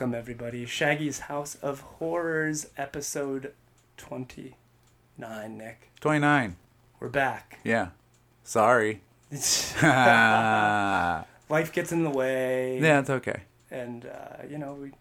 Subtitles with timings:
[0.00, 0.64] Welcome, everybody.
[0.64, 3.52] Shaggy's House of Horrors, episode
[3.98, 5.90] 29, Nick.
[6.00, 6.56] 29.
[6.98, 7.58] We're back.
[7.64, 7.88] Yeah.
[8.42, 9.02] Sorry.
[9.30, 9.44] Life
[11.74, 12.80] gets in the way.
[12.80, 13.42] Yeah, it's okay.
[13.70, 14.92] And, uh, you know, we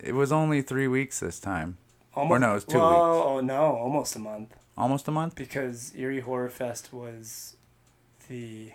[0.00, 1.76] It was only three weeks this time.
[2.16, 2.40] almost.
[2.40, 3.26] no, it was two well, weeks.
[3.26, 4.56] Oh, no, almost a month.
[4.76, 5.36] Almost a month?
[5.36, 7.54] Because Erie Horror Fest was
[8.28, 8.72] the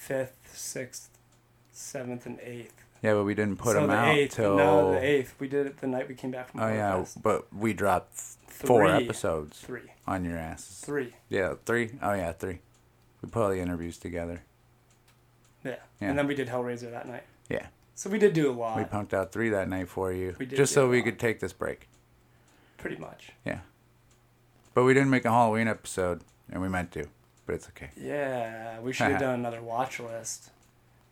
[0.00, 1.08] 5th, 6th,
[1.74, 2.68] 7th, and 8th.
[3.02, 4.56] Yeah, but we didn't put so them the out 8th, till.
[4.56, 5.30] No, the 8th.
[5.38, 7.22] We did it the night we came back from Oh, yeah, Fest.
[7.22, 8.14] but we dropped
[8.46, 9.90] four episodes Three.
[10.06, 10.80] on your asses.
[10.84, 11.14] Three.
[11.28, 11.92] Yeah, three?
[12.02, 12.60] Oh, yeah, three.
[13.22, 14.42] We put all the interviews together.
[15.64, 15.76] Yeah.
[16.00, 16.08] Yeah.
[16.10, 17.24] And then we did Hellraiser that night.
[17.48, 17.66] Yeah.
[17.94, 18.76] So we did do a lot.
[18.78, 20.34] We pumped out three that night for you.
[20.38, 21.88] We did just so we could take this break.
[22.78, 23.32] Pretty much.
[23.44, 23.60] Yeah.
[24.72, 27.06] But we didn't make a Halloween episode, and we meant to.
[27.44, 27.90] But it's okay.
[28.00, 30.50] Yeah, we should have done another watch list.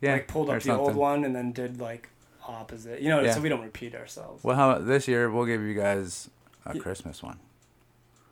[0.00, 0.12] Yeah.
[0.14, 2.08] like pulled up the old one and then did like
[2.46, 3.00] opposite.
[3.02, 3.32] You know, Yeah.
[3.34, 4.42] so we don't repeat ourselves.
[4.44, 5.30] Well, how about this year?
[5.30, 6.30] We'll give you guys
[6.64, 6.80] a Yeah.
[6.82, 7.38] Christmas one.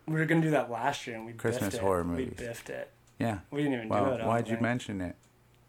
[0.06, 2.04] We were gonna do that last year and we Christmas biffed horror it.
[2.04, 2.34] movies.
[2.38, 2.90] We biffed it.
[3.18, 3.38] Yeah.
[3.50, 4.18] We didn't even do Well, it.
[4.18, 4.62] Don't why'd you think.
[4.62, 5.16] mention it?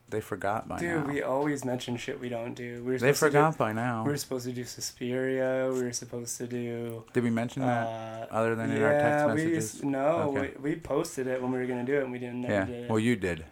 [0.09, 1.11] They forgot by Dude, now.
[1.11, 2.81] we always mention shit we don't do.
[2.83, 4.03] We were they to do- forgot by now.
[4.05, 5.69] we were supposed to do Suspiria.
[5.73, 7.03] We were supposed to do.
[7.11, 7.87] Did we mention that?
[8.31, 9.73] Uh, other than in our text we messages?
[9.73, 10.53] used- no, Okay.
[10.61, 12.43] we, we posted it when we were gonna do it, and we didn't.
[12.43, 12.63] Yeah.
[12.63, 12.89] did it.
[12.89, 13.43] Well, you did.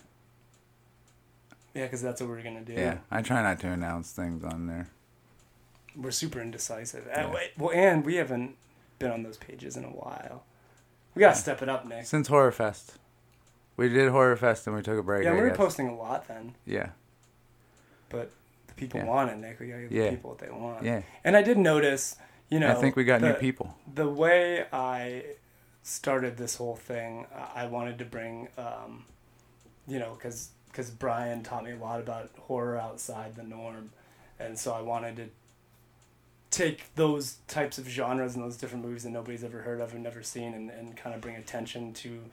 [1.76, 2.74] Yeah, because that's what we're gonna do.
[2.74, 2.98] Yeah.
[3.12, 4.88] I try not to announce things on there.
[5.96, 7.06] We're super indecisive.
[7.08, 7.34] Yeah.
[7.58, 8.56] Well, and we haven't
[9.00, 10.44] been on those pages in a while.
[11.14, 11.42] We gotta Yeah.
[11.42, 12.06] step it up, Nick.
[12.06, 12.98] Since Horror Fest.
[13.78, 15.24] We did Horror Fest and we took a break.
[15.26, 16.90] Yeah, we were posting a lot then, Yeah.
[18.10, 18.32] but
[18.68, 19.06] the people Yeah.
[19.06, 19.60] want it, Nick.
[19.60, 20.04] We gotta give Yeah.
[20.06, 20.84] the people what they want.
[20.84, 21.02] Yeah.
[21.24, 22.16] And I did notice,
[22.50, 23.76] you know, I think we got the, new people.
[23.94, 25.24] The way I
[25.84, 29.06] started this whole thing, I I wanted to bring, um,
[29.88, 33.92] you know, because because Brian taught me a lot about horror outside the norm,
[34.38, 35.30] and so I wanted to
[36.52, 40.04] take those types of genres and those different movies that nobody's ever heard of and
[40.04, 42.24] never seen, and, and kind of bring attention to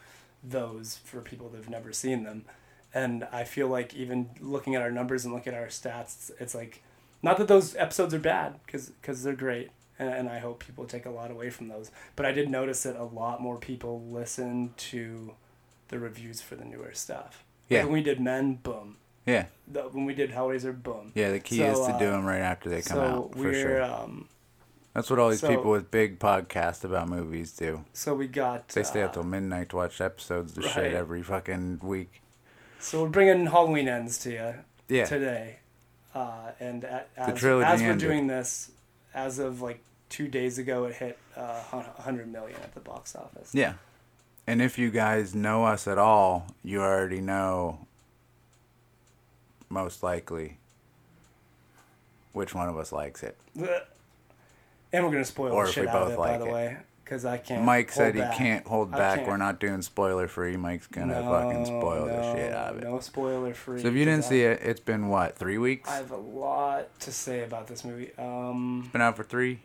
[0.42, 2.44] those for people that've never seen them.
[2.92, 6.54] And I feel like even looking at our numbers and looking at our stats, it's
[6.54, 6.82] like
[7.22, 11.06] not that those episodes are bad because they're great and, and i hope people take
[11.06, 14.72] a lot away from those but i did notice that a lot more people listen
[14.76, 15.32] to
[15.88, 17.84] the reviews for the newer stuff Like Yeah.
[17.84, 18.96] when we did men boom
[19.26, 19.46] Yeah.
[19.66, 22.24] the, when we did hellraiser boom Yeah, the key So, is to do uh, them
[22.26, 23.82] right after they come so out, for we're sure.
[23.82, 24.28] um
[24.94, 27.84] That's what all these so- people with big podcasts about movies do.
[27.92, 30.72] so we got They stay uh, up till midnight to watch episodes of right.
[30.74, 32.20] shit every fucking week.
[32.78, 34.54] so we're bringing halloween ends to you
[34.88, 35.04] Yeah.
[35.06, 35.60] today
[36.14, 38.06] uh and a- as, trilogy as we're ended.
[38.08, 38.70] doing this
[39.14, 39.80] as of like
[40.10, 43.74] two days ago it hit uh 100 million at the box office Yeah.
[44.46, 47.86] And if you guys know us at all, you already know
[49.68, 50.58] most likely
[52.32, 53.36] which one of us likes it.
[53.56, 56.46] And we're gonna spoil Or the if shit we out of it, by like the
[56.46, 56.52] it.
[56.52, 57.64] way, because I can't.
[57.64, 59.18] Mike said he can't hold back.
[59.18, 59.28] can't.
[59.28, 60.56] We're not doing spoiler free.
[60.56, 62.84] Mike's gonna fucking spoil the shit out of it.
[62.84, 63.80] No spoiler free.
[63.80, 65.88] So if you didn't see it, it's been what, three weeks?
[65.88, 68.10] I have a lot to say about this movie.
[68.18, 69.60] Um, it's been out for three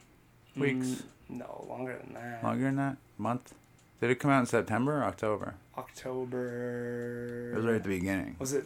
[0.56, 0.88] weeks?
[0.88, 2.44] mm, no, longer than that.
[2.44, 2.98] Longer than that?
[3.18, 3.54] Month?
[4.00, 5.56] Did it come out in September or October?
[5.78, 7.52] October.
[7.54, 8.36] It was right at the beginning.
[8.40, 8.66] Was it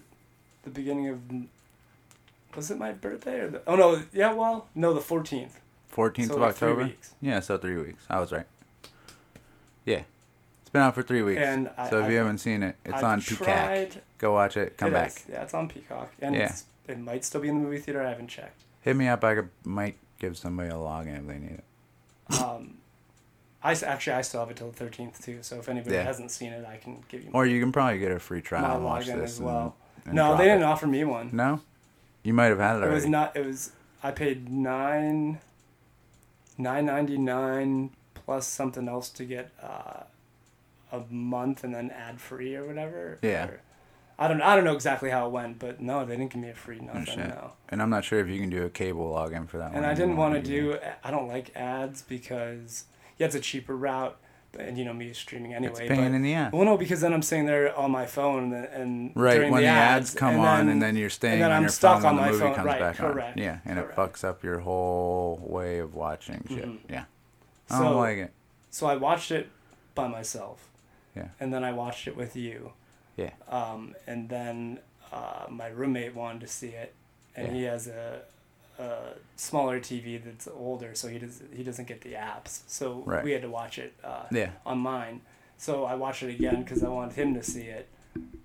[0.63, 1.19] the beginning of?
[2.55, 3.61] Was it my birthday or the?
[3.65, 4.03] Oh no!
[4.13, 5.59] Yeah, well, no, the fourteenth.
[5.95, 6.83] 14th So of like three October?
[6.87, 7.13] weeks.
[7.21, 8.03] Yeah, so three weeks.
[8.09, 8.45] I was right.
[9.85, 10.03] Yeah.
[10.61, 11.41] It's been out for three weeks.
[11.41, 13.89] And I- so if you I've- haven't seen it, it's I've on Peacock.
[14.17, 14.77] Go watch it.
[14.77, 15.07] Come It back.
[15.09, 15.25] is.
[15.29, 16.45] Yeah, it's on Peacock, and Yeah.
[16.45, 18.01] it's, it might still be in the movie theater.
[18.05, 18.61] I haven't checked.
[18.81, 19.21] Hit me up.
[19.25, 22.41] I could, might give somebody a login if they need it.
[22.41, 22.77] Um,
[23.63, 25.39] I actually I still have it till the thirteenth too.
[25.43, 26.03] So if anybody Yeah.
[26.03, 28.75] hasn't seen it, I can give you Or you can probably get a free trial
[28.77, 29.33] and watch this.
[29.35, 29.75] as well.
[30.05, 30.65] and no, they didn't it.
[30.65, 31.29] offer me one.
[31.31, 31.61] No?
[32.23, 32.95] You might have had it It already.
[32.95, 33.35] was not.
[33.35, 33.71] It was.
[34.03, 35.39] I paid nine.
[36.57, 40.03] Nine ninety nine plus something else to get uh,
[40.91, 43.17] a month and then ad free or whatever.
[43.21, 43.45] Yeah.
[43.47, 43.61] Or-
[44.19, 44.41] I don't.
[44.41, 46.77] I don't know exactly how it went, but no, they didn't give me a free
[46.81, 47.05] Oh, nothing.
[47.05, 47.29] shit.
[47.29, 47.53] no.
[47.69, 49.77] And I'm not sure if you can do a cable login for that one.
[49.77, 50.77] And I didn't want to do.
[51.03, 52.83] I don't like ads because
[53.21, 54.17] yeah, it's a cheaper route,
[54.57, 55.71] and you know me streaming anyway.
[55.73, 56.51] It's a pain but, in the ass.
[56.51, 59.67] Well, no, because then I'm sitting there on my phone and, and Right, when the,
[59.67, 62.09] ads, come and on then- and then you're staying then on I'm your stuck phone
[62.09, 62.55] on when my the movie phone.
[62.55, 63.43] comes Right, back correct, on.
[63.43, 63.91] Yeah, and correct.
[63.91, 66.65] it fucks up your whole way of watching shit.
[66.65, 66.79] Mhm.
[66.89, 67.03] Yeah.
[67.69, 68.31] I So- don't like it.
[68.71, 69.49] So I watched it
[69.93, 70.67] by myself.
[71.15, 71.27] Yeah.
[71.39, 72.71] And then I watched it with you.
[73.17, 73.31] Yeah.
[73.49, 74.79] Um, and then
[75.13, 76.93] uh, my roommate wanted to see it,
[77.35, 77.53] and Yeah.
[77.53, 78.21] he has a,
[78.81, 82.61] a smaller TV that's older, so he does he doesn't get the apps.
[82.67, 83.23] So Right.
[83.23, 84.49] we had to watch it uh, Yeah.
[84.65, 85.21] on mine.
[85.57, 87.87] So I watched it again because I wanted him to see it.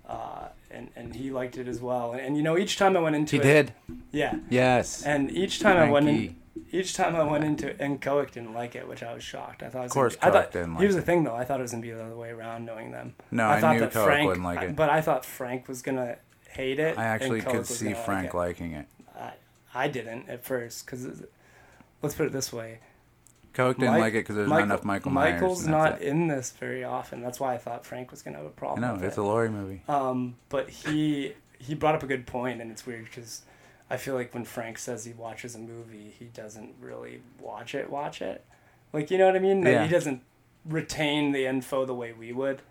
[0.07, 2.13] uh, and and he liked it as well.
[2.13, 3.73] And, and you know, each time I went into He it, did.
[4.11, 4.35] yeah.
[4.49, 5.03] Yes.
[5.03, 6.35] And each time I went in,
[6.71, 9.63] each time I went into it, and Koic didn't like it, which I was shocked.
[9.63, 11.35] I thought, it was Of course gonna I thought, didn't like Here's the thing, though.
[11.35, 13.15] I thought it was gonna be the other way around, knowing them.
[13.31, 14.75] No, I, thought knew that Frank, wouldn't like I- it.
[14.77, 16.15] but I thought Frank was gonna
[16.51, 16.97] hate it.
[16.97, 18.87] I actually could see gonna like Frank liking it.
[19.77, 21.23] I, didn't at first because
[22.01, 22.79] let's put it this way:
[23.53, 25.33] Coke didn't Mike- like it because there's Michael- not enough Michael Myers.
[25.41, 26.07] Michael's not it.
[26.07, 27.21] in this very often.
[27.21, 28.81] That's why I thought Frank was gonna have a problem.
[28.81, 29.21] No, it's it.
[29.21, 29.81] a Laurie movie.
[29.87, 33.41] Um, but he he brought up a good point, and it's weird because
[33.89, 37.89] I feel like when Frank says he watches a movie, he doesn't really watch it.
[37.89, 38.43] Watch it,
[38.93, 39.63] like you know what I mean?
[39.65, 39.83] Yeah.
[39.83, 40.21] He doesn't
[40.65, 42.61] retain the info the way we would,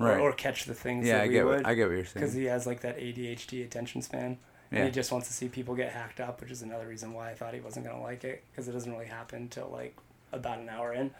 [0.00, 0.18] or, Right.
[0.18, 2.14] or catch the things yeah, that I we get would, I get what you're saying.
[2.14, 4.38] because he has like that ADHD attention span.
[4.70, 4.84] And Yeah.
[4.86, 7.34] he just wants to see people get hacked up, which is another reason why I
[7.34, 9.96] thought he wasn't gonna like it because it doesn't really happen until like
[10.32, 11.12] about an hour in.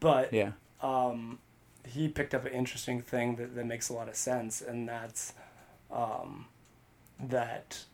[0.00, 0.52] But Yeah.
[0.82, 1.38] um,
[1.86, 5.32] he picked up an interesting thing that, that makes a lot of sense, and that's
[5.90, 6.46] um,
[7.20, 7.84] that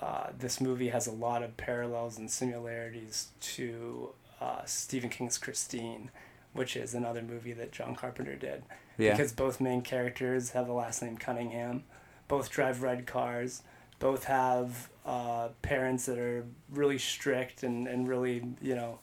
[0.00, 4.10] uh, this movie has a lot of parallels and similarities to
[4.40, 6.10] uh, Stephen King's Christine,
[6.52, 8.62] which is another movie that John Carpenter did.
[8.98, 9.12] Yeah.
[9.12, 11.84] Because both main characters have the last name Cunningham,
[12.28, 13.62] both drive red cars,
[13.98, 18.98] both have uh, parents that are really strict and, and really, you know,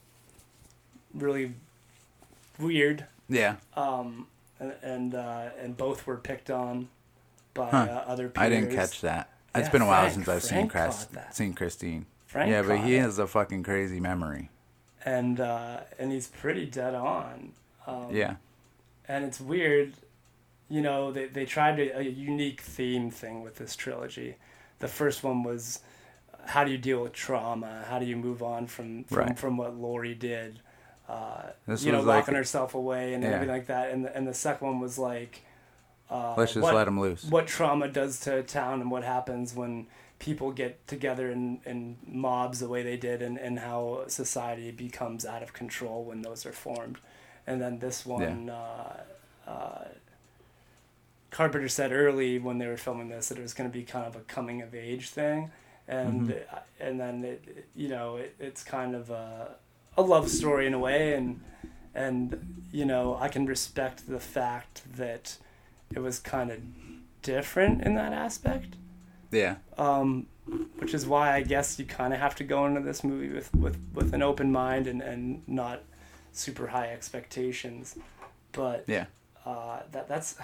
[1.14, 1.54] really
[2.60, 3.56] weird yeah.
[3.76, 4.28] um,
[4.60, 6.88] and and, uh, and both were picked on
[7.54, 7.78] by Huh.
[7.90, 8.46] uh, other peers.
[8.46, 9.30] I didn't catch that.
[9.56, 12.06] It's been a while Frank- since I've seen Chris, seen Christine.
[12.26, 13.02] Frank yeah, but he it.
[13.02, 14.50] has a fucking crazy memory.
[15.06, 17.52] and uh, and he's pretty dead on.
[17.86, 18.36] Um, Yeah.
[19.08, 19.94] and it's weird,
[20.70, 21.12] you know.
[21.12, 24.36] They they tried a, a unique theme thing with this trilogy.
[24.84, 25.80] The first one was
[26.46, 27.86] how do you deal with trauma?
[27.90, 29.40] How do you move on from from, Right.
[29.40, 30.60] from what Laurie did?
[31.08, 33.30] Uh, you know, like- locking herself away and Yeah.
[33.32, 33.92] everything like that.
[33.92, 35.42] And the, and the second one was like,
[36.10, 37.24] uh, Let's just what- let him loose.
[37.26, 39.88] what trauma does to a town and what happens when
[40.20, 45.26] people get together in, in mobs the way they did and, and how society becomes
[45.26, 46.98] out of control when those are formed.
[47.48, 49.04] And then this one, uh,
[49.48, 49.86] uh,
[51.34, 54.06] Carpenter said early when they were filming this that it was going to be kind
[54.06, 55.52] of a coming of age thing.
[55.88, 56.44] And Mhm.
[56.80, 59.56] and then it, you know it, it's kind of a,
[59.98, 61.42] a love story in a way and
[61.94, 65.38] and you know I can respect the fact that
[65.94, 66.60] it was kind of
[67.22, 68.76] different in that aspect.
[69.32, 69.56] Yeah.
[69.78, 70.28] Um,
[70.80, 73.54] which is why I guess you kind of have to go into this movie with,
[73.56, 75.82] with, with an open mind and, and not
[76.34, 77.96] super high expectations.
[78.52, 79.06] But Yeah.
[79.46, 80.36] uh, that that's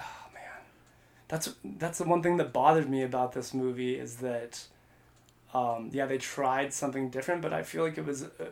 [1.30, 4.64] that's that's the one thing that bothered me about this movie is that
[5.54, 8.50] um, yeah they tried something different, but I feel like it was uh,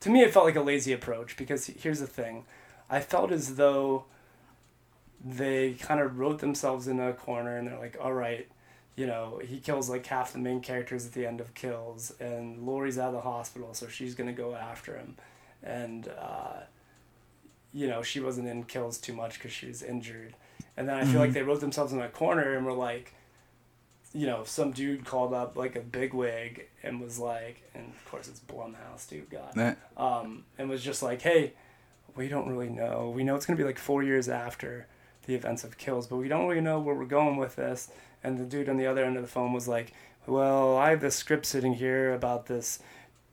[0.00, 2.44] to me it felt like a lazy approach because here's the thing,
[2.90, 4.04] I felt as though
[5.24, 8.48] they kind of wrote themselves in a corner and they're like all right
[8.98, 12.66] you know, he kills like half the main characters at the end of Kills, and
[12.66, 15.14] laurie's out of the hospital, so she's gonna go after him,
[15.62, 16.62] and uh,
[17.72, 20.34] you know she wasn't in Kills too much because she was injured,
[20.76, 23.14] and then I feel like they wrote themselves in a corner and were like,
[24.12, 28.28] you know, some dude called up like a bigwig and was like, and of course
[28.28, 31.52] it's Blumhouse, dude, God, Eh, um, and was just like, hey,
[32.16, 33.12] we don't really know.
[33.14, 34.86] We know it's gonna be like four years after
[35.26, 37.90] the events of Kills, but we don't really know where we're going with this.
[38.24, 39.92] And the dude on the other end of the phone was like,
[40.26, 42.80] well, I have this script sitting here about this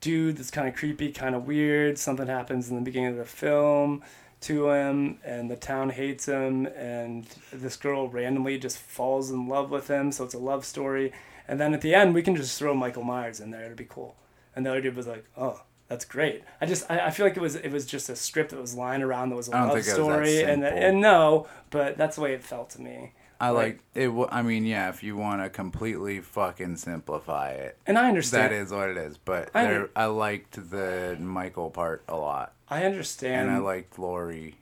[0.01, 1.97] dude that's kind of creepy, kind of weird.
[1.97, 4.03] Something happens in the beginning of the film
[4.45, 9.69] to him, and the town hates him, and this girl randomly just falls in love
[9.71, 11.11] with him, so it's a love story.
[11.47, 13.65] And then at the end, we can just throw Michael Myers in there.
[13.65, 14.15] It'd be cool.
[14.55, 15.61] And the other dude was like, oh.
[15.87, 16.41] That's great.
[16.59, 18.73] I just I, I feel like it was it was just a script that was
[18.73, 21.95] lying around that was a love think it was that story and and no, but
[21.95, 23.13] that's the way it felt to me.
[23.39, 24.27] I Like- like it.
[24.31, 28.51] I mean, yeah, if you want to completely fucking simplify it, And I understand.
[28.51, 29.19] that is what it is.
[29.19, 33.47] But I I liked the Michael part a lot, I understand.
[33.49, 34.53] and I liked Laurie's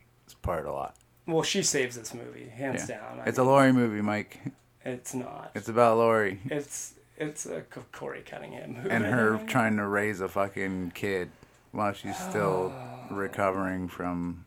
[0.41, 0.95] part a lot.
[1.25, 2.97] well, she saves this movie hands Yeah.
[2.99, 3.19] down.
[3.21, 4.39] I It's a mean, Laurie movie, Mike.
[4.85, 5.51] It's not.
[5.55, 8.89] It's about Laurie It's it's a Co- Corey Cunningham movie.
[8.89, 11.29] and her trying to raise a fucking kid
[11.71, 12.73] while she's still
[13.11, 14.45] recovering from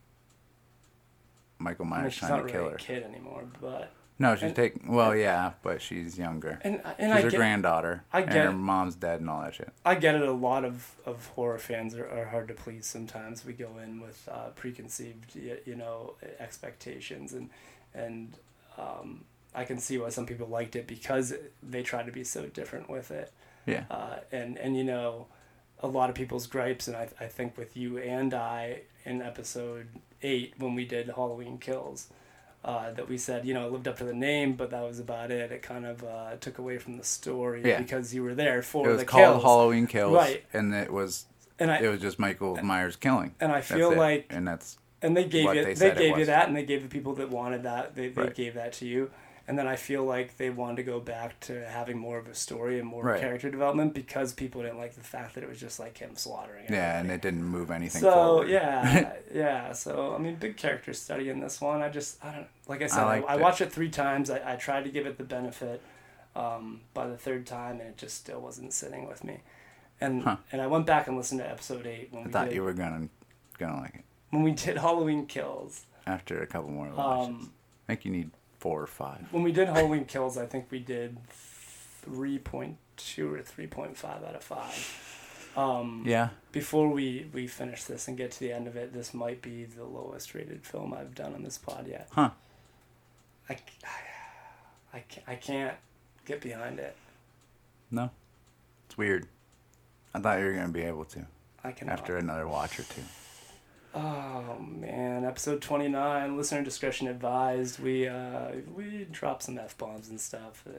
[1.58, 2.76] Michael I mean, Myers trying to really kill a her.
[2.76, 4.92] kid anymore, but No, she's and- taking.
[4.94, 6.58] Well, yeah, but she's younger.
[6.62, 8.04] and She's and I her get granddaughter.
[8.12, 8.54] I and get her it.
[8.54, 9.70] mom's dead and all that shit.
[9.85, 10.23] I get it.
[10.23, 12.87] A lot of, of horror fans are, are hard to please.
[12.87, 17.50] Sometimes we go in with uh, preconceived, you know, expectations, and
[17.94, 18.37] and
[18.78, 22.46] um, I can see why some people liked it because they try to be so
[22.46, 23.32] different with it.
[23.66, 23.85] Yeah.
[23.90, 25.26] Uh, and and you know,
[25.80, 29.88] a lot of people's gripes, and I I think with you and I in episode
[30.23, 32.08] eight when we did Halloween Kills,
[32.66, 34.99] Uh, that we said, you know, it lived up to the name, but that was
[34.99, 35.52] about it.
[35.52, 37.78] It kind of uh, took away from the story Yeah.
[37.78, 39.42] because you were there for the It was the called kills.
[39.44, 40.44] Halloween Kills, Right.
[40.52, 41.26] and it was
[41.61, 43.37] and I it was just Michael Myers killing.
[43.38, 43.99] and I That's feel it.
[43.99, 46.56] like and that's and they gave it they they, said it gave you that and
[46.56, 48.35] they gave the people that wanted that they, they Right.
[48.35, 49.12] gave that to you
[49.49, 52.35] and then i feel like they wanted to go back to having more of a
[52.35, 53.21] story and more Right.
[53.21, 56.65] character development because people didn't like the fact that it was just like him slaughtering
[56.65, 56.71] it.
[56.71, 58.49] yeah, and it didn't move anything so forward.
[58.49, 62.47] yeah yeah so i mean big character study in this one i just i don't
[62.69, 63.41] like i said i, I it.
[63.41, 65.81] watched it three times I, I tried to give it the benefit
[66.35, 69.41] um, by the third time and it just still wasn't sitting with me
[70.00, 70.37] and Huh.
[70.53, 72.62] and i went back and listened to episode eight when I we thought did, you
[72.62, 73.09] were gonna
[73.59, 77.29] gonna like it when we did halloween kills after a couple more watches.
[77.29, 77.53] um,
[77.88, 78.31] I think you need
[78.66, 79.26] four or five.
[79.32, 83.96] when we did Halloween Kills, I think we did three point two or three point
[83.96, 85.52] five out of five.
[85.56, 89.14] Um, Yeah, Before we we finish this and get to the end of it, this
[89.14, 92.08] might be the lowest rated film I've done on this pod yet.
[92.12, 92.30] Huh.
[93.49, 93.62] I, c-
[94.92, 95.76] I, ca- I can't
[96.25, 96.96] get behind it.
[97.92, 98.11] no,
[98.87, 99.28] it's weird.
[100.12, 101.25] I thought you were gonna be able to
[101.62, 103.02] I can after another watch or two.
[103.97, 106.37] Oh man, episode twenty nine.
[106.37, 107.79] Listener discretion advised.
[107.79, 110.65] We uh we drop some f bombs and stuff.
[110.69, 110.73] Uh,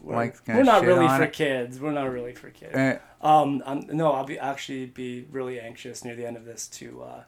[0.00, 1.34] We're, Mike's gonna we're not really for it?
[1.34, 1.78] kids.
[1.78, 2.74] We're not really for kids.
[2.74, 6.66] Eh, Um, I'm, no, I'll be actually be really anxious near the end of this
[6.68, 7.22] to uh,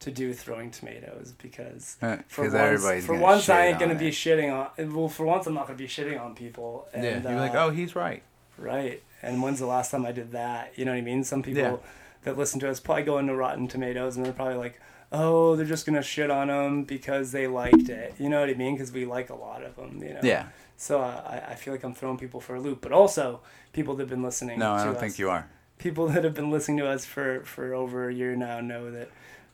[0.00, 4.10] to do throwing tomatoes because eh, for once, for once I ain't gonna on be
[4.10, 4.92] shitting on.
[4.94, 6.88] Well, for once I'm not gonna be shitting on people.
[6.92, 8.22] And, yeah, you're like, uh, oh, he's right.
[8.58, 9.02] right.
[9.22, 10.72] And when's the last time I did that?
[10.76, 11.24] You know what I mean?
[11.24, 11.76] Some people Yeah.
[12.22, 14.80] That listen to us probably go into Rotten Tomatoes and they're probably like,
[15.12, 18.14] oh, they're just gonna shit on them because they liked it.
[18.18, 18.74] You know what I mean?
[18.74, 20.02] Because we like a lot of them.
[20.02, 20.20] You know.
[20.22, 20.46] Yeah.
[20.76, 23.40] So uh, I, I feel like I'm throwing people for a loop, but also
[23.72, 24.58] people that have been listening.
[24.58, 25.48] No, I to don't us think you are.
[25.78, 29.10] people that have been listening to us for, for over a year now know that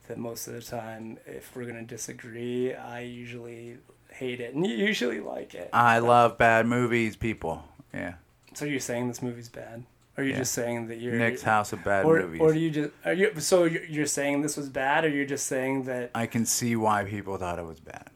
[0.09, 3.79] that most of the time, if we're gonna disagree, I usually
[4.11, 5.69] hate it and you usually like it.
[5.73, 7.65] I love bad movies, people.
[7.93, 8.15] Yeah.
[8.55, 9.83] so you're saying this movie's bad,
[10.17, 10.39] or you're Yeah.
[10.39, 12.41] just saying that you're Nick's House of Bad or, Movies.
[12.41, 15.47] or do you just are you so you're saying this was bad, or you're just
[15.47, 18.11] saying that I can see why people thought it was bad.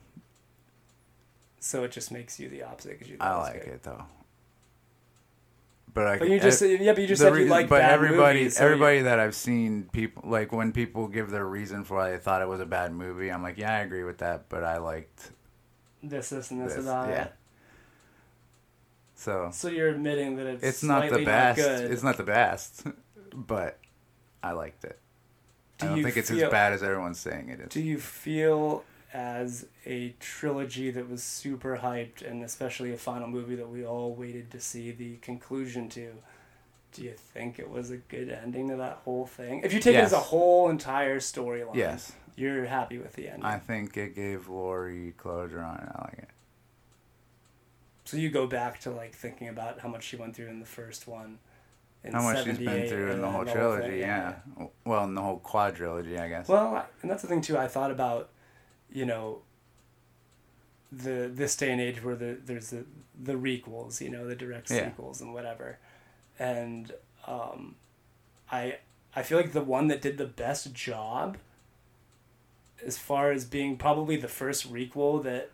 [1.61, 3.17] so it just makes you the opposite because you.
[3.21, 4.05] I like it though.
[5.93, 7.81] But I But you just eh, yeah, but you just said you reason- like but
[7.81, 11.45] bad everybody movies, so you- everybody that I've seen people like when people give their
[11.45, 14.05] reason for why they thought it was a bad movie, I'm like, yeah, I agree
[14.05, 15.33] with that, but I liked
[16.03, 16.85] this, this, and this, this.
[16.85, 17.25] about yeah.
[17.25, 17.33] it.
[19.21, 21.59] So So you're admitting that it's it's not the best.
[21.59, 21.91] good.
[21.91, 22.85] it's not the best,
[23.35, 23.79] but
[24.43, 24.99] I liked it.
[25.79, 27.69] Do I don't think it's feel- as bad as everyone's saying it is.
[27.69, 33.57] Do you feel as a trilogy that was super hyped, and especially a final movie
[33.57, 36.13] that we all waited to see the conclusion to?
[36.93, 39.61] Do you think it was a good ending to that whole thing?
[39.65, 43.45] If you take it as a whole entire storyline, Yes, you're happy with the ending.
[43.45, 45.89] I think it gave Laurie closure on it.
[45.95, 46.29] I like it.
[48.11, 50.67] So you go back to like thinking about how much she went through in the
[50.67, 51.39] first one.
[52.11, 54.37] How much she's been through in the whole thing, trilogy, yeah.
[54.85, 56.49] Well, in the whole quadrilogy, I guess.
[56.49, 57.57] Well, and that's the thing too.
[57.57, 58.31] I thought about,
[58.91, 59.43] you know,
[60.91, 62.85] the this day and age where the there's the
[63.23, 64.89] the requels, you know, the direct Yeah.
[64.89, 65.79] sequels and whatever,
[66.37, 66.93] and
[67.29, 67.77] um,
[68.51, 68.79] I
[69.15, 71.37] I feel like the one that did the best job,
[72.85, 75.51] as far as being probably the first requel that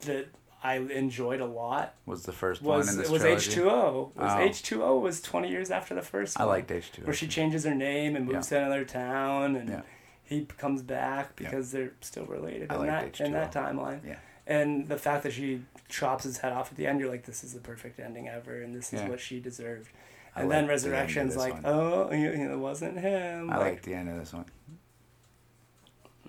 [0.00, 0.28] that
[0.62, 3.46] I enjoyed a lot was the first was one in this it was trilogy.
[3.50, 4.12] H two O.
[4.16, 4.38] Was Oh.
[4.40, 6.48] H two O was twenty years after the first one.
[6.48, 7.04] I liked H2O.
[7.04, 9.82] where she changes her name and moves to another town and Yeah.
[10.24, 11.48] he comes back Yeah.
[11.50, 13.32] because they're still related I in liked that H2O.
[13.32, 14.00] that timeline.
[14.06, 14.16] Yeah.
[14.48, 17.44] And the fact that she chops his head off at the end, you're like, this
[17.44, 19.08] is the perfect ending ever, and this is Yeah.
[19.10, 19.90] what she deserved.
[20.34, 21.62] I And then liked the Resurrection's like, one.
[21.66, 23.50] oh, you know, it wasn't him.
[23.50, 24.46] I like, like the end of this one.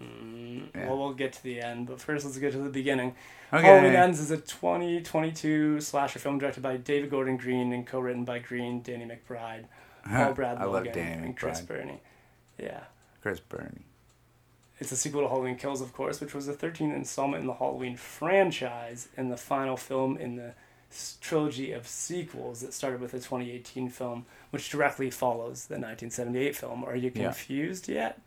[0.02, 0.88] Mm, Yeah.
[0.88, 3.16] well, we'll get to the end, but first let's get to the beginning.
[3.52, 3.66] Okay.
[3.66, 8.40] Halloween Ends is a 2022 slasher film directed by David Gordon Green and co-written by
[8.40, 9.66] Green, Danny McBride,
[10.06, 11.68] Paul Brad I love Danny and Chris McBride.
[11.68, 12.00] Burney.
[12.58, 12.82] Yeah.
[13.22, 13.86] Chris Burney.
[14.80, 17.54] It's a sequel to Halloween Kills, of course, which was the 13th installment in the
[17.54, 20.54] Halloween franchise and the final film in the
[21.22, 26.84] trilogy of sequels that started with the 2018 film, which directly follows the 1978 film.
[26.86, 27.24] Are you Yeah.
[27.26, 28.20] confused yet?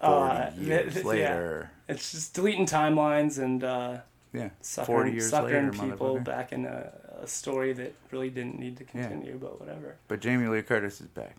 [0.00, 1.10] Uh, years th- yeah.
[1.10, 1.70] later.
[1.88, 3.98] It's just deleting timelines and uh,
[4.32, 4.50] Yeah.
[4.60, 8.76] suckering, 40 years suckering later, people back in a, a story that really didn't need
[8.78, 9.96] to continue, but whatever.
[10.08, 11.36] But Jamie Lee Curtis is back.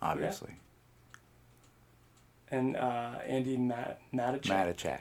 [0.00, 0.52] Obviously.
[2.50, 4.42] And uh, Andi Mat- Matichak.
[4.76, 5.00] Matichak.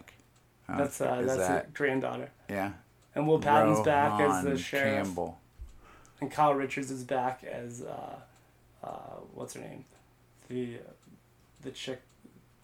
[0.68, 0.78] Huh?
[0.80, 2.30] That's uh, that's that, a granddaughter.
[2.50, 2.72] yeah.
[3.14, 5.06] And Will Patton's back as the Rohan sheriff.
[5.06, 5.40] Campbell.
[6.20, 8.16] And Kyle Richards is back as uh,
[8.84, 8.88] uh,
[9.34, 9.86] what's her name,
[10.50, 10.80] the
[11.62, 12.02] the chick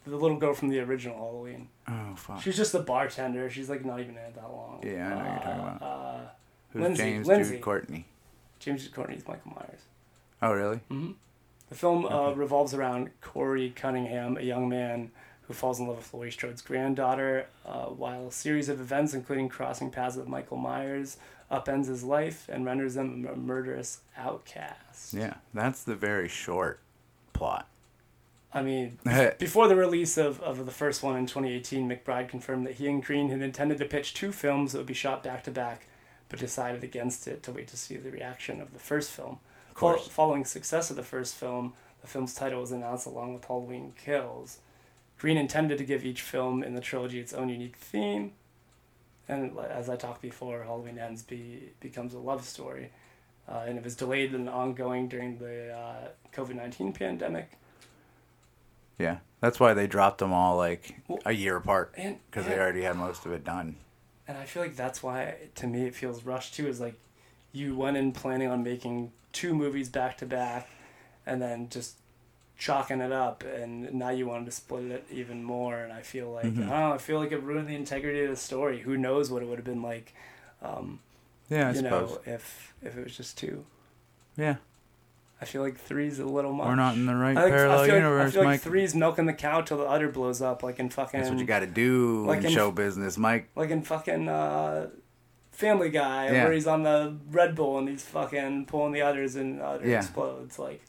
[0.05, 1.67] the little girl from the original Halloween.
[1.87, 2.41] Oh fuck.
[2.41, 3.49] She's just the bartender.
[3.49, 4.79] She's like not even in it that long.
[4.83, 5.81] Yeah, I know what you're talking about.
[5.81, 6.19] Uh,
[6.71, 7.53] Who's Lindsay- James Lindsay.
[7.55, 8.05] Jude Courtney?
[8.59, 9.81] James Courtney's Michael Myers.
[10.41, 10.77] Oh really?
[10.89, 11.11] hmm
[11.69, 15.11] The film uh, revolves around Corey Cunningham, a young man
[15.43, 19.49] who falls in love with Laurie Strode's granddaughter, uh, while a series of events, including
[19.49, 21.17] crossing paths with Michael Myers,
[21.51, 25.13] upends his life and renders him a murderous outcast.
[25.13, 26.79] Yeah, that's the very short
[27.33, 27.67] plot.
[28.53, 28.99] I mean,
[29.39, 33.03] before the release of, of the first one in 2018, McBride confirmed that he and
[33.03, 35.87] Green had intended to pitch two films that would be shot back to back,
[36.29, 39.39] but decided against it to wait to see the reaction of the first film.
[39.69, 40.01] of course.
[40.01, 43.93] Fol- following success of the first film, the film's title was announced along with Halloween
[44.03, 44.59] Kills.
[45.17, 48.33] Green intended to give each film in the trilogy its own unique theme,
[49.29, 52.89] and as I talked before, Halloween Ends be, becomes a love story,
[53.47, 57.51] uh, and it was delayed and ongoing during the uh, COVID nineteen pandemic.
[58.97, 62.83] Yeah, that's why they dropped them all like Well, a year apart because they already
[62.83, 63.77] had most of it done.
[64.27, 66.67] And I feel like that's why, to me, it feels rushed too.
[66.67, 66.95] Is like
[67.51, 70.69] you went in planning on making two movies back to back,
[71.25, 71.95] and then just
[72.57, 75.79] chalking it up, and now you wanted to split it even more.
[75.79, 76.63] And I feel like Mhm.
[76.63, 76.93] I don't know.
[76.93, 78.79] I feel like it ruined the integrity of the story.
[78.81, 80.13] Who knows what it would have been like,
[80.61, 80.99] um,
[81.49, 82.11] Yeah, I you suppose.
[82.11, 83.65] know, if if it was just two.
[84.37, 84.55] Yeah,
[85.41, 86.67] I feel like three's a little much.
[86.67, 88.49] we're not in the right I, think, parallel I feel like, I universe, feel like
[88.51, 88.61] Mike.
[88.61, 91.45] three's milking the cow till the udder blows up, like in fucking That's what you
[91.45, 93.49] got to do like in in- show business, Mike.
[93.55, 94.89] like in fucking uh,
[95.51, 96.43] Family Guy, Yeah.
[96.43, 99.87] where he's on the Red Bull and he's fucking pulling the udders and the udder
[99.87, 99.97] Yeah.
[99.97, 100.59] explodes.
[100.59, 100.83] Like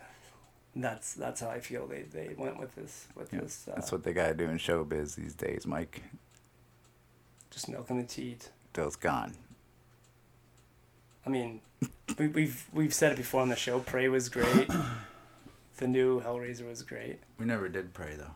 [0.77, 3.91] that's that's how I feel they, they went with this with Yeah, this uh, That's
[3.91, 6.03] what they got to do in showbiz these days, Mike.
[7.51, 8.51] just milking the teat.
[8.75, 9.33] Dill's gone.
[11.25, 11.61] I mean,
[12.19, 13.79] we, we've we've said it before on the show.
[13.81, 14.69] Prey was great.
[15.79, 17.19] the new Hellraiser was great.
[17.39, 18.35] We never did Prey though.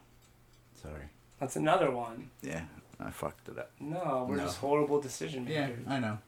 [0.82, 1.04] Sorry.
[1.40, 2.30] That's another one.
[2.42, 2.62] Yeah,
[3.00, 3.70] I fucked it up.
[3.80, 4.44] No, we're No.
[4.44, 5.84] just horrible decision Yeah, makers.
[5.88, 6.18] I know.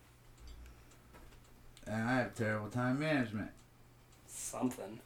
[1.87, 3.51] And I have terrible time management.
[4.27, 5.01] Something.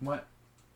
[0.00, 0.26] What?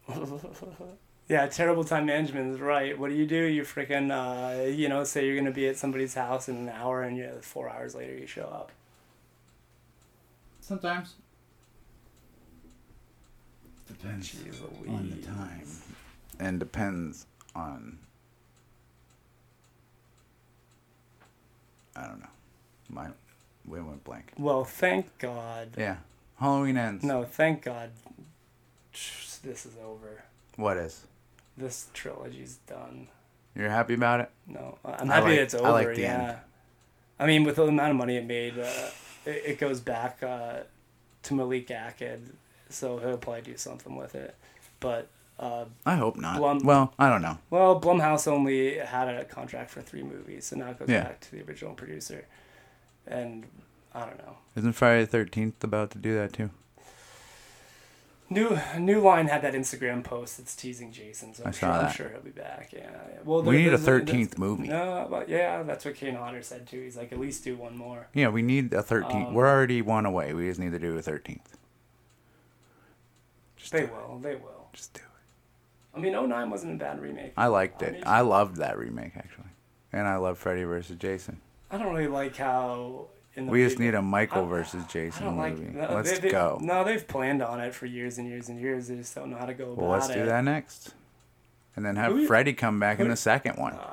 [1.29, 2.99] yeah, terrible time management is right.
[2.99, 3.45] What do you do?
[3.45, 7.03] You freaking, uh, you know, say you're gonna be at somebody's house in an hour,
[7.03, 8.73] and you four hours later you show up.
[10.61, 11.15] Sometimes.
[13.89, 15.67] Depends Jeez on the time.
[16.39, 17.99] And depends on.
[21.97, 22.27] I don't know.
[22.89, 23.09] My.
[23.67, 24.33] We went blank.
[24.39, 25.69] Well, thank God.
[25.77, 25.97] Yeah.
[26.39, 27.05] Halloween ends.
[27.05, 27.91] No, thank God.
[28.93, 30.25] This is over.
[30.57, 31.03] What is?
[31.57, 33.09] This trilogy's done.
[33.55, 34.31] You're happy about it?
[34.47, 35.71] No, I'm happy like- it's I over.
[35.73, 36.29] like the yeah.
[36.29, 36.39] end.
[37.19, 38.89] I mean, with the amount of money it made, uh,
[39.27, 40.61] it, it goes back uh,
[41.25, 42.21] to Malek Akkad,
[42.69, 44.35] so he'll probably do something with it.
[44.81, 46.39] But uh, I hope not.
[46.39, 47.39] Blum- well, I don't know.
[47.51, 51.05] Well, Blumhouse only had a contract for three movies, so now it goes Yeah.
[51.05, 52.27] back to the original producer.
[53.07, 53.47] And
[53.95, 54.37] I don't know.
[54.57, 56.51] Isn't Friday the Thirteenth about to do that too?
[58.33, 61.71] New New Line had that Instagram post that's teasing Jason, so I I'm, saw sure,
[61.87, 62.73] I'm sure he'll be back.
[62.73, 62.89] Yeah.
[63.25, 64.69] Well, We need a thirteenth movie.
[64.69, 66.81] No, but yeah, that's what Kane Hodder said too.
[66.81, 68.07] He's like, at least do one more.
[68.15, 69.29] Yeah, we need a thirteenth.
[69.29, 70.33] Um, We're already one away.
[70.33, 71.57] We just need to do a thirteenth.
[73.73, 73.93] They do it.
[73.93, 74.19] will.
[74.19, 74.69] They will.
[74.73, 75.99] Just do it.
[75.99, 77.33] I mean, 09 wasn't a bad remake.
[77.37, 77.93] I liked I it.
[77.95, 79.51] mean- I loved that remake actually,
[79.93, 81.41] and I love Freddy versus Jason.
[81.71, 83.09] I don't really like how.
[83.37, 85.57] In We just need a Michael versus Jason like.
[85.57, 85.73] movie.
[85.73, 86.59] no, Let's they- they- go.
[86.61, 88.89] No, they've planned on it for years and years and years.
[88.89, 89.79] They just don't know how to go about it.
[89.83, 90.15] well, let's it.
[90.15, 90.95] do that next,
[91.77, 93.87] and then have Who Freddy come back in the second one, Uh,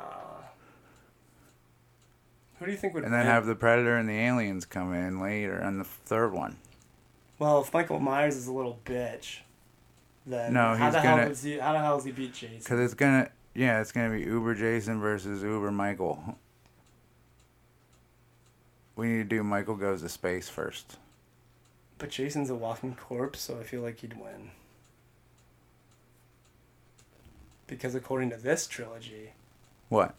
[2.60, 3.04] who do you think would?
[3.04, 3.28] and then win?
[3.28, 6.58] have the Predator and the aliens come in later on the third one.
[7.38, 9.42] Well, if Michael Myers is a little bitch,
[10.26, 11.60] then No, how he's the gonna- does he?
[11.60, 12.58] How the hell does he beat Jason?
[12.58, 16.40] Because it's gonna, yeah, it's gonna be Uber Jason versus Uber Michael.
[18.98, 20.98] We need to do Michael goes to space first.
[22.00, 24.52] But Jason's a walking corpse, so I feel like he'd win.
[27.68, 29.32] Because according to this trilogy,
[29.90, 30.16] What?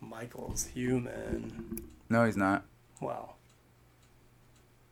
[0.00, 1.82] Michael's human.
[2.10, 2.64] No, he's not.
[3.00, 3.36] Well,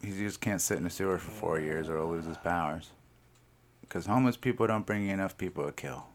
[0.02, 2.90] He just can't sit in a sewer for four years or he'll lose his powers.
[3.82, 6.06] Because homeless people don't bring you enough people to kill.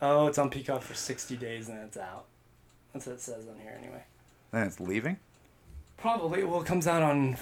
[0.00, 2.24] oh, it's on Peacock for sixty days and it's out.
[2.94, 4.02] That's what it says on here, anyway.
[4.52, 5.18] Then it's leaving?
[5.98, 6.44] Probably.
[6.44, 7.36] Well, it comes out on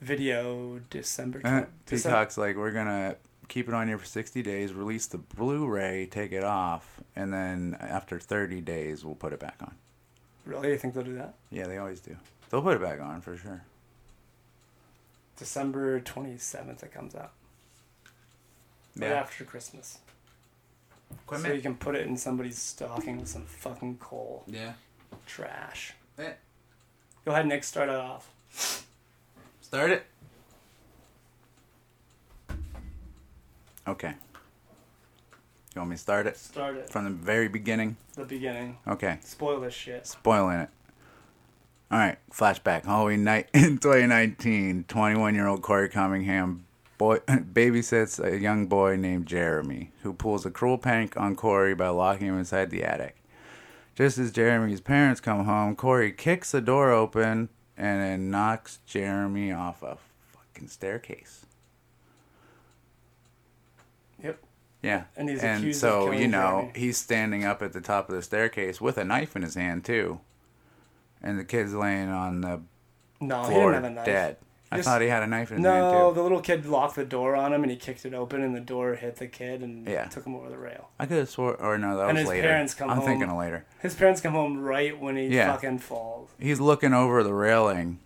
[0.00, 1.40] video December.
[1.44, 3.16] Uh, 20 Decem- Peacock's like, we're going to
[3.48, 7.32] keep it on here for 60 days, release the Blu ray, take it off, and
[7.32, 9.74] then after 30 days, we'll put it back on.
[10.46, 11.34] Really, you think they'll do that?
[11.50, 12.16] Yeah, they always do.
[12.50, 13.62] They'll put it back on for sure.
[15.38, 17.30] December twenty seventh, it comes out.
[18.94, 19.06] Yeah.
[19.08, 19.98] right after Christmas.
[21.30, 24.44] So you can put it in somebody's stocking with some fucking coal.
[24.46, 24.72] Yeah.
[25.26, 25.94] Trash.
[26.18, 26.32] Eh.
[27.24, 27.64] Go ahead, Nick.
[27.64, 28.30] Start it off.
[29.60, 30.06] Start it.
[33.86, 34.14] Okay.
[35.74, 36.90] You want me to start it Start it.
[36.90, 37.96] from the very beginning?
[38.14, 38.76] The beginning.
[38.86, 39.18] Okay.
[39.22, 40.06] Spoil this shit.
[40.06, 40.68] Spoiling it.
[41.90, 42.18] All right.
[42.30, 42.84] Flashback.
[42.84, 44.84] Halloween night in 2019.
[44.86, 46.66] 21 year old Corey Cunningham
[47.02, 51.88] boy babysits a young boy named Jeremy, who pulls a cruel prank on Corey by
[51.88, 53.16] locking him inside the attic.
[53.96, 59.50] Just as Jeremy's parents come home, Corey kicks the door open and then knocks Jeremy
[59.50, 59.98] off a
[60.32, 61.44] fucking staircase.
[64.22, 64.38] Yep.
[64.82, 65.04] Yeah.
[65.16, 66.72] And he's and accused of so, killing you know, Jeremy.
[66.76, 69.84] he's standing up at the top of the staircase with a knife in his hand,
[69.84, 70.20] too.
[71.20, 72.60] And the kid's laying on the
[73.20, 74.06] No, he floor didn't have a knife.
[74.06, 74.36] dead.
[74.78, 77.04] I thought he had a knife in his hand, No, the little kid locked the
[77.04, 79.86] door on him and he kicked it open and the door hit the kid and
[79.86, 80.06] Yeah.
[80.06, 80.90] took him over the rail.
[80.98, 82.98] I could have swore, or no, that And was his parents come home.
[83.00, 83.64] I'm thinking of later.
[83.80, 85.52] His parents come home right when he Yeah.
[85.52, 86.30] fucking falls.
[86.38, 87.98] He's looking over the railing,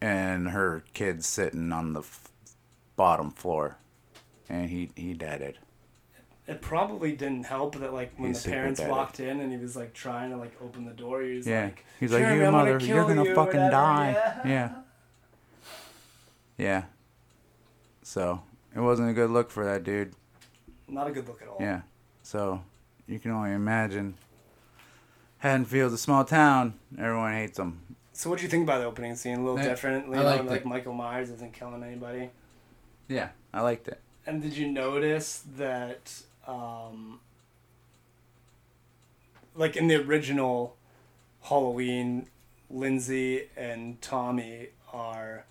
[0.00, 2.28] and her kid's sitting on the f-
[2.96, 3.76] bottom floor,
[4.48, 5.58] and he he deaded.
[6.46, 9.76] It probably didn't help that like when He's the parents walked in and he was
[9.76, 11.22] like trying to like open the door.
[11.22, 14.12] He was Yeah, like, he's like, "You I'm mother, you're gonna you," fucking whatever." die."
[14.44, 14.48] Yeah.
[14.48, 14.68] Yeah.
[16.60, 16.84] Yeah.
[18.02, 18.42] So
[18.74, 20.12] it wasn't a good look for that dude.
[20.88, 21.56] Not a good look at all.
[21.58, 21.82] Yeah.
[22.22, 22.62] So
[23.06, 24.14] you can only imagine.
[25.38, 26.74] Haddonfield's a small town.
[26.98, 27.80] Everyone hates them.
[28.12, 29.38] So what do you think about the opening scene?
[29.38, 30.06] A little I- different.
[30.08, 30.66] You I know, liked like it.
[30.66, 32.28] Michael Myers isn't killing anybody.
[33.08, 34.00] Yeah, I liked it.
[34.26, 37.20] And did you notice that, um,
[39.54, 40.76] like in the original
[41.44, 42.26] Halloween,
[42.68, 45.44] Lindsay and Tommy are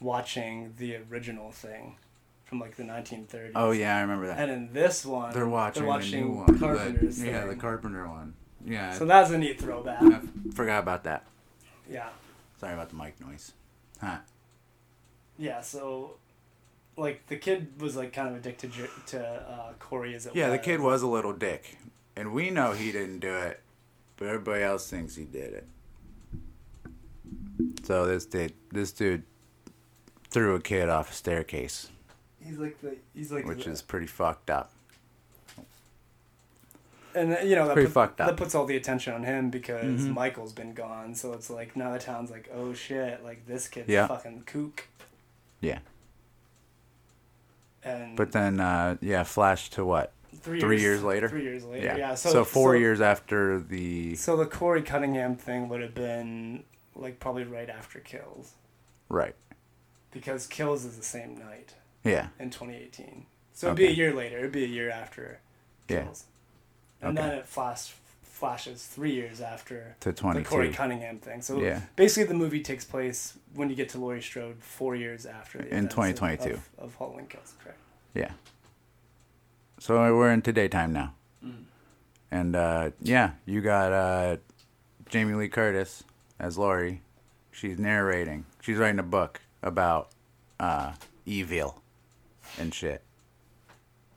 [0.00, 1.96] watching the original thing
[2.44, 3.52] from like the 1930s.
[3.54, 4.38] Oh yeah, I remember that.
[4.38, 6.58] And in this one, They're watching, they're watching the new one.
[6.58, 7.48] Carpenter's the, yeah, thing.
[7.50, 8.34] the Carpenter one.
[8.64, 10.02] Yeah, So that's a neat throwback.
[10.02, 10.20] I
[10.54, 11.24] forgot about that.
[11.90, 12.08] Yeah.
[12.58, 13.52] Sorry about the mic noise.
[14.00, 14.18] Huh?
[15.38, 16.14] Yeah, so
[16.96, 20.48] like the kid was like kind of addicted to, to uh, Corey as it Yeah,
[20.48, 20.58] was.
[20.58, 21.78] the kid was a little dick,
[22.16, 23.60] and we know he didn't do it,
[24.16, 25.66] but everybody else thinks he did it.
[27.84, 29.22] So this dude, this dude,
[30.38, 31.88] threw a kid off a staircase,
[32.44, 34.70] He's like the he's like which the- is pretty fucked up.
[37.14, 38.28] and uh, you know that, pretty put- fucked up.
[38.28, 40.14] that puts all the attention on him because Mhm.
[40.14, 41.14] Michael's been gone.
[41.14, 44.06] So it's like now the town's like, oh shit, like this kid's Yeah.
[44.06, 44.84] fucking kook.
[45.60, 45.80] Yeah.
[47.82, 50.12] And But then, uh, yeah, flash to what?
[50.40, 51.28] three, three years, years later?
[51.28, 51.96] three years later, Yeah.
[51.96, 52.14] yeah.
[52.14, 56.62] so, so, four so- years after the So the Corey Cunningham thing would have been
[56.94, 58.52] like probably right after Kills
[59.08, 59.34] right.
[60.10, 61.74] Because Kills is the same night.
[62.04, 62.28] Yeah.
[62.38, 63.26] in 2018.
[63.52, 64.38] So it'd be a year later.
[64.38, 65.40] It'd be a year after
[65.88, 66.04] Yeah.
[66.04, 66.24] Kills.
[67.02, 67.28] And Okay.
[67.28, 67.92] then it flash
[68.22, 71.42] flashes three years after To the Corey Cunningham thing.
[71.42, 71.80] So Yeah.
[71.96, 75.74] basically, the movie takes place when you get to Laurie Strode four years after the
[75.74, 76.54] In 2022.
[76.54, 77.54] of, of Halloween Kills.
[77.60, 77.78] Correct.
[78.14, 78.30] Yeah.
[79.80, 81.14] So we're into daytime now.
[81.44, 81.64] Mm.
[82.30, 84.36] And uh, yeah, you got uh,
[85.08, 86.04] Jamie Lee Curtis
[86.38, 87.02] as Laurie.
[87.50, 88.46] She's narrating.
[88.60, 90.10] She's writing a book about
[90.60, 90.92] uh,
[91.26, 91.80] evil
[92.58, 93.02] and shit.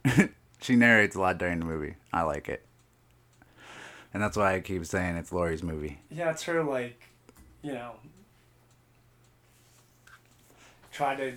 [0.62, 1.96] she narrates a lot during the movie.
[2.12, 2.66] I like it.
[4.14, 6.00] And that's why I keep saying it's Laurie's movie.
[6.10, 7.02] Yeah, it's her like,
[7.62, 7.94] you know,
[10.92, 11.34] try to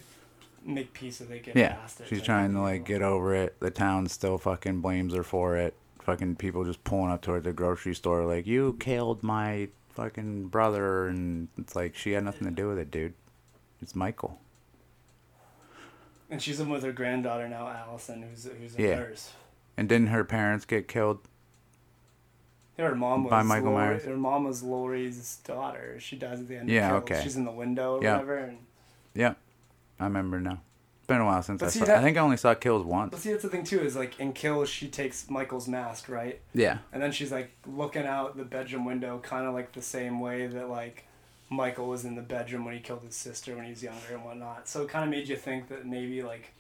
[0.65, 2.09] make peace so they get Yeah, past it.
[2.09, 3.59] she's trying to like get over it.
[3.61, 5.75] The town still fucking blames her for it.
[6.03, 9.69] Fucking people just pulling up to her at the grocery store like, "You killed my
[9.91, 13.15] fucking brother," and it's like she had nothing to do with it, dude.
[13.83, 14.41] It's Michael.
[16.31, 18.95] And she's in with her granddaughter now, Allison, who's who's a Yeah.
[18.97, 19.33] nurse.
[19.77, 21.21] And didn't her parents get killed?
[22.79, 24.05] Her mom was By Michael Laurie, Myers?
[24.05, 25.97] Her mom was Laurie's daughter.
[26.01, 26.69] She dies at the end.
[26.69, 27.21] Yeah, okay.
[27.23, 28.13] She's in the window or Yeah.
[28.15, 28.37] whatever.
[28.39, 28.59] And,
[29.15, 29.35] Yeah,
[30.01, 30.61] I remember now.
[30.99, 31.85] It's been a while since But I see, saw.
[31.85, 33.11] that- I think I only saw Kills once.
[33.13, 33.81] but see, that's the thing too.
[33.81, 36.41] Is like in Kills, she takes Michael's mask, right?
[36.53, 40.19] Yeah, And then she's like looking out the bedroom window, kind of like the same
[40.19, 41.05] way that like
[41.55, 44.25] Michael was in the bedroom when he killed his sister when he was younger and
[44.25, 44.69] whatnot.
[44.69, 46.53] So it kind of made you think that maybe like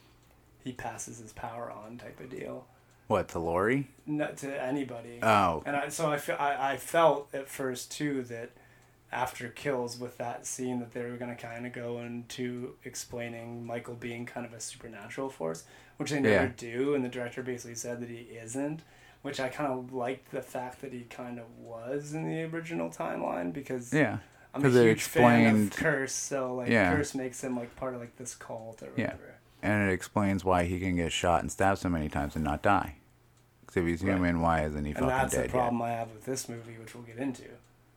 [0.63, 2.67] he passes his power on type of deal,
[3.07, 3.89] what to Laurie?
[4.07, 5.19] not to anybody.
[5.23, 8.51] Oh, And I, so I, fe- I, I felt at first too that
[9.13, 13.65] after kills with that scene that they were going to kind of go into explaining
[13.65, 15.65] Michael being kind of a supernatural force,
[15.99, 16.51] which they never Yeah.
[16.57, 18.81] do, and the director basically said that he isn't.
[19.23, 22.91] Which I kind of liked the fact that he kind of was in the original
[22.91, 24.19] timeline because yeah,
[24.55, 26.95] I'm a huge fan explained- of Curse, so like Yeah.
[26.95, 29.19] Curse makes him like part of like this cult or whatever.
[29.63, 29.69] Yeah.
[29.71, 32.61] and it explains why he can get shot and stabbed so many times and not
[32.63, 32.97] die.
[33.63, 34.13] Because if he's Right.
[34.15, 36.77] human, why isn't he and fucking that's dead the problem I have with this movie,
[36.79, 37.45] which we'll get into.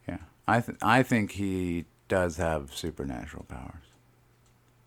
[0.08, 3.84] Yeah, I th- I think he does have supernatural powers,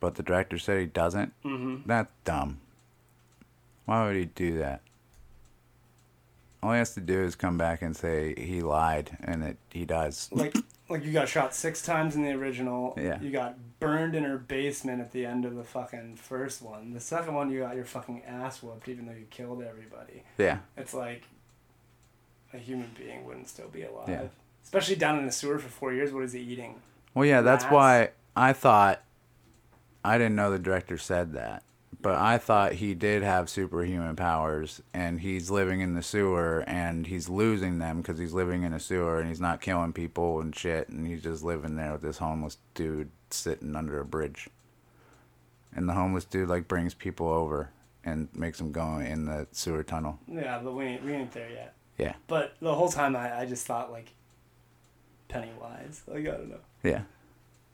[0.00, 1.35] but the director said he doesn't.
[1.44, 1.87] Mm-hmm.
[1.87, 2.61] That's dumb.
[3.85, 4.80] Why would he do that?
[6.62, 9.85] All he has to do is come back and say he lied and that he
[9.85, 10.28] does.
[10.33, 10.54] Like,
[10.90, 12.94] like you got shot six times in the original.
[13.00, 13.20] Yeah.
[13.20, 16.92] You got burned in her basement at the end of the fucking first one.
[16.92, 20.24] The second one, you got your fucking ass whooped, even though you killed everybody.
[20.37, 21.22] Yeah, It's like
[22.53, 24.09] a human being wouldn't still be alive.
[24.09, 24.24] Yeah.
[24.62, 26.12] Especially down in the sewer for four years.
[26.12, 26.81] What is he eating?
[27.14, 29.03] Well, yeah, that's why I thought
[30.05, 31.62] I didn't know the director said that,
[32.02, 37.06] but I thought he did have superhuman powers, and he's living in the sewer, and
[37.06, 40.54] he's losing them because he's living in a sewer, and he's not killing people and
[40.56, 44.48] shit, and he's just living there with this homeless dude sitting under a bridge,
[45.74, 47.70] and the homeless dude like brings people over
[48.04, 50.18] and makes them go in the sewer tunnel.
[50.26, 51.74] Yeah, but we ain't, we ain't there yet.
[51.98, 54.14] Yeah, But the whole time I, I just thought like
[55.28, 56.02] Pennywise.
[56.06, 56.60] Like I don't know.
[56.82, 57.02] yeah,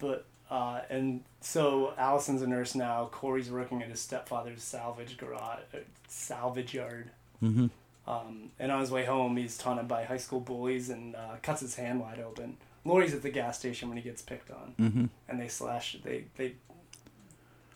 [0.01, 3.09] But uh, and so Allison's a nurse now.
[3.11, 5.79] Corey's working at his stepfather's salvage garage, uh,
[6.09, 7.11] salvage yard.
[7.43, 7.67] mm-hmm.
[8.09, 11.61] Um, and on his way home, he's taunted by high school bullies and uh, cuts
[11.61, 12.57] his hand wide open.
[12.85, 15.05] Laurie's at the gas station when he gets picked on, mm-hmm.
[15.29, 16.55] and they slash they they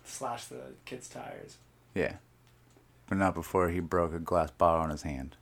[0.05, 1.57] slash the kid's tires.
[1.97, 2.15] yeah,
[3.09, 5.37] but not before he broke a glass bottle on his hand.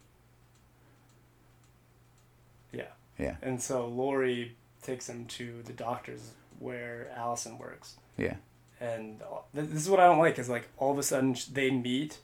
[2.72, 2.86] Yeah.
[3.18, 7.96] Yeah, And so Laurie takes him to the doctor's where Allison works.
[8.16, 8.36] yeah.
[8.80, 9.20] And
[9.52, 12.18] this is what I don't like is like all of a sudden they meet,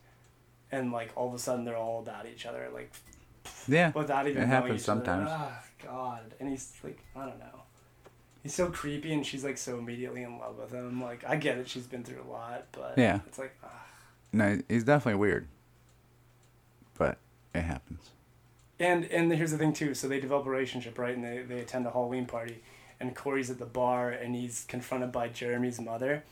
[0.71, 2.93] and like all of a sudden they're all about each other, like
[3.67, 5.29] Yeah, without even It happens sometimes.
[5.33, 6.33] Ah, God.
[6.39, 7.63] And he's like, I don't know.
[8.45, 11.03] He's so creepy, and she's like so immediately in love with him.
[11.03, 13.19] Like I get it, she's been through a lot, but Yeah.
[13.27, 13.87] it's like, ah.
[14.33, 15.49] no, he's definitely weird,
[16.97, 17.19] but
[17.55, 18.11] it happens.
[18.79, 19.95] And and here's the thing too.
[19.95, 21.17] So they develop a relationship, right?
[21.17, 22.63] And they, they attend a Halloween party,
[23.05, 26.25] and Corey's at the bar, and he's confronted by Jeremy's mother.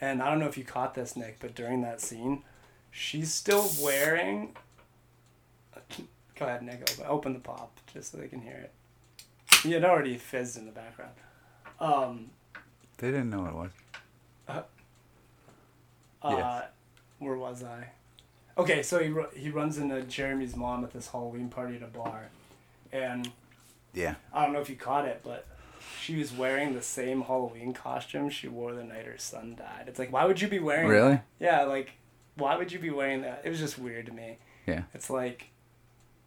[0.00, 2.42] And I don't know if you caught this, Nick, but during that scene,
[2.90, 4.54] she's still wearing.
[6.38, 6.82] Go ahead, Nick.
[7.06, 8.72] Open, the pop just so they can hear it.
[9.62, 11.12] He had already fizzed in the background.
[11.80, 12.30] Um,
[12.98, 13.70] They didn't know what it was.
[14.48, 14.62] uh,
[16.24, 16.64] Yes.
[17.18, 17.90] where was I?
[18.58, 22.28] Okay, so he he runs into Jeremy's mom at this Halloween party at a bar,
[22.92, 23.30] and
[23.94, 24.14] Yeah.
[24.32, 25.46] I don't know if you caught it, but
[26.00, 29.84] she was wearing the same Halloween costume she wore the night her son died.
[29.86, 30.88] It's like, why would you be wearing?
[30.88, 31.12] Really?
[31.12, 31.24] that?
[31.40, 31.92] Yeah, like,
[32.36, 33.42] why would you be wearing that?
[33.44, 34.38] It was just weird to me.
[34.66, 34.82] Yeah.
[34.94, 35.48] It's like,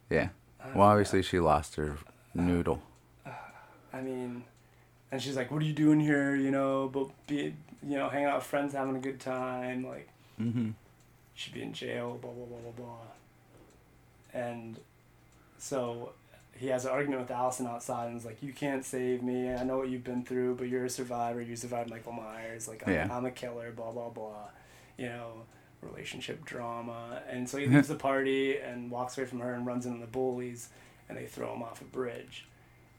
[0.09, 0.29] Yeah.
[0.63, 0.81] Well, know.
[0.81, 1.97] obviously she lost her
[2.33, 2.81] noodle.
[3.93, 4.43] I mean,
[5.11, 6.35] and she's like, "What are you doing here?
[6.35, 9.85] You know, but be, you know, hanging out with friends, having a good time.
[9.87, 10.07] Like,
[10.39, 10.69] Mm-hmm.
[11.33, 12.17] should be in jail.
[12.21, 14.79] Blah blah blah blah blah." And
[15.57, 16.11] so
[16.59, 19.53] he has an argument with Allison outside, and is like, "You can't save me.
[19.53, 21.41] I know what you've been through, but you're a survivor.
[21.41, 22.67] You survived Michael Myers.
[22.67, 23.07] Like, I'm, Yeah.
[23.09, 23.71] I'm a killer.
[23.71, 24.49] Blah blah blah."
[24.97, 25.31] You know,
[25.81, 27.21] relationship drama.
[27.29, 30.07] And so he leaves the party and walks away from her and runs into the
[30.11, 30.69] bullies,
[31.07, 32.45] and they throw him off a bridge.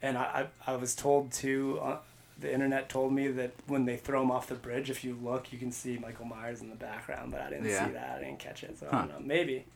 [0.02, 1.98] And I, I, I was told too, uh,
[2.38, 5.52] the internet told me that when they throw him off the bridge, if you look,
[5.52, 7.86] you can see Michael Myers in the background, but I didn't Yeah.
[7.86, 8.16] see that.
[8.16, 8.78] I didn't catch it.
[8.78, 9.20] So I don't know.
[9.22, 9.66] Maybe.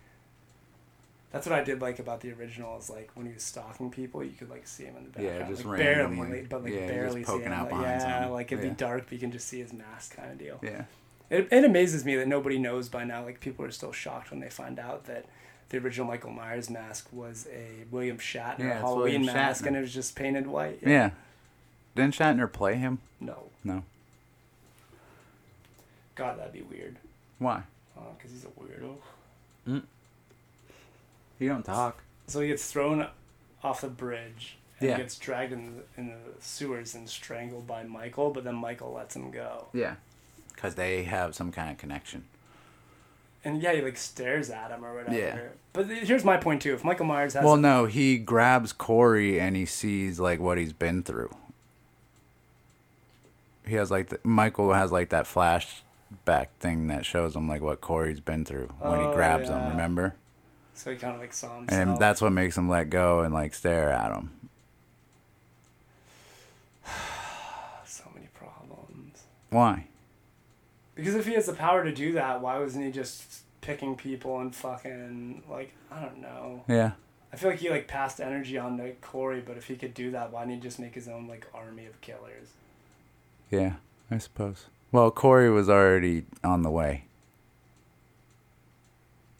[1.35, 4.23] That's what I did like about the original is like when he was stalking people,
[4.23, 5.55] you could like see him in the Yeah, background.
[5.57, 6.27] just like randomly.
[6.29, 7.53] barely, but like Yeah, barely see poking him.
[7.53, 8.33] out Like, behind yeah, someone.
[8.33, 8.71] like it'd Yeah.
[8.71, 10.61] be dark, but you can just see his mask kind of deal.
[10.63, 10.85] Yeah.
[11.31, 13.25] It, it amazes me that nobody knows by now.
[13.25, 15.25] Like people are still shocked when they find out that
[15.71, 19.67] the original Michael Myers mask was a William Shatner Yeah, Halloween William mask, Shatner.
[19.69, 20.79] and it was just painted white.
[20.83, 21.11] Yeah.
[21.97, 23.01] Didn't Shatner play him?
[23.21, 23.83] No, No.
[26.15, 26.97] God, that'd be weird.
[27.41, 27.63] Why?
[27.97, 28.95] Uh, oh, because he's a weirdo.
[29.69, 29.83] Mm.
[31.39, 32.03] He don't talk.
[32.27, 33.07] So he gets thrown
[33.63, 34.97] off the bridge and Yeah.
[34.97, 39.15] gets dragged in the, in the sewers and strangled by Michael, but then Michael lets
[39.17, 39.67] him go.
[39.73, 39.95] Yeah.
[40.55, 42.25] Because they have some kind of connection.
[43.45, 45.17] And yeah, he like stares at him or whatever.
[45.19, 45.39] Yeah.
[45.75, 49.55] But here's my point too: if Michael Myers has Well, no, he grabs Corey and
[49.55, 51.29] he sees like what he's been through.
[53.67, 57.81] He has like the, Michael has like that flashback thing that shows him like what
[57.81, 59.63] Corey's been through when Oh, he grabs yeah.
[59.65, 59.71] him.
[59.73, 60.15] Remember?
[60.75, 61.81] So he kind of like saw himself.
[61.81, 64.31] And that's what makes him let go and like stare at him.
[67.87, 69.23] so many problems.
[69.51, 69.87] Why?
[70.95, 74.41] Because if he has the power to do that, why wasn't he just picking people
[74.41, 76.65] and fucking like I don't know.
[76.69, 76.93] Yeah.
[77.33, 80.11] I feel like he like passed energy on to Corey, but if he could do
[80.13, 82.49] that, why didn't he just make his own like army of killers?
[83.51, 83.75] Yeah,
[84.11, 84.67] I suppose.
[84.93, 87.05] Well, Corey was already on the way.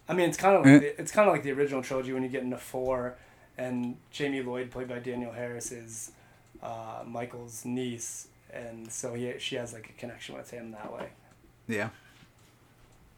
[0.09, 2.23] I mean, it's kind of like the, it's kind of like the original trilogy when
[2.23, 3.15] you get into four,
[3.57, 6.13] and Jamie Lloyd, played by Danielle Harris, is
[6.63, 11.09] uh, Michael's niece, and so he she has like a connection with him that way.
[11.69, 11.89] Yeah.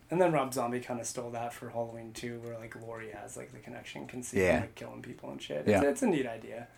[0.09, 3.37] And then Rob Zombie kind of stole that for Halloween too, where like Laurie has
[3.37, 4.53] like the connection, can see Yeah.
[4.53, 5.59] him, like killing people and shit.
[5.59, 5.83] It's, Yeah.
[5.83, 6.69] it's a neat idea.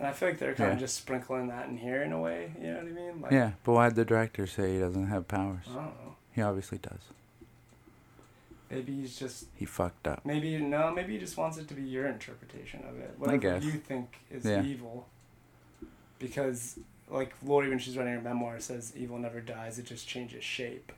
[0.00, 0.74] And I feel like they're kind Yeah.
[0.74, 2.52] of just sprinkling that in here in a way.
[2.60, 3.20] You know what I mean?
[3.20, 5.64] Like, Yeah, but why did the director say he doesn't have powers?
[5.70, 6.16] I don't know.
[6.32, 6.98] He obviously does.
[8.70, 10.24] Maybe he's just He fucked up.
[10.24, 10.90] maybe no.
[10.92, 13.14] Maybe he just wants it to be your interpretation of it.
[13.18, 14.62] Whatever you think is Yeah.
[14.62, 15.06] evil.
[16.18, 16.78] Because
[17.10, 20.90] like Laurie, when she's writing her memoir, says evil never dies; it just changes shape,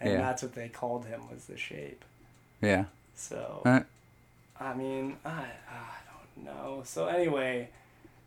[0.00, 0.18] and Yeah.
[0.18, 2.04] that's what they called him was the shape.
[2.62, 2.86] Yeah.
[3.14, 3.62] So.
[3.64, 3.80] Uh,
[4.58, 5.30] I mean, I,
[5.70, 5.98] I
[6.34, 6.82] don't know.
[6.84, 7.68] So anyway,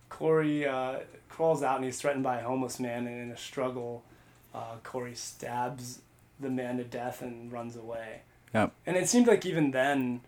[0.10, 4.04] Corey uh, crawls out and he's threatened by a homeless man, and in a struggle,
[4.54, 6.00] uh, Corey stabs
[6.40, 8.22] the man to death and runs away.
[8.54, 8.74] Yep.
[8.86, 10.22] And it seemed like even then,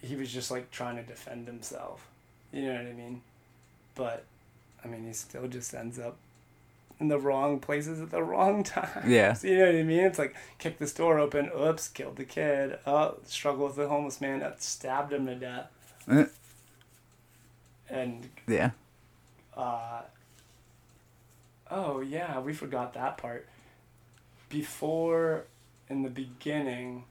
[0.00, 2.08] he was just like trying to defend himself.
[2.52, 3.22] You know what I mean?
[3.94, 4.24] But,
[4.84, 6.16] I mean, he still just ends up
[7.02, 9.10] in the wrong places at the wrong time.
[9.10, 9.36] Yeah.
[9.42, 10.00] you know what I mean?
[10.00, 12.78] It's like kick this door open, oops, killed the kid.
[12.86, 15.66] Oh, struggle with the homeless man that stabbed him to death.
[16.08, 16.24] Uh.
[17.90, 18.70] And yeah.
[19.54, 20.00] uh,
[21.70, 23.48] oh yeah, we forgot that part.
[24.48, 25.44] Before,
[25.88, 27.04] in the beginning,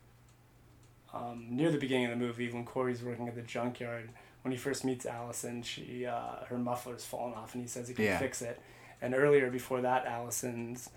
[1.13, 4.09] um, near the beginning of the movie, when Corey's working at the junkyard,
[4.43, 7.93] when he first meets Allison, she uh, her muffler's fallen off, and he says he
[7.93, 8.17] can Yeah.
[8.19, 8.59] fix it.
[9.01, 10.89] And earlier, before that, Allison's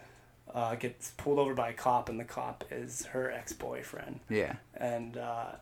[0.52, 4.56] uh, gets pulled over by a cop, and the cop is her ex boyfriend Yeah.
[4.76, 5.52] and uh,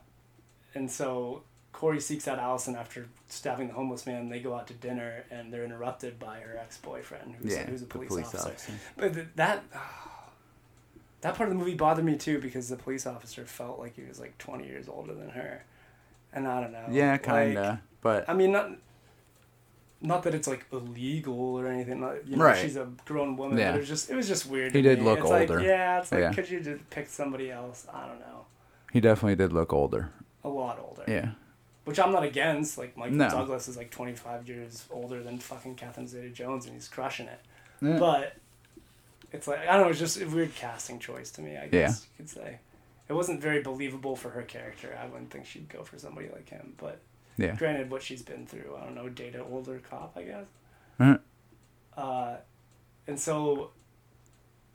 [0.75, 4.29] and so Corey seeks out Allison after stabbing the homeless man.
[4.29, 7.63] They go out to dinner, and they're interrupted by her ex boyfriend, who's, Yeah.
[7.65, 8.73] who's a the police, officer.
[8.97, 9.63] But th- that
[11.23, 14.03] that part of the movie bothered me too because the police officer felt like he
[14.03, 15.65] was like twenty years older than her,
[16.31, 16.85] and I don't know.
[16.91, 17.81] Yeah, kinda.
[18.01, 18.71] but I mean, not
[20.01, 22.01] not that it's like illegal or anything.
[22.01, 22.57] Not, you know, Right.
[22.57, 23.57] She's a grown woman.
[23.57, 23.71] Yeah.
[23.71, 24.73] But it was just it was just weird.
[24.75, 25.05] He did me.
[25.05, 25.57] look it's older.
[25.57, 26.33] Like, yeah, it's like Yeah.
[26.33, 27.87] could you just pick somebody else?
[27.91, 28.45] I don't know.
[28.91, 30.11] he definitely did look older.
[30.43, 31.03] A lot older.
[31.07, 31.31] Yeah.
[31.85, 32.77] Which I'm not against.
[32.77, 33.29] Like Michael No.
[33.29, 37.39] Douglas is like 25 years older than fucking Catherine Zeta-Jones, and he's crushing it.
[37.81, 37.97] Yeah.
[37.97, 38.35] But
[39.33, 39.89] it's like I don't know.
[39.89, 41.57] It's just a weird casting choice to me.
[41.57, 42.59] I guess you could say.
[43.09, 44.97] It wasn't very believable for her character.
[45.01, 46.73] I wouldn't think she'd go for somebody like him.
[46.77, 47.01] But
[47.37, 47.55] Yeah.
[47.55, 50.45] granted, what she's been through, I don't know, date an older cop, I guess.
[50.99, 51.17] Uh,
[51.99, 52.37] Uh,
[53.07, 53.71] and so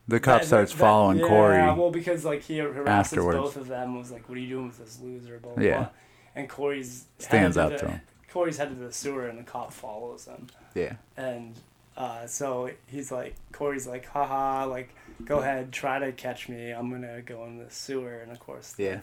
[0.06, 1.58] the cop that- starts that- following yeah, Corey.
[1.58, 3.38] well, because like he harasses afterwards.
[3.38, 3.98] both of them.
[3.98, 5.62] Was like, "What are you doing with this loser?" Blah blah.
[5.64, 5.76] Yeah.
[5.78, 5.88] blah.
[6.34, 8.00] And Corey's Stands up the, to him.
[8.30, 10.46] Corey's headed to the sewer, and the cop follows him.
[10.74, 10.96] Yeah.
[11.16, 11.58] And
[11.98, 16.70] uh, so he's like, Corey's like, haha, like, go ahead, try to catch me.
[16.70, 18.20] I'm gonna go in the sewer.
[18.20, 19.00] And of course, the, Yeah.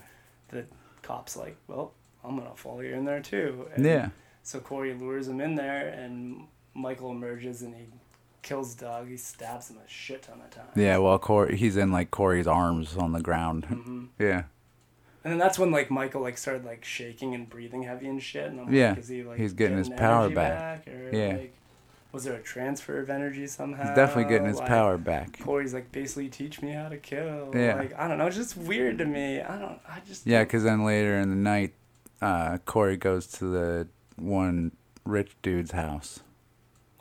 [0.49, 0.65] the
[1.03, 1.91] cop's like, well,
[2.23, 3.67] I'm gonna follow you in there too.
[3.75, 4.09] And Yeah.
[4.43, 7.85] So Corey lures him in there, and Michael emerges and he
[8.43, 9.07] kills Doug.
[9.09, 10.69] He stabs him a shit ton of times.
[10.75, 10.97] Yeah.
[10.99, 13.65] Well, Corey, he's in like Corey's arms on the ground.
[13.65, 14.43] hmm Yeah.
[15.23, 18.45] And then that's when like Michael like started like shaking and breathing heavy and shit.
[18.51, 20.87] And I'm Yeah, like, is he like he's getting his power energy back.
[20.87, 21.37] or, Yeah.
[21.37, 21.53] Like,
[22.15, 23.85] was there a transfer of energy somehow?
[23.85, 25.37] He's definitely getting his Like, power back.
[25.41, 27.51] Corey's like basically teach me how to kill.
[27.53, 27.75] Yeah.
[27.75, 29.41] Like I don't know, it's just weird to me.
[29.41, 29.79] I don't.
[29.87, 30.25] I just.
[30.25, 31.73] Yeah, because then later in the night,
[32.21, 34.71] uh, Corey goes to the one
[35.03, 36.21] rich dude's house.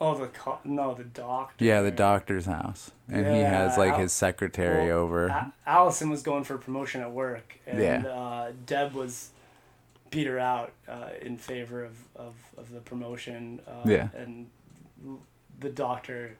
[0.01, 1.65] Oh, the co- no, the doctor.
[1.65, 5.27] Yeah, the doctor's house, and he has like Al- his secretary well, over.
[5.29, 8.03] A- Allison was going for promotion at work, and Yeah.
[8.09, 9.31] uh, Deb was
[10.11, 13.61] beat her out uh, in favor of, of, of the promotion.
[13.67, 14.09] Uh, Yeah.
[14.17, 14.49] And
[15.61, 16.37] the doctor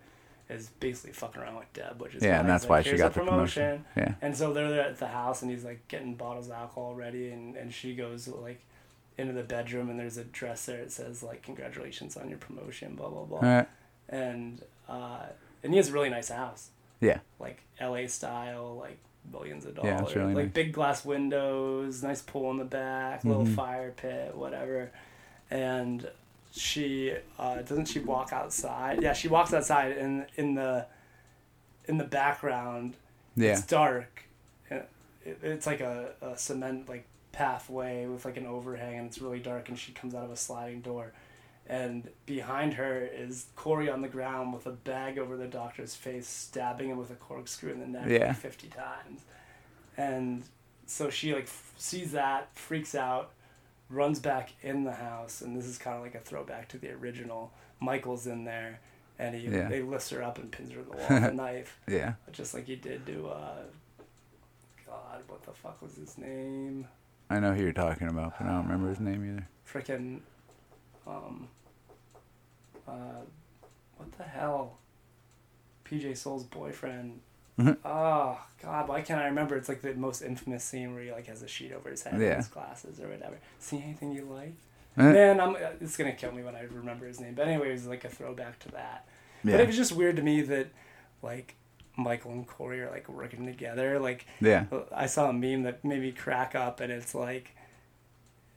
[0.49, 3.15] is basically fucking around with Deb, which is Yeah, and that's like, why she got
[3.15, 3.85] the promotion.
[3.97, 6.95] Yeah, And so they're there at the house, and he's like getting bottles of alcohol
[6.95, 8.61] ready, and, and she goes like
[9.17, 10.77] into the bedroom, and there's a dresser.
[10.77, 13.65] It says like "Congratulations on your promotion," blah blah blah, Uh,
[14.09, 15.27] and uh,
[15.63, 18.07] and he has a really nice house, yeah, like L.A.
[18.09, 18.99] style, like
[19.33, 20.53] millions of Yeah, dollars, it's really like nice.
[20.53, 23.55] big glass windows, nice pool in the back, little Mhm.
[23.55, 24.91] fire pit, whatever,
[25.51, 26.11] and
[26.57, 29.03] she uh, doesn't she walk outside?
[29.03, 30.87] Yeah, she walks outside, and in the
[31.87, 32.95] in the background
[33.37, 34.23] yeah, it's dark.
[34.71, 34.89] It,
[35.25, 39.41] it- it's like a, a cement like pathway with like an overhang, and it's really
[39.41, 39.69] dark.
[39.69, 41.13] And she comes out of a sliding door,
[41.67, 46.29] and behind her is Corey on the ground with a bag over the doctor's face,
[46.29, 48.29] stabbing him with a corkscrew in the neck Yeah.
[48.29, 49.23] like fifty times.
[49.97, 50.43] And
[50.87, 53.31] so she like f- sees that, freaks out,
[53.91, 56.91] runs back in the house, and this is kind of like a throwback to the
[56.91, 57.53] original.
[57.81, 58.81] Michael's in there,
[59.19, 59.69] and he Yeah.
[59.69, 62.15] they lifts her up and pins her to the wall with a knife yeah.
[62.33, 63.63] just like he did to uh
[64.87, 66.87] God, what the fuck was his name?
[67.31, 69.49] I know who you're talking about, but I don't remember his name either.
[69.67, 70.21] Freaking,
[71.07, 71.49] um,
[72.87, 73.23] uh,
[73.97, 74.77] what the hell?
[75.85, 77.21] PJ Soles' boyfriend.
[77.59, 77.77] Mhm.
[77.85, 79.57] oh God, why can't I remember?
[79.57, 82.21] It's like the most infamous scene where he like has a sheet over his head
[82.21, 82.29] Yeah.
[82.29, 83.39] and his glasses or whatever.
[83.59, 84.55] See anything you like?
[84.97, 85.55] Eh, Man, I'm.
[85.57, 87.35] uh, It's gonna kill me when I remember his name.
[87.35, 89.07] But anyway, it was like a throwback to that.
[89.45, 90.69] But it was just weird to me that,
[91.23, 91.55] like,
[91.99, 93.99] Michael and Corey are like working together.
[93.99, 97.51] Like, yeah, I saw a meme that made me crack up, and it's like,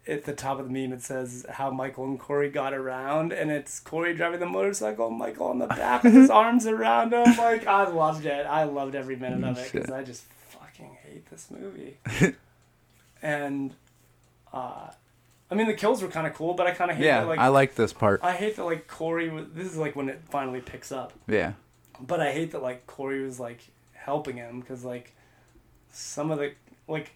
[0.07, 3.51] at the top of the meme it says how Michael and Corey got around, and
[3.51, 7.37] it's Corey driving the motorcycle, Michael on the back with his arms around him.
[7.37, 8.45] Like, I loved it.
[8.45, 11.97] I loved every minute of it because I just fucking hate this movie.
[13.21, 13.73] and,
[14.53, 14.91] uh,
[15.49, 17.21] I mean, the kills were kind of cool, but I kind of hate yeah.
[17.21, 18.21] that, like, I like this part.
[18.23, 19.45] I hate that like Corey was.
[19.53, 21.53] This is like when it finally picks up, Yeah,
[21.99, 23.61] but I hate that like Corey was like
[23.93, 25.13] helping him because like
[25.91, 26.53] some of the
[26.87, 27.11] like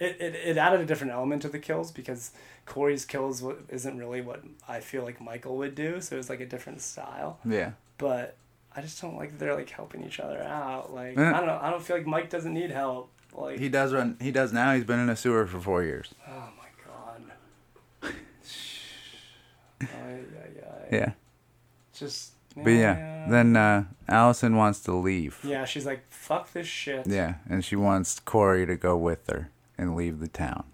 [0.00, 2.30] it, it it added a different element to the kills because
[2.66, 6.40] Corey's kills isn't really what I feel like Michael would do, so it was like
[6.40, 7.38] a different style.
[7.44, 8.36] yeah, But
[8.76, 10.94] I just don't like that they're like helping each other out.
[10.94, 11.18] Like.
[11.18, 11.58] I don't know.
[11.60, 13.10] I don't feel like Mike doesn't need help.
[13.32, 14.16] Like he does run.
[14.20, 14.74] He does now.
[14.74, 16.14] He's been in a sewer for four years.
[16.28, 18.12] oh my god.
[19.80, 20.18] Ay, ay,
[20.64, 20.88] ay.
[20.90, 21.12] Yeah,
[21.92, 22.32] Just.
[22.56, 25.38] but yeah, then uh, Allison wants to leave.
[25.44, 27.06] Yeah, she's like, fuck this shit.
[27.06, 30.64] Yeah, and she wants Corey to go with her and leave the town.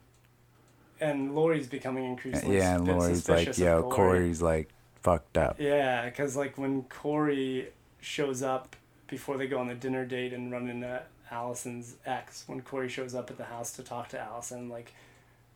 [1.01, 4.19] And Laurie's becoming increasingly yeah, and Laurie's like, "Yo, Corey.
[4.19, 4.71] Corey's like
[5.03, 7.69] fucked up." Yeah, because like when Corey
[8.01, 8.75] shows up
[9.07, 13.15] before they go on the dinner date and run into Allison's ex, when Corey shows
[13.15, 14.95] up at the house to talk to Allison, like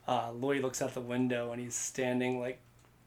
[0.07, 2.59] uh, Laurie looks out the window and he's standing like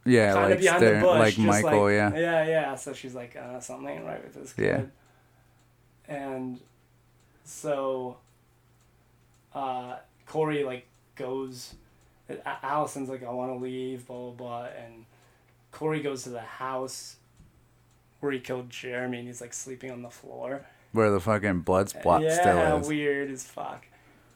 [0.05, 1.83] Yeah, kind like of behind the bush, like Michael.
[1.83, 2.75] like, yeah, yeah, yeah.
[2.75, 4.89] So she's like, uh, something ain't right with this kid.
[6.07, 6.15] Yeah.
[6.15, 6.59] And
[7.43, 8.17] so
[9.53, 9.97] uh,
[10.31, 11.75] Corey like goes.
[12.63, 15.05] Allison's like, I want to leave, blah blah blah, and
[15.71, 17.17] Corey goes to the house
[18.21, 20.65] where he killed Jeremy, and he's like sleeping on the floor.
[20.93, 22.87] where the fucking blood spot yeah, still is.
[22.87, 23.85] weird as fuck.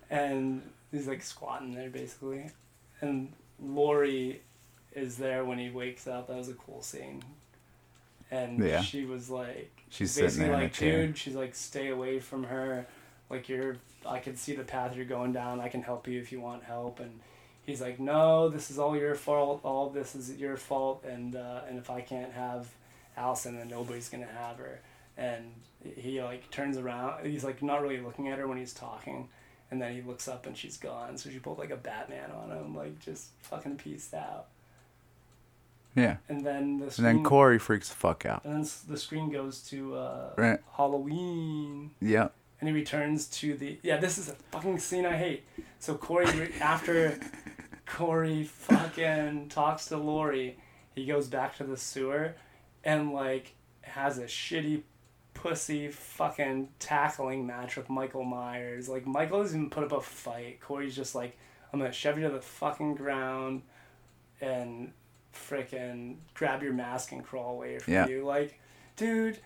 [0.09, 2.49] And he's like squatting there basically.
[3.01, 3.31] And
[3.61, 4.41] Laurie
[4.93, 6.27] is there when he wakes up.
[6.27, 7.23] That was a cool scene.
[8.31, 8.81] And Yeah.
[8.81, 11.05] she was like, She's sitting basically there in a like, chair.
[11.07, 12.85] dude, she's like, stay away from her.
[13.29, 15.59] Like you're, I can see the path you're going down.
[15.59, 16.99] I can help you if you want help.
[16.99, 17.19] And
[17.65, 19.61] he's like, no, this is all your fault.
[19.63, 21.03] All this is your fault.
[21.07, 22.67] And uh, and if I can't have
[23.17, 24.79] Allison, then nobody's gonna have her.
[25.17, 25.53] And
[25.95, 27.25] he like turns around.
[27.25, 29.29] He's like not really looking at her when he's talking.
[29.71, 31.17] And then he looks up and she's gone.
[31.17, 34.45] So she pulled like a Batman on him, like just fucking pieced out.
[35.95, 38.43] Yeah, And then the and then Corey freaks the fuck out.
[38.43, 40.59] and then the screen goes to uh, Right.
[40.75, 41.91] Halloween.
[42.01, 42.33] Yep.
[42.65, 45.43] And he returns to the yeah this is a fucking scene i hate.
[45.77, 47.19] So corey after
[47.85, 50.57] corey fucking talks to laurie
[50.95, 52.33] he goes back to the sewer
[52.83, 54.81] and like has a shitty
[55.35, 58.89] pussy fucking tackling match with michael myers.
[58.89, 60.59] Like michael doesn't even put up a fight.
[60.59, 61.37] Corey's just like
[61.71, 63.61] i'm gonna shove you to the fucking ground
[64.41, 64.91] and
[65.35, 68.07] frickin' grab your mask and crawl away from Yeah.
[68.07, 68.25] you.
[68.25, 68.59] Like
[68.95, 69.37] dude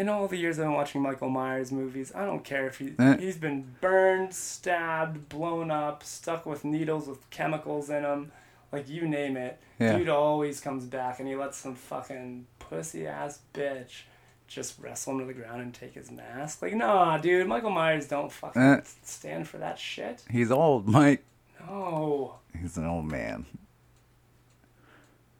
[0.00, 2.94] in all the years I've been watching Michael Myers movies, I don't care if he
[2.98, 3.16] Eh.
[3.18, 8.32] he's been burned, stabbed, blown up, stuck with needles with chemicals in him,
[8.72, 9.60] like you name it.
[9.78, 9.98] Yeah.
[9.98, 14.02] Dude always comes back and he lets some fucking pussy ass bitch
[14.48, 16.60] just wrestle him to the ground and take his mask.
[16.62, 18.80] Like, nah, dude, Michael Myers don't fucking Eh.
[19.04, 20.24] stand for that shit.
[20.30, 21.22] He's old, Mike.
[21.68, 22.36] No.
[22.58, 23.44] He's an old man.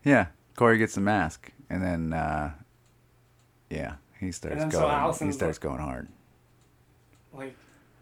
[0.05, 2.53] Yeah, Corey gets the mask, and then uh,
[3.69, 5.13] yeah, he starts then so going.
[5.29, 6.09] he starts like- going hard.
[7.33, 7.57] Like,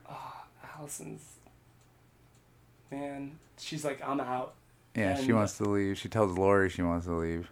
[0.09, 0.45] ah,
[0.77, 1.23] Allison's
[2.91, 4.55] man, she's like, I'm out.
[4.95, 5.99] Yeah, she wants to leave.
[5.99, 7.51] She tells Laurie she wants to leave.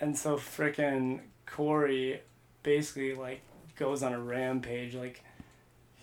[0.00, 2.20] And so frickin' Corey
[2.62, 3.40] basically like
[3.76, 4.94] goes on a rampage.
[4.94, 5.22] Like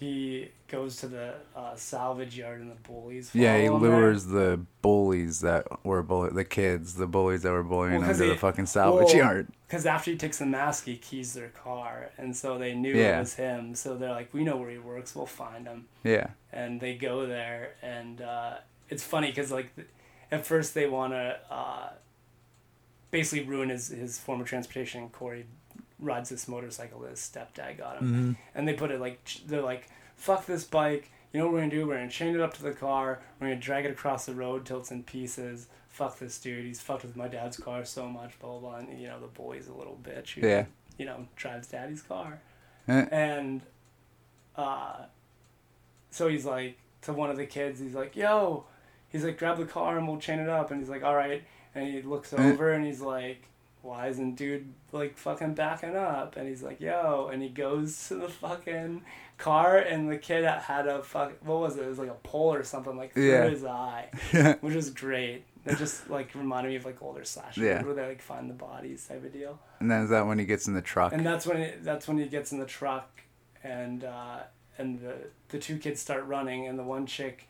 [0.04, 3.30] he goes to the uh, salvage yard and the bullies.
[3.34, 3.99] Yeah, he follow him there.
[4.01, 8.18] lures the bullies that were bully the kids, the bullies that were bullying Well, him
[8.18, 9.47] to the fucking salvage well, yard.
[9.68, 13.18] Because after he takes the mask, he keys their car, and so they knew Yeah.
[13.18, 13.76] it was him.
[13.76, 15.16] So they're like, "We know where he works.
[15.16, 18.56] We'll find him." Yeah, And they go there, and uh,
[18.89, 19.70] it's funny because like,
[20.32, 21.89] at first they want to uh,
[23.12, 25.10] basically ruin his his form of transportation.
[25.10, 25.45] Corey
[26.04, 28.32] rides this motorcycle that his stepdad got him, Mm-hmm.
[28.56, 31.72] and they put it like they're like, "Fuck this bike." You know what we're gonna
[31.72, 31.88] do?
[31.88, 33.20] We're gonna chain it up to the car.
[33.39, 35.68] We're gonna drag it across the road till it's in pieces.
[35.88, 36.66] Fuck this dude.
[36.66, 38.38] He's fucked with my dad's car so much.
[38.39, 38.70] Blah blah.
[38.72, 38.80] blah.
[38.80, 40.34] And you know the boy's a little bitch.
[40.36, 40.66] Who, Yeah.
[40.97, 42.39] You know drives daddy's car,
[42.88, 43.06] Eh.
[43.12, 43.62] and
[44.56, 45.06] uh,
[46.12, 47.80] so he's like, to one of the kids.
[47.80, 48.66] He's like, "Yo,"
[49.10, 51.43] he's like, "Grab the car and we'll chain it up." And he's like, "All right."
[51.76, 52.51] And he looks Eh.
[52.51, 53.49] over and he's like,
[53.84, 58.15] "Why isn't dude like fucking backing up?" And he's like, "Yo," and he goes to
[58.15, 59.03] the fucking
[59.38, 61.34] car and the kid had a fuck.
[61.45, 61.84] What was it?
[61.84, 63.49] It was like a pole or something like through Yeah.
[63.49, 64.09] his eye,
[64.61, 65.45] which was great.
[65.65, 67.84] It just like reminded me of like older slasher Yeah.
[67.84, 69.59] where they like find the bodies type of deal.
[69.79, 71.13] And then is that when he gets in the truck?
[71.13, 73.21] And that's when it, that's when he gets in the truck,
[73.63, 74.39] and uh,
[74.77, 75.15] and the
[75.49, 77.47] the two kids start running, and the one chick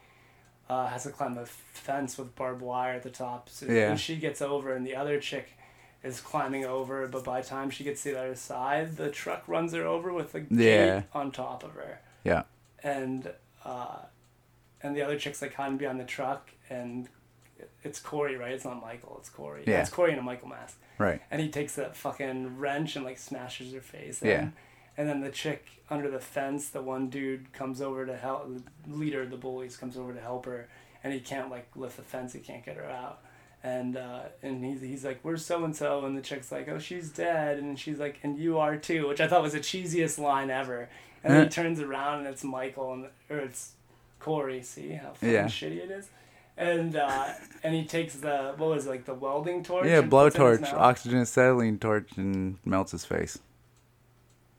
[0.70, 3.50] uh, has to climb a fence with barbed wire at the top.
[3.50, 3.90] So Yeah.
[3.92, 5.58] and she gets over, and the other chick
[6.04, 9.48] is climbing over, but by the time she gets to the other side, the truck
[9.48, 11.00] runs her over with the Yeah.
[11.00, 12.00] gate on top of her.
[12.24, 12.44] Yeah.
[12.84, 13.32] And
[13.64, 14.00] uh,
[14.82, 17.08] and the other chick's like hiding behind the truck, and
[17.84, 18.52] it's Corey, right?
[18.52, 19.16] It's not Michael.
[19.20, 19.64] It's Corey.
[19.66, 19.82] Yeah.
[19.82, 21.22] It's Corey in a Michael mask right.
[21.32, 24.28] and he takes that fucking wrench and like smashes her face in.
[24.30, 24.48] Yeah.
[24.98, 28.48] And then the chick under the fence, the one dude comes over to help.
[28.88, 30.68] The leader of the bullies comes over to help her,
[31.04, 32.34] and he can't like lift the fence.
[32.34, 33.22] He can't get her out.
[33.64, 36.80] And uh, and he's he's like, "Where's so and so?" And the chick's like, "Oh,
[36.80, 40.20] she's dead." And she's like, "And you are too," which I thought was the cheesiest
[40.20, 40.90] line ever.
[41.24, 41.50] And then he Eh.
[41.50, 43.72] turns around and it's Michael and or it's
[44.20, 44.62] Corey.
[44.64, 45.46] See how fucking Yeah.
[45.46, 46.10] shitty it is.
[46.58, 47.28] And uh,
[47.64, 49.86] and he takes the what was it, like the welding torch?
[49.86, 53.40] Yeah, and puts it in his blowtorch, oxygen acetylene torch, and melts his face.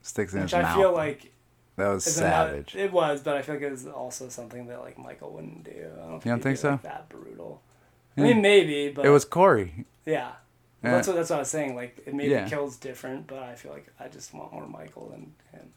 [0.01, 0.75] Sticks in which his I mouth.
[0.77, 1.31] feel like
[1.77, 2.75] that was another- savage.
[2.75, 5.71] it was, but I feel like it was also something that like Michael wouldn't do.
[5.71, 6.69] I don't think You don't think so?
[6.71, 7.61] Like, that brutal.
[8.17, 9.85] I mean, maybe, but it was Corey.
[10.05, 10.31] yeah.
[10.81, 11.75] Well, That's what that's what I was saying.
[11.75, 12.47] Like it maybe Yeah.
[12.47, 15.71] kills different, but I feel like I just want more Michael than him.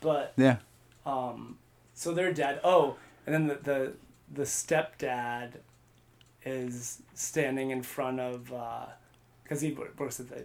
[0.00, 0.56] But Yeah.
[1.04, 1.58] um,
[1.94, 2.60] so they're dead.
[2.64, 3.92] Oh, and then the the,
[4.32, 5.54] the stepdad
[6.44, 8.50] is standing in front of
[9.42, 10.44] because he works at the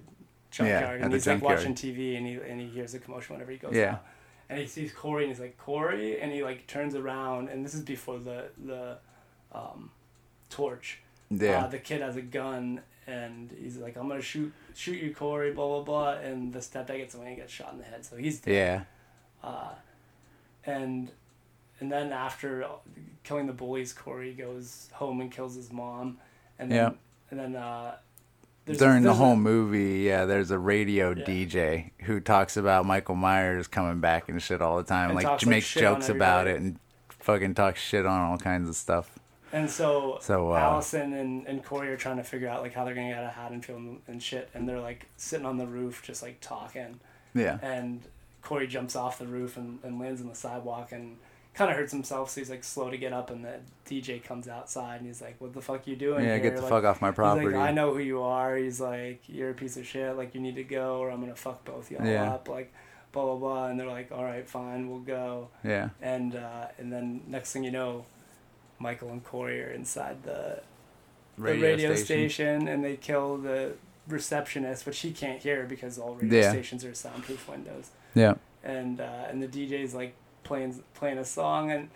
[0.52, 1.50] junkyard at and he's junkyard.
[1.52, 3.94] like watching TV and he and he hears a commotion whenever he goes Yeah.
[3.94, 4.06] out.
[4.50, 7.74] And he sees Corey and he's like Corey and he like turns around and this
[7.74, 8.98] is before the the
[9.54, 9.92] um,
[10.50, 11.00] torch.
[11.42, 11.64] Yeah.
[11.66, 15.52] Uh, the kid has a gun and he's like I'm gonna shoot shoot you Corey
[15.52, 18.16] blah blah blah and the stepdad gets away and gets shot in the head so
[18.16, 18.86] he's dead
[19.44, 19.48] yeah.
[19.50, 19.70] uh,
[20.66, 21.12] and
[21.80, 22.66] and then after
[23.24, 26.18] killing the bullies, Corey goes home and kills his mom,
[26.60, 26.92] and then Yeah.
[27.32, 27.96] and then uh,
[28.66, 31.26] there's- During the there's a- whole movie, yeah, there's a radio Yeah.
[31.26, 35.44] DJ who talks about Michael Myers coming back and shit all the time, like talks,
[35.44, 36.80] like, makes jokes about it and
[37.10, 39.20] fucking talks shit on all kinds of stuff.
[39.54, 42.84] And so, So, uh, Allison and, and Corey are trying to figure out like how
[42.84, 45.68] they're gonna get out of Haddonfield and, and shit, and they're like sitting on the
[45.68, 47.00] roof just like talking,
[47.34, 47.60] Yeah.
[47.62, 48.02] and
[48.42, 51.16] Corey jumps off the roof and, and lands on the sidewalk and
[51.54, 54.48] kind of hurts himself, so he's like slow to get up, and the DJ comes
[54.48, 56.40] outside and he's like, "What the fuck you doing?" Yeah, here?
[56.40, 57.46] get the Like, fuck off my He's property.
[57.56, 58.58] like, I know who you are.
[58.58, 60.18] He's like, you're a piece of shit.
[60.18, 62.34] Like, you need to go, or I'm gonna fuck both y'all Yeah.
[62.34, 62.50] up.
[62.50, 62.74] Like,
[63.12, 63.68] blah blah blah.
[63.68, 65.50] And they're like, all right, fine, we'll go.
[65.64, 65.90] Yeah.
[66.02, 68.06] And uh, and then next thing you know,
[68.84, 70.62] Michael and Corey are inside the
[71.38, 72.68] the radio station.
[72.68, 73.74] and they kill the
[74.08, 76.52] receptionist, which he can't hear because all radio Yeah.
[76.52, 77.90] stations are soundproof windows.
[78.14, 78.36] Yeah.
[78.64, 80.14] And uh, and the DJ's like
[80.44, 81.90] playing playing a song and.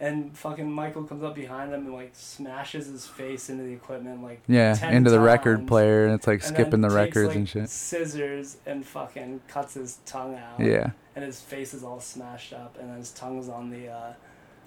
[0.00, 4.24] And fucking Michael comes up behind him and like smashes his face into the equipment
[4.24, 7.28] like Yeah, 10 into the record player, and it's like and skipping the takes, records
[7.28, 7.68] like, and shit.
[7.70, 10.58] Scissors and fucking cuts his tongue out.
[10.58, 14.12] Yeah, And his face is all smashed up, and his tongue's on the uh,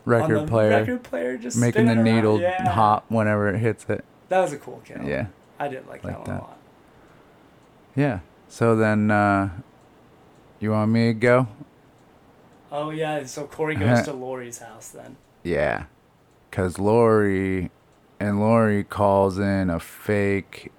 [0.07, 2.69] record player, record player, just making the needle Yeah.
[2.69, 4.03] hop whenever it hits it.
[4.29, 5.03] That was a cool kill.
[5.03, 5.27] Yeah,
[5.59, 6.39] I did like, Like that one that.
[6.39, 6.57] a lot.
[7.95, 8.19] yeah.
[8.49, 9.49] So then, uh,
[10.59, 11.47] you want me to go?
[12.71, 15.17] Oh yeah, so Corey goes to Laurie's house then.
[15.43, 15.85] Yeah,
[16.49, 17.71] because Laurie
[18.19, 20.71] and Laurie calls in a fake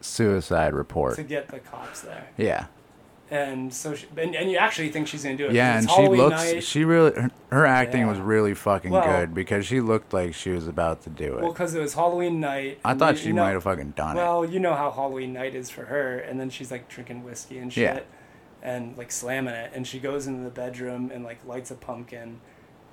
[0.00, 1.16] suicide report.
[1.16, 2.28] to get the cops there.
[2.36, 2.66] Yeah,
[3.30, 5.52] And so, she, and, and you actually think she's gonna do it.
[5.52, 6.34] Yeah, and it's she Halloween looks.
[6.52, 6.64] night.
[6.64, 10.50] She really her, her acting was really fucking Well- good because she looked like she
[10.50, 11.42] was about to do it.
[11.42, 12.80] well, because it was Halloween night.
[12.84, 14.20] I thought you- she you know- might have fucking done it.
[14.20, 17.58] Well, you know how Halloween night is for her, and then she's like drinking whiskey
[17.58, 17.82] and shit,
[18.62, 18.68] Yeah.
[18.68, 22.40] and like slamming it, and she goes into the bedroom and like lights a pumpkin,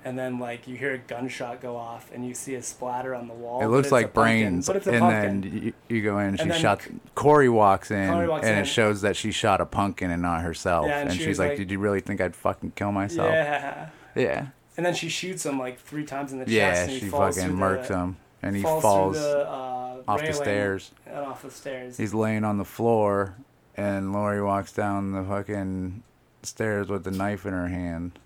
[0.04, 3.28] and then like you hear a gunshot go off, and you see a splatter on
[3.28, 3.60] the wall.
[3.62, 5.40] It looks like pumpkin, brains, but it's a and pumpkin.
[5.40, 6.36] then you, you go in.
[6.36, 6.82] She And then shot.
[6.82, 8.62] C- Corey walks in, Corey walks and in.
[8.62, 10.86] it shows that she shot a pumpkin and not herself.
[10.86, 13.30] Yeah, and and she she's like, like- "Did you really think I'd fucking kill myself?"
[13.30, 14.46] yeah, Yeah.
[14.76, 17.06] and then she shoots him like three times in the chest, Yeah, and he she
[17.08, 20.90] falls fucking murks him, and he falls, falls, the, uh, off the stairs.
[21.06, 21.96] and off the stairs.
[21.96, 23.34] He's laying on the floor,
[23.76, 26.02] and Laurie walks down the fucking
[26.44, 28.18] stairs with the knife in her hand.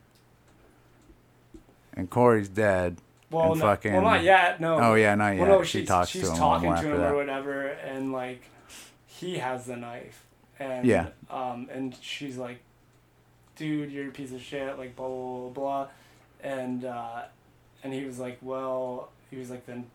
[1.95, 2.99] And Corey's dead.
[3.31, 4.61] well, and no, fucking- well, not yet.
[4.61, 4.79] No.
[4.79, 5.41] Oh yeah, not yet.
[5.47, 8.13] Well, no, she she's, talks she's to him She's talking to him or whatever, and
[8.13, 8.43] like
[9.07, 10.25] he has the knife,
[10.59, 11.09] and Yeah.
[11.31, 12.59] um, and she's like,
[13.57, 15.87] "Dude, you're a piece of shit," like blah blah blah, blah.
[16.43, 17.23] and uh,
[17.85, 19.87] and he was like, well, he was like, then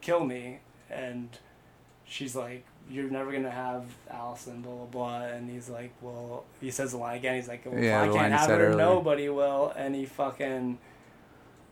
[0.00, 0.58] kill me,
[0.90, 1.28] and
[2.04, 6.70] she's like, you're never gonna have Allison, blah blah blah, and he's like, well, he
[6.70, 7.34] says the line again.
[7.36, 8.76] He's like, well, Yeah, I can't have her, earlier.
[8.76, 10.78] nobody will, and he fucking.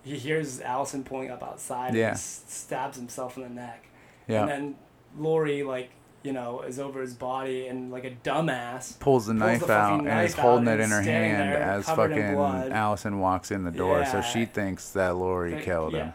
[0.04, 2.08] He hears Allison pulling up outside Yeah.
[2.08, 3.86] and s- stabs himself in the neck.
[4.28, 4.42] Yeah.
[4.42, 4.74] And then
[5.18, 5.90] Laurie, like,
[6.22, 9.72] you know, is over his body and, like a dumbass, Pulls the pulls knife the
[9.72, 12.18] out fucking and is holding it in her hand as fucking.
[12.18, 14.04] Allison walks in the door.
[14.06, 16.04] So she thinks that Laurie killed yeah.
[16.04, 16.12] him.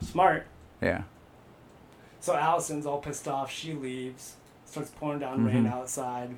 [0.00, 0.46] Smart.
[0.82, 1.02] Yeah.
[2.20, 3.50] So Allison's all pissed off.
[3.50, 4.36] She leaves.
[4.66, 5.72] Starts pouring down rain Mhm.
[5.72, 6.30] outside.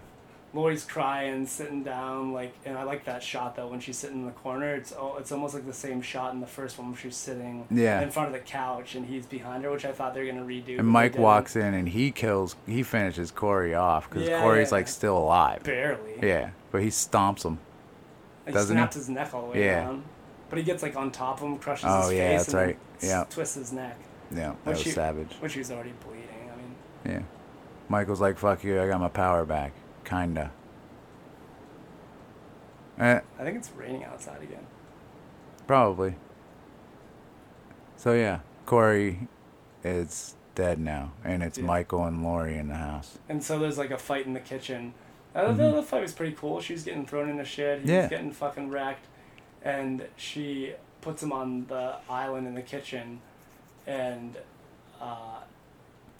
[0.56, 4.26] Laurie's crying, sitting down, like, and I like that shot though when she's sitting in
[4.26, 4.74] the corner.
[4.74, 7.66] It's oh, it's almost like the same shot in the first one when she's sitting
[7.70, 8.00] Yeah.
[8.00, 10.46] in front of the couch and he's behind her, which I thought they were gonna
[10.46, 10.78] redo.
[10.78, 14.74] And Mike walks in and he kills, he finishes Corey off because Yeah, Corey's yeah.
[14.78, 15.62] like still alive.
[15.62, 16.14] barely.
[16.22, 17.58] Yeah, but he stomps him.
[18.46, 18.80] Like, Doesn't he?
[18.80, 19.84] snaps his neck all the way Yeah.
[19.84, 20.04] down.
[20.48, 22.56] But he gets like on top of him, crushes Oh, his face, yeah, that's and
[22.56, 22.78] right.
[23.02, 23.24] Yeah.
[23.28, 23.98] twists his neck,
[24.30, 25.36] Yeah, that Which was you- savage.
[25.40, 26.50] which he was already bleeding.
[26.52, 26.74] I mean,
[27.16, 27.22] Yeah.
[27.88, 29.72] Michael's like, fuck you, I got my power back.
[30.06, 30.50] Kinda.
[32.98, 34.66] Eh, I think it's raining outside again.
[35.66, 36.14] probably.
[37.96, 39.26] So yeah, Corey
[39.82, 41.64] is dead now, and it's Yeah.
[41.64, 43.18] Michael and Laurie in the house.
[43.28, 44.94] And so there's like a fight in the kitchen.
[45.34, 45.56] Uh, Mhm.
[45.56, 46.60] the, the fight was pretty cool.
[46.60, 47.82] She was getting thrown into shit.
[47.82, 48.02] He Yeah.
[48.02, 49.06] was getting fucking wrecked.
[49.62, 53.20] And she puts him on the island in the kitchen
[53.88, 54.36] and
[55.00, 55.40] uh,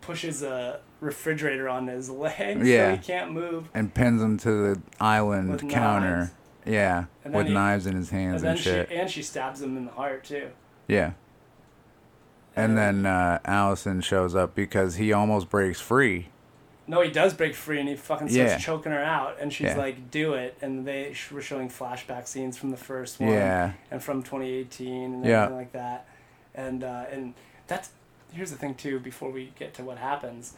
[0.01, 2.93] pushes a refrigerator on his leg Yeah.
[2.93, 3.69] so he can't move.
[3.75, 6.17] And pins him to the island With counter.
[6.19, 6.31] knives.
[6.65, 8.91] Yeah, with he- knives in his And hands then and, she shit.
[8.91, 10.49] and she stabs him in the heart too.
[10.89, 11.13] Yeah.
[12.57, 16.29] And then uh, Allison shows up because he almost breaks free.
[16.89, 18.59] No, he does break free and he fucking starts Yeah.
[18.59, 19.37] choking her out.
[19.41, 19.77] And she's Yeah.
[19.77, 23.31] like, "Do it!" And they sh- were showing flashback scenes from the first one.
[23.31, 23.73] Yeah.
[23.91, 25.43] and from 2018 and Yeah.
[25.45, 26.07] everything like that.
[26.55, 27.35] And uh, and
[27.67, 27.91] that's
[28.33, 29.01] here's the thing too.
[29.01, 30.55] Before we get to what happens,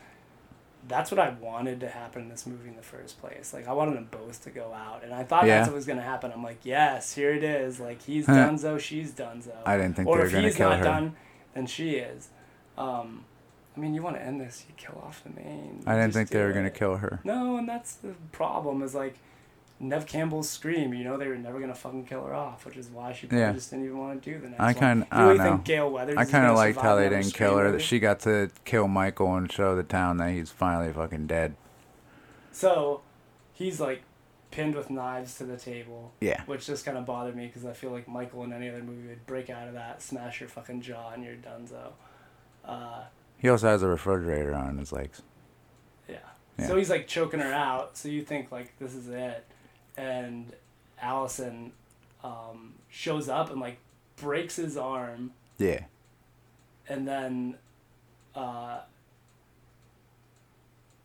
[0.87, 3.53] that's what I wanted to happen in this movie in the first place.
[3.53, 5.59] Like I wanted them both to go out, and I thought Yeah.
[5.59, 6.31] that's what was gonna happen.
[6.33, 7.81] I'm like, yes, here it is.
[7.81, 8.35] Like he's Huh.
[8.35, 9.53] Dunzo, she's Dunzo.
[9.67, 10.85] I didn't think or they were gonna he's kill not her.
[10.85, 11.17] done,
[11.55, 12.29] then she is.
[12.77, 13.25] Um,
[13.77, 14.65] I mean, you want to end this?
[14.69, 15.83] You kill off the main.
[15.87, 17.21] I didn't think they were gonna kill her.
[17.25, 18.83] No, and that's the problem.
[18.83, 19.15] Is like.
[19.81, 22.89] Neve Campbell's scream, you know they were never gonna fucking kill her off, which is
[22.89, 23.53] why she probably Yeah.
[23.53, 24.75] just didn't even want to do the next I one.
[24.75, 25.45] kind You I really know.
[25.45, 26.17] think Gale Weathers?
[26.17, 27.71] I kind of liked how they didn't kill her.
[27.71, 31.55] That she got to kill Michael and show the town that he's finally fucking dead.
[32.53, 33.03] So,
[33.53, 34.03] he's like
[34.51, 36.43] pinned with knives to the table, Yeah.
[36.47, 39.09] which just kind of bothered me because I feel like Michael in any other movie
[39.09, 41.93] would break out of that, smash your fucking jaw, and you're donezo.
[42.65, 43.05] Uh,
[43.37, 45.23] He also has a refrigerator on his legs.
[46.09, 46.17] yeah.
[46.59, 46.67] Yeah.
[46.67, 47.97] So he's like choking her out.
[47.97, 49.47] So you think like this is it,
[49.99, 50.53] and
[51.03, 51.73] Allison
[52.25, 53.79] um, shows up and like
[54.17, 55.33] breaks his arm.
[55.59, 55.85] Yeah.
[56.89, 57.57] and then
[58.35, 58.79] uh,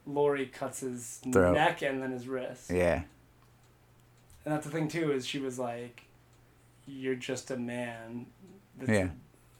[0.05, 1.53] Laurie cuts his Throat.
[1.55, 2.69] neck and then his wrist.
[2.69, 3.03] Yeah.
[4.45, 6.03] And that's the thing too is she was like,
[6.85, 8.25] "You're just a man."
[8.77, 9.07] That's, Yeah.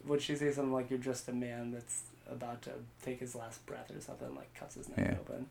[0.06, 2.72] Would she say something like, "You're just a man that's about to
[3.02, 4.36] take his last breath" or something?
[4.36, 5.16] Like cuts his neck Yeah.
[5.20, 5.48] open,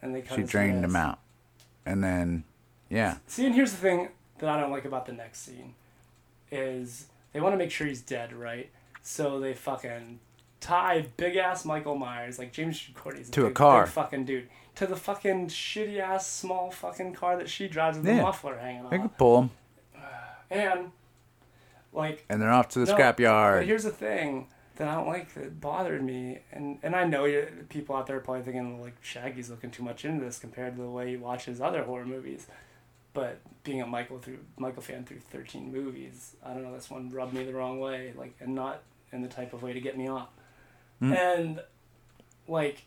[0.00, 1.18] and they cut She drained him out.
[1.84, 2.44] And then,
[2.94, 3.16] yeah.
[3.26, 5.74] See, and here's the thing that I don't like about the next scene
[6.50, 8.70] is they want to make sure he's dead, right?
[9.02, 10.20] So they fucking
[10.60, 13.84] tie big ass Michael Myers, like James Courtney's To a big, car.
[13.84, 18.06] big fucking dude, to the fucking shitty ass small fucking car that she drives with
[18.06, 18.16] Yeah.
[18.16, 18.90] the muffler hanging on.
[18.90, 19.50] They could pull him.
[20.50, 20.92] And
[21.92, 23.64] like, And they're off to the no, but scrapyard.
[23.64, 27.94] here's the thing that I don't like that bothered me, and and I know people
[27.96, 30.88] out there are probably thinking like Shaggy's looking too much into this compared to the
[30.90, 32.46] way he watches other horror movies.
[33.14, 37.10] But being a Michael through Michael fan through thirteen movies, I don't know this one
[37.10, 39.96] rubbed me the wrong way, like and not in the type of way to get
[39.96, 40.28] me off.
[41.00, 41.16] Mm.
[41.16, 41.60] And
[42.48, 42.82] like,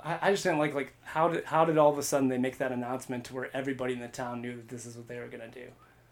[0.00, 2.38] I, I just didn't like like how did how did all of a sudden they
[2.38, 5.18] make that announcement to where everybody in the town knew that this is what they
[5.18, 5.66] were gonna do.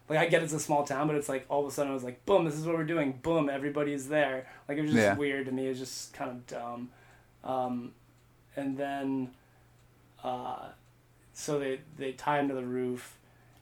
[0.09, 1.95] Like I get it's a small town, but it's like all of a sudden I
[1.95, 3.19] was like, boom, this is what we're doing.
[3.23, 4.45] Boom, everybody's there.
[4.67, 5.15] Like it was just Yeah.
[5.15, 5.65] weird to me.
[5.65, 6.89] It was just kind of dumb.
[7.43, 7.93] Um,
[8.57, 9.31] and then,
[10.23, 10.69] uh,
[11.35, 13.17] so they they tie him to the roof,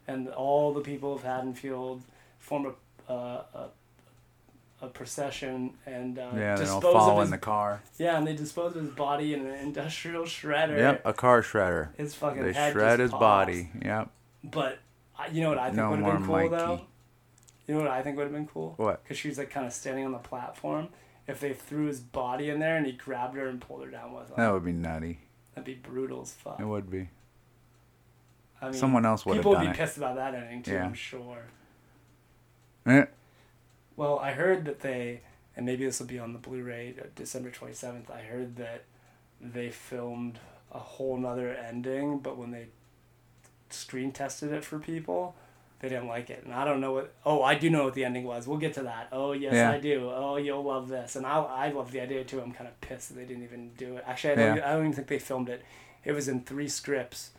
[0.07, 2.03] and all the people of Haddonfield
[2.39, 2.73] form
[3.09, 7.31] a uh, a, a procession and uh, yeah, they dispose don't fall of in his
[7.31, 7.81] the car.
[7.97, 10.77] yeah, and they dispose of his body in an industrial shredder.
[10.77, 11.95] Yep, a car shredder.
[11.97, 13.19] His fucking They head shred his pops.
[13.19, 13.69] body.
[13.83, 14.09] Yep.
[14.45, 14.79] But
[15.31, 16.49] you know what I think No would have been cool Mikey.
[16.49, 16.81] though.
[17.67, 18.73] You know what I think would have been cool?
[18.77, 19.01] What?
[19.03, 20.89] Because she was like kind of standing on the platform.
[21.27, 24.11] If they threw his body in there and he grabbed her and pulled her down
[24.13, 25.19] with him, That would be nutty.
[25.55, 26.59] that'd be brutal as fuck.
[26.59, 27.07] It would be.
[28.63, 29.75] I mean, Someone else would have people would be it.
[29.75, 30.73] pissed about that ending too.
[30.73, 30.85] Yeah.
[30.85, 31.43] I'm sure.
[32.85, 33.05] Eh,
[33.95, 35.21] Well, I heard that they,
[35.55, 38.09] and maybe this will be on the Blu-ray uh, December twenty seventh.
[38.11, 38.83] I heard that
[39.39, 40.39] they filmed
[40.71, 42.67] a whole nother ending, but when they
[43.69, 45.35] screen tested it for people,
[45.79, 46.43] they didn't like it.
[46.45, 47.13] And I don't know what.
[47.25, 48.47] Oh, I do know what the ending was.
[48.47, 49.09] We'll get to that.
[49.11, 49.71] Oh yes, Yeah.
[49.71, 50.09] I do.
[50.13, 52.41] Oh, you'll love this, and I I love the idea too.
[52.41, 54.03] I'm kind of pissed that they didn't even do it.
[54.07, 54.57] Actually, I don't.
[54.57, 54.69] Yeah.
[54.69, 55.63] I don't even think they filmed it.
[56.03, 57.31] It was in three scripts,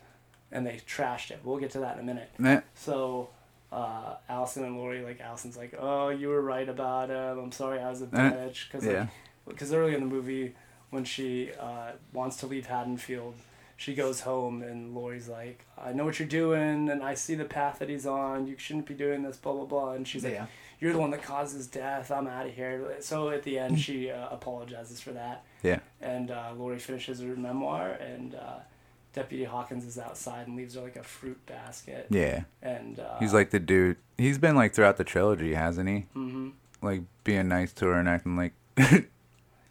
[0.51, 1.39] and they trashed it.
[1.43, 2.29] We'll get to that in a minute.
[2.43, 3.29] Eh, So,
[3.71, 7.39] uh, Allison and Laurie, like Allison's like, "Oh, you were right about him.
[7.39, 9.07] I'm sorry, I was a bitch." Because yeah.
[9.47, 10.55] because early in the movie,
[10.91, 13.35] when she uh, wants to leave Haddonfield,
[13.77, 17.45] she goes home and Laurie's like, "I know what you're doing, and I see the
[17.45, 18.47] path that he's on.
[18.47, 19.91] You shouldn't be doing this." Blah blah blah.
[19.93, 20.45] And she's like, Yeah.
[20.79, 22.11] "You're the one that causes death.
[22.11, 25.79] I'm out of here." So at the end, she uh, apologizes for that Yeah.
[25.99, 28.59] and uh, Laurie finishes her memoir, and uh,
[29.15, 32.07] Deputy Hawkins is outside and leaves her like a fruit basket.
[32.09, 32.43] Yeah.
[32.61, 33.95] And uh, He's like the dude.
[34.17, 35.95] He's been like throughout the trilogy, hasn't he?
[36.15, 36.49] Mm-hmm.
[36.81, 38.53] Like being nice to her and acting like.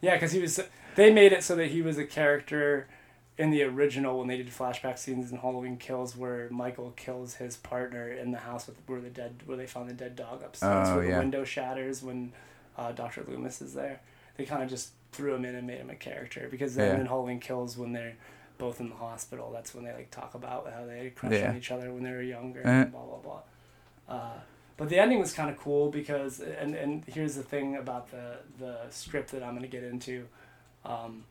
[0.00, 0.58] yeah, because he was.
[0.96, 2.88] They made it so that he was a character
[3.36, 7.56] in the original when they did flashback scenes in Halloween Kills, where Michael kills his
[7.56, 10.88] partner in the house with where the dead where they found the dead dog upstairs,
[10.88, 11.14] Oh, where yeah.
[11.16, 12.32] the window shatters when
[12.78, 14.00] uh, Doctor Loomis is there.
[14.36, 17.00] They kind of just threw him in and made him a character because then Yeah.
[17.02, 18.14] in Halloween Kills when they're
[18.58, 21.50] both in the hospital, that's when they like talk about how they crushed Yeah.
[21.50, 22.70] on each other when they were younger, Eh.
[22.82, 23.40] and blah blah blah.
[24.08, 24.38] Uh,
[24.76, 28.38] but the ending was kind of cool because, and and here's the thing about the
[28.58, 30.26] the script that I'm going to get into.
[30.84, 31.24] Um,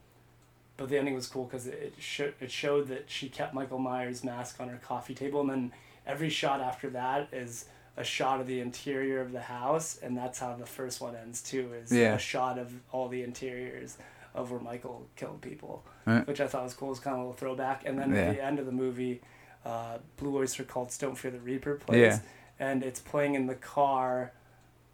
[0.78, 4.24] but the ending was cool because it it, it showed that she kept Michael Myers'
[4.24, 5.72] mask on her coffee table, and then
[6.08, 7.66] every shot after that is
[7.96, 11.42] a shot of the interior of the house, and that's how the first one ends
[11.44, 11.72] too.
[11.74, 12.16] Is Yeah.
[12.16, 13.98] a shot of all the interiors
[14.34, 16.22] of where Michael killed people, Eh.
[16.22, 16.92] which I thought was cool.
[16.92, 17.86] It's kind of a little throwback.
[17.86, 18.22] And then Yeah.
[18.22, 19.22] at the end of the movie,
[19.66, 22.20] uh, Blue Oyster Cult's "Don't Fear the Reaper" plays, Yeah.
[22.60, 24.32] and it's playing in the car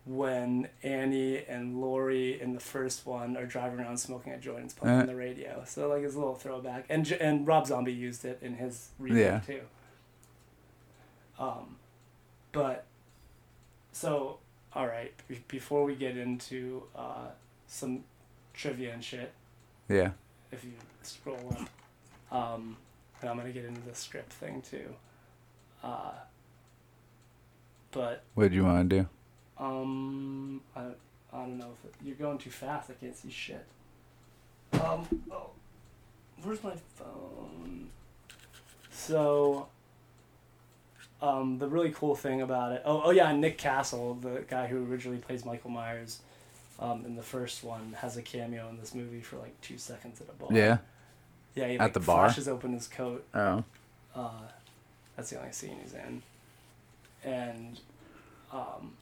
[0.06, 4.66] when Annie and Laurie in the first one are driving around smoking a joint and
[4.66, 5.02] it's playing Uh.
[5.02, 5.64] on the radio.
[5.66, 6.86] So like it's a little throwback.
[6.90, 9.40] And and Rob Zombie used it in his remake Yeah.
[9.40, 9.62] too.
[11.38, 11.78] Um,
[12.52, 12.86] but
[13.92, 14.40] so
[14.74, 17.30] all right, be- before we get into uh,
[17.68, 18.04] some
[18.60, 19.32] trivia and shit,
[19.88, 20.12] Yeah.
[20.52, 21.70] if you scroll up,
[22.36, 22.76] um,
[23.22, 24.94] and I'm gonna get into the script thing too.
[25.84, 26.12] Uh,
[27.92, 29.10] but What do you want to do?
[29.64, 30.82] um, I,
[31.32, 32.90] I don't know if it, you're going too fast.
[32.90, 33.66] I can't see shit.
[34.74, 35.52] Um, oh,
[36.44, 37.90] where's my phone?
[38.92, 39.68] So,
[41.22, 42.82] um, the really cool thing about it.
[42.86, 46.20] Oh, oh yeah, Nick Castle, the guy who originally plays Michael Myers,
[46.80, 50.22] um, in the first one, has a cameo in this movie for like two seconds
[50.22, 50.50] at a bar.
[50.52, 50.78] Yeah.
[51.56, 52.28] Yeah, he At the bar?
[52.28, 53.26] flashes open his coat.
[53.34, 53.64] Oh.
[54.16, 54.30] Uh,
[55.16, 56.22] that's the only scene he's in.
[57.24, 57.80] And
[58.52, 58.94] um,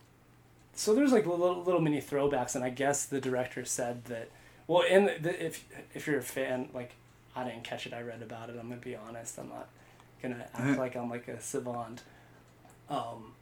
[0.73, 4.29] so there's like little little mini throwbacks, and I guess the director said that.
[4.65, 6.93] Well, the, if if you're a fan, like
[7.35, 8.57] I didn't catch it, I read about it.
[8.59, 9.37] I'm gonna be honest.
[9.37, 9.69] I'm not
[10.21, 12.01] gonna act like I'm like a savant.
[12.89, 13.33] Um,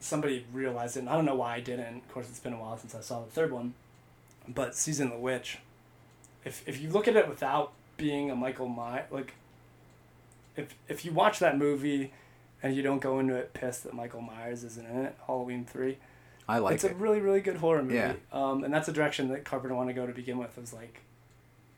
[0.00, 1.96] somebody realized it, and I don't know why I didn't.
[1.96, 3.74] Of course, it's been a while since I saw the third one,
[4.46, 5.58] but Season of the Witch.
[6.44, 9.34] If if you look at it without being a Michael Myers, like
[10.56, 12.12] if if you watch that movie
[12.62, 15.98] and you don't go into it pissed that Michael Myers isn't in it, Halloween three,
[16.48, 16.74] I like it.
[16.76, 16.92] it's it.
[16.92, 17.96] a really really good horror movie.
[17.96, 18.14] Yeah.
[18.32, 20.56] Um, and that's a direction that Carpenter wanted to go to begin with.
[20.56, 21.00] Was like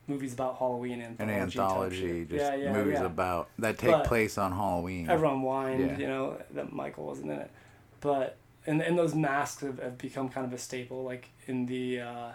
[0.07, 3.05] movies about Halloween and An anthology, just yeah, yeah, movies yeah.
[3.05, 5.09] about that take But place on Halloween.
[5.09, 7.51] Everyone whined, you know, that Michael wasn't in it.
[8.01, 8.35] But
[8.67, 11.03] and and those masks have, have become kind of a staple.
[11.03, 12.29] Like in the uh,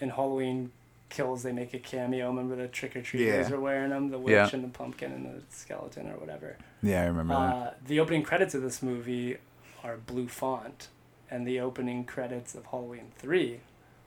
[0.00, 0.70] in Halloween
[1.08, 2.28] kills, they make a cameo.
[2.28, 3.56] Remember the trick or treaters Yeah.
[3.56, 4.50] are wearing them, the witch Yeah.
[4.52, 6.56] and the pumpkin and the skeleton or whatever.
[6.82, 7.40] yeah, I remember that.
[7.40, 9.38] Uh, the opening credits of this movie
[9.82, 10.88] are blue font,
[11.30, 13.60] and the opening credits of Halloween three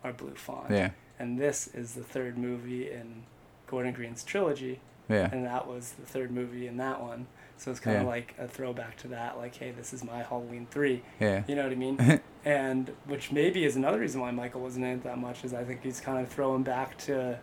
[0.03, 0.69] are blue font.
[0.71, 0.91] Yeah.
[1.19, 3.23] And this is the third movie in
[3.67, 4.79] Gordon Green's trilogy,
[5.09, 5.29] Yeah.
[5.31, 7.27] and that was the third movie in that one.
[7.61, 8.09] So it's kind of Yeah.
[8.09, 11.03] like a throwback to that, like, hey, this is my Halloween three.
[11.19, 11.43] Yeah.
[11.47, 12.19] You know what I mean?
[12.43, 15.63] and which maybe is another reason why Michael wasn't in it that much is I
[15.63, 17.37] think he's kind of throwing back to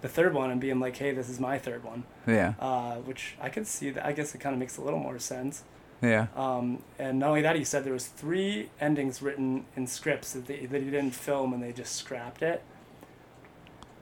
[0.00, 2.04] the third one and being like, hey, this is my third one.
[2.26, 2.54] Yeah.
[2.58, 4.06] Uh, which I could see that.
[4.06, 5.64] I guess it kind of makes a little more sense.
[6.00, 6.28] Yeah.
[6.34, 10.46] Um, and not only that, he said there was three endings written in scripts that,
[10.46, 12.62] they, that he didn't film and they just scrapped it.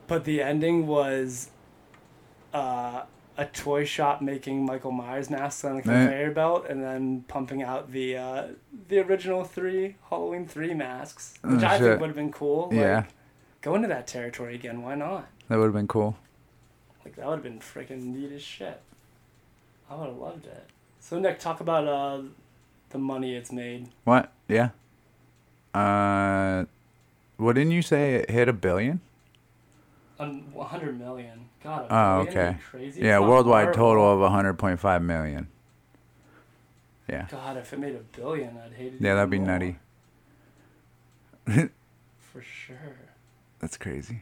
[0.07, 1.49] But the ending was
[2.53, 3.01] uh,
[3.37, 7.91] a toy shop making Michael Myers masks on a conveyor belt and then pumping out
[7.91, 8.47] the uh,
[8.89, 12.69] the original three Halloween three masks, which Oh, I think would have been cool.
[12.71, 13.05] Yeah.
[13.61, 14.81] Go into that territory again.
[14.81, 15.27] Why not?
[15.47, 16.17] That would have been cool.
[17.05, 18.81] Like that would have been freaking neat as shit.
[19.89, 20.65] I would have loved it.
[20.99, 22.21] So Nick, talk about uh,
[22.89, 23.89] the money it's made.
[24.03, 24.31] What?
[24.47, 24.69] Yeah.
[25.73, 26.65] Uh,
[27.37, 28.99] what didn't you say it hit a billion?
[30.21, 31.49] Um, 100 million.
[31.63, 32.19] God, Oh?
[32.21, 32.57] Okay.
[32.69, 33.01] Crazy.
[33.01, 35.47] Yeah, worldwide total of 100.5 million.
[37.09, 37.27] Yeah.
[37.29, 39.01] God, if it made a billion, I'd hate it.
[39.01, 39.47] Yeah, that'd be more.
[39.47, 39.77] nutty.
[42.19, 42.97] For sure.
[43.59, 44.21] That's crazy.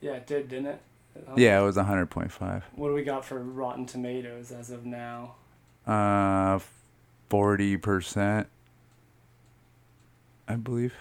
[0.00, 0.80] Yeah, it did, didn't it?
[1.28, 2.62] Um, Yeah, it was 100.5.
[2.74, 5.34] What do we got for Rotten Tomatoes as of now?
[5.86, 6.58] Uh,
[7.30, 8.46] 40%.
[10.48, 10.94] I believe.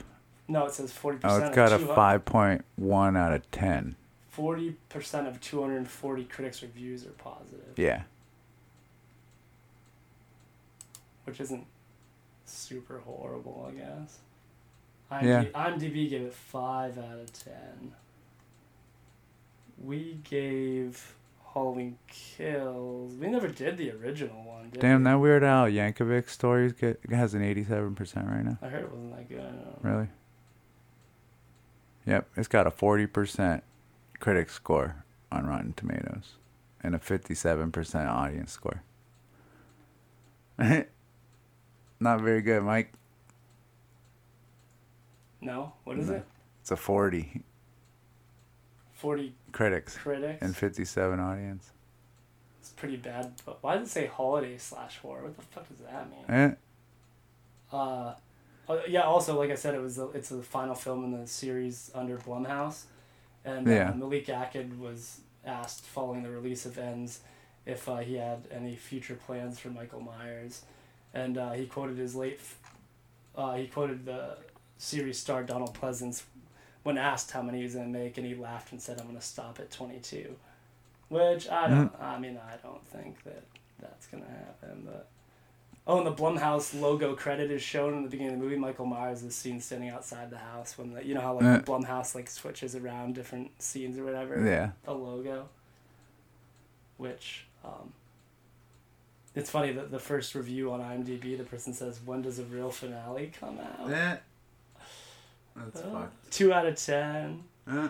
[0.52, 1.20] No, it says 40%.
[1.24, 3.96] Oh, it's got a 5.1 out of 10.
[4.38, 8.04] 40% of 240 critics' reviews are positive, Yeah.
[11.24, 11.66] which isn't
[12.46, 14.20] super horrible, I guess.
[15.24, 15.44] Yeah.
[15.56, 17.94] IMDb, gave it 5 out of 10.
[19.82, 21.16] We gave
[21.54, 23.14] Halloween Kills.
[23.16, 25.04] We never did the original one, Damn, we?
[25.06, 28.58] that Weird Al Yankovic story get, has an 87% right now.
[28.62, 29.40] I heard it wasn't that good.
[29.40, 29.90] I don't know.
[29.92, 30.08] Really?
[32.06, 33.62] Yep, it's got a 40%
[34.20, 36.34] critic score on Rotten Tomatoes
[36.84, 38.82] and a 57% audience score.
[42.00, 42.94] Not very good, Mike.
[45.42, 45.74] No?
[45.84, 46.16] What is No.
[46.16, 46.26] it?
[46.62, 47.44] It's a 40
[48.94, 50.42] 40 critics critics?
[50.44, 51.72] and 57 audience.
[52.60, 53.34] It's pretty bad.
[53.46, 55.24] But why does it say holiday slash horror?
[55.24, 56.26] What the fuck does that mean?
[56.30, 56.52] Eh,
[57.76, 58.14] Uh,
[58.70, 59.02] uh, yeah.
[59.04, 62.18] Also, like I said, it was the, it's the final film in the series under
[62.18, 62.84] Blumhouse,
[63.46, 63.92] and uh, Yeah.
[63.92, 67.22] Malek Akkad was asked following the release of Ends
[67.66, 70.64] if uh, he had any future plans for Michael Myers,
[71.14, 72.38] and uh, he quoted his late.
[72.40, 72.58] f-
[73.36, 74.38] Uh, he quoted the
[74.78, 76.24] series star Donald Pleasence
[76.84, 79.22] when asked how many he was gonna make, and he laughed and said, "I'm gonna
[79.22, 80.36] stop at 22,"
[81.10, 81.92] which I don't.
[82.02, 83.44] I mean, I don't think that
[83.80, 85.08] that's gonna happen, but.
[85.88, 88.56] Oh, and the Blumhouse logo credit is shown in the beginning of the movie.
[88.56, 91.60] Michael Myers is seen standing outside the house when the, you know how like Uh.
[91.62, 94.46] Blumhouse like switches around different scenes or whatever.
[94.46, 94.72] yeah.
[94.86, 95.50] The logo,
[96.98, 97.94] which um,
[99.36, 102.70] it's funny that the first review on IMDb, the person says, "When does a real
[102.70, 104.18] finale come out?" Yeah.
[105.56, 107.44] That's Uh, two out of ten.
[107.68, 107.90] Uh,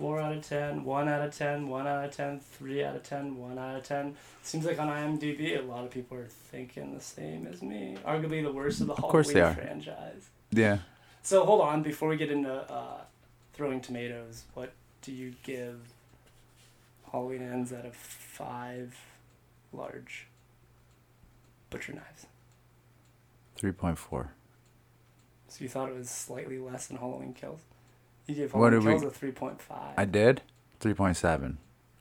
[0.00, 3.02] Four out of ten, one out of ten, one out of ten, three out of
[3.02, 4.16] ten, one out of ten.
[4.42, 7.98] Seems like on IMDb, a lot of people are thinking the same as me.
[8.06, 9.52] Arguably the worst of the Halloween course they are.
[9.52, 10.30] franchise.
[10.50, 10.78] yeah.
[11.22, 13.02] So hold on, before we get into uh,
[13.52, 14.72] throwing tomatoes, what
[15.02, 15.80] do you give
[17.12, 18.98] Halloween Ends out of five
[19.70, 20.28] large
[21.68, 22.24] butcher knives?
[23.60, 24.28] 3.4.
[25.48, 27.60] So you thought it was slightly less than Halloween Kills?
[28.30, 29.94] You gave What did we- a three point five.
[29.96, 30.42] I did?
[30.80, 31.56] 3.7.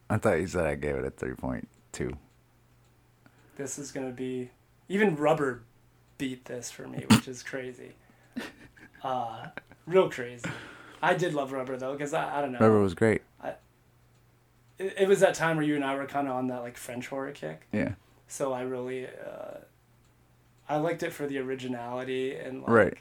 [0.09, 2.13] I thought you said I gave it a 3.2.
[3.57, 4.51] this is gonna be
[4.87, 5.63] even rubber
[6.17, 7.93] beat this for me which is crazy
[9.03, 9.47] uh
[9.85, 10.49] real crazy
[11.01, 13.21] i did love rubber though because I, I don't know Rubber was great.
[14.77, 16.77] it, it was that time where you and i were kind of on that like
[16.77, 17.93] french horror kick Yeah.
[18.29, 19.57] so i really uh
[20.69, 22.97] i liked it for the originality and like Right.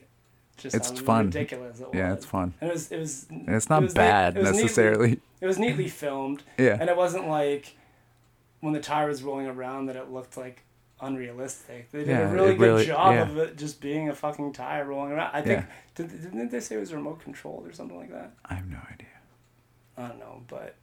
[0.59, 1.27] Just It's fun.
[1.27, 2.55] ridiculous it Yeah, was it's fun.
[2.61, 4.63] and it was it was And it's it not was neat- bad it was neatly-
[4.63, 5.21] necessarily.
[5.41, 6.77] it was neatly filmed Yeah.
[6.81, 7.77] and it wasn't like
[8.61, 10.63] when the tire was rolling around that it looked like
[11.01, 11.91] unrealistic.
[11.93, 13.23] They did Yeah, a really good really- job yeah.
[13.23, 15.31] of it just being a fucking tire rolling around.
[15.33, 15.67] I think Yeah.
[15.95, 18.33] did, didn't they say it was remote controlled or something like that?
[18.45, 19.07] I have no idea.
[19.97, 20.75] I don't know, but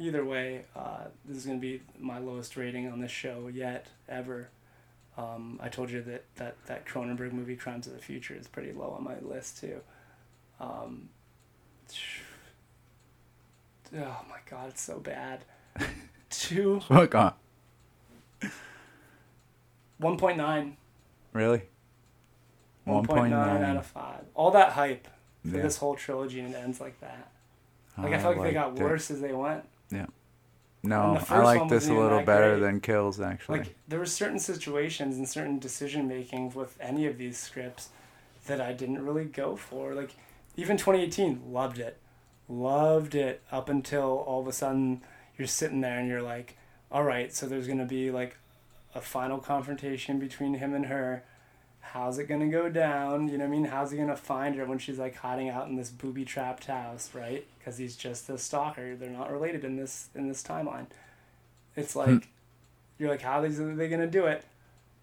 [0.00, 4.48] either way, uh, this is gonna be my lowest rating on this show yet ever.
[5.18, 8.72] Um, I told you that, that that Cronenberg movie, Crimes of the Future, is pretty
[8.72, 9.80] low on my list too.
[10.60, 11.08] Um,
[13.94, 15.44] oh my god, it's so bad.
[16.30, 17.34] Two Fuck on.
[19.98, 20.76] one point nine.
[21.32, 21.62] Really?
[22.86, 24.24] 1.9 out of 5.
[24.34, 25.06] All that hype
[25.48, 25.62] for Yeah.
[25.62, 27.30] this whole trilogy and it ends like that.
[27.96, 28.82] Like, I, I feel like they got it.
[28.82, 29.64] worse as they went.
[30.82, 32.60] No, I like this a little better great.
[32.60, 33.60] than Kills, actually.
[33.60, 37.90] Like, there were certain situations and certain decision making with any of these scripts
[38.46, 39.94] that I didn't really go for.
[39.94, 40.10] Like,
[40.56, 41.98] even 2018, loved it.
[42.48, 45.02] Loved it up until all of a sudden
[45.38, 46.56] you're sitting there and you're like,
[46.90, 48.36] all right, so there's going to be like
[48.94, 51.22] a final confrontation between him and her.
[51.84, 53.28] How's it gonna go down?
[53.28, 53.64] You know what I mean?
[53.66, 57.10] How's he gonna find her when she's like hiding out in this booby trapped house,
[57.12, 57.46] right?
[57.58, 58.96] Because he's just a stalker.
[58.96, 60.86] They're not related in this in this timeline.
[61.76, 62.28] It's like
[62.98, 64.44] you're like, how is are they gonna do it?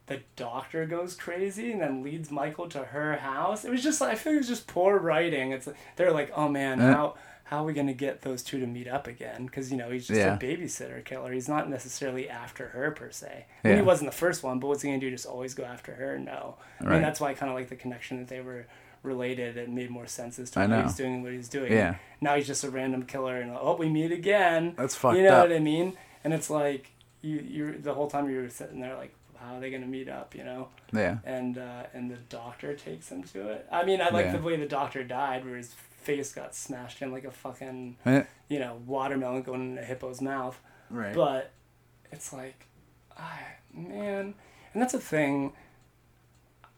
[0.08, 3.64] The doctor goes crazy and then leads Michael to her house.
[3.66, 5.52] It was just like I feel like it was just poor writing.
[5.52, 6.94] It's like, they're like, oh man, Uh.
[6.94, 7.16] how
[7.50, 9.46] how are we gonna get those two to meet up again?
[9.48, 10.36] Because you know he's just Yeah.
[10.36, 11.32] a babysitter killer.
[11.32, 13.46] He's not necessarily after her per se.
[13.64, 15.10] I mean, he wasn't the first one, but what's he gonna do?
[15.10, 16.20] Just always go after her?
[16.20, 16.58] No.
[16.80, 16.94] I Right.
[16.94, 18.66] mean, that's why I kind of like the connection that they were
[19.02, 19.58] related.
[19.58, 20.84] It made more sense as to know.
[20.84, 21.72] he's doing what he's doing.
[21.72, 21.96] Yeah.
[22.22, 24.74] Now he's just a random killer, and oh, we meet again.
[24.78, 25.48] That's fucked You know up.
[25.50, 25.98] what I mean?
[26.24, 26.92] And it's like
[27.22, 30.36] you, you're the whole time you're sitting there like, how are they gonna meet up?
[30.36, 30.68] You know?
[30.94, 31.18] Yeah.
[31.26, 33.66] and uh, and the doctor takes him to it.
[33.72, 34.36] I mean, I like Yeah.
[34.38, 38.24] the way the doctor died, where his face got smashed in like a fucking Eh,
[38.48, 40.60] you know watermelon going in a hippo's mouth.
[40.90, 41.14] Right.
[41.14, 41.52] But
[42.12, 42.66] it's like,
[43.18, 43.40] I
[43.74, 44.34] man,
[44.74, 45.54] and that's a thing.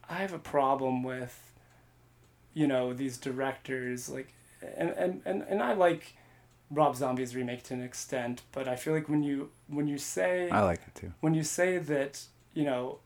[0.09, 1.39] I have a problem with,
[2.53, 4.34] you know, these directors like,
[4.78, 6.15] and and and, and I like.
[6.74, 10.49] Rob Zombie's remake to an extent, but I feel like when you when you say
[10.49, 11.11] I like it too.
[11.19, 12.99] when you say that you know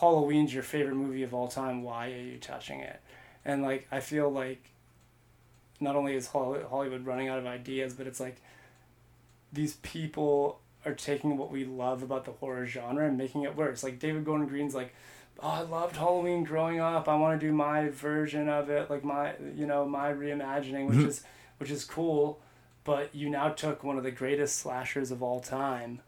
[0.00, 3.00] halloween's your favorite movie of all time why are you touching it
[3.44, 4.72] and like i feel like
[5.80, 8.36] not only is hollywood running out of ideas but it's like
[9.52, 13.82] these people are taking what we love about the horror genre and making it worse.
[13.82, 14.94] Like david gordon green's like
[15.42, 17.08] oh i loved halloween growing up.
[17.08, 20.98] I want to do my version of it like my you know my reimagining which
[20.98, 21.08] mm-hmm.
[21.08, 21.22] is
[21.58, 22.40] which is cool
[22.84, 26.00] but you now took one of the greatest slashers of all time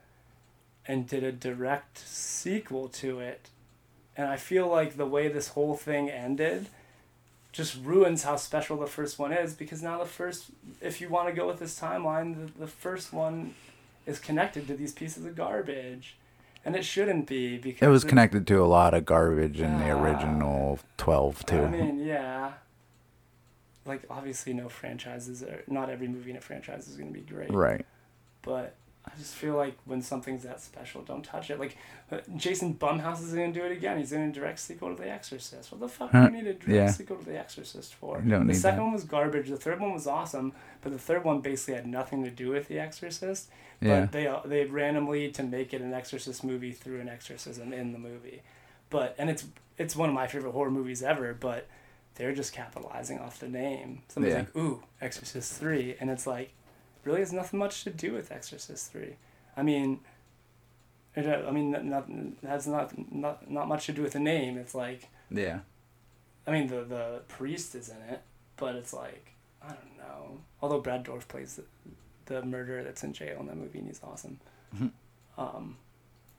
[0.86, 3.48] and did a direct sequel to it.
[4.16, 6.66] And I feel like the way this whole thing ended
[7.52, 10.46] just ruins how special the first one is because now the first,
[10.80, 13.54] if you want to go with this timeline, the, the first one
[14.06, 16.16] is connected to these pieces of garbage.
[16.64, 19.90] And it shouldn't be because It was connected to a lot of garbage in the
[19.90, 20.00] Ah.
[20.02, 21.62] original 12 too.
[21.64, 22.52] I mean, yeah.
[23.84, 27.24] Like obviously, no franchises are not every movie in a franchise is going to be
[27.26, 27.50] great.
[27.50, 27.84] right.
[28.42, 31.58] But I just feel like when something's that special, don't touch it.
[31.58, 31.76] Like
[32.10, 33.98] uh, Jason Blumhouse is going to do it again.
[33.98, 35.72] He's doing a direct sequel to The Exorcist.
[35.72, 36.90] What the fuck do you need a direct yeah.
[36.90, 38.22] sequel to The Exorcist for?
[38.24, 38.84] You don't the need second that.
[38.84, 39.48] one was garbage.
[39.48, 42.68] The third one was awesome, but the third one basically had nothing to do with
[42.68, 43.50] The Exorcist.
[43.80, 44.02] Yeah.
[44.02, 47.92] But they uh, they randomly to make it an Exorcist movie through an exorcism in
[47.92, 48.42] the movie,
[48.88, 49.44] but and it's
[49.76, 51.34] it's one of my favorite horror movies ever.
[51.34, 51.66] But
[52.14, 54.02] they're just capitalizing off the name.
[54.06, 54.40] Somebody's Yeah.
[54.42, 55.96] like, "Ooh, Exorcist 3.
[55.98, 56.52] and it's like,
[57.04, 59.16] really has nothing much to do with Exorcist Three.
[59.56, 60.00] I mean,
[61.14, 62.08] it, I mean, not, not
[62.46, 64.56] has not not not much to do with the name.
[64.58, 65.60] It's like, Yeah.
[66.46, 68.22] I mean, the the priest is in it,
[68.56, 69.32] but it's like,
[69.62, 70.40] I don't know.
[70.60, 71.64] Although Brad Dourif plays the,
[72.26, 74.40] the murderer that's in jail in that movie, and he's awesome.
[74.76, 74.90] Mhm.
[75.38, 75.76] Um,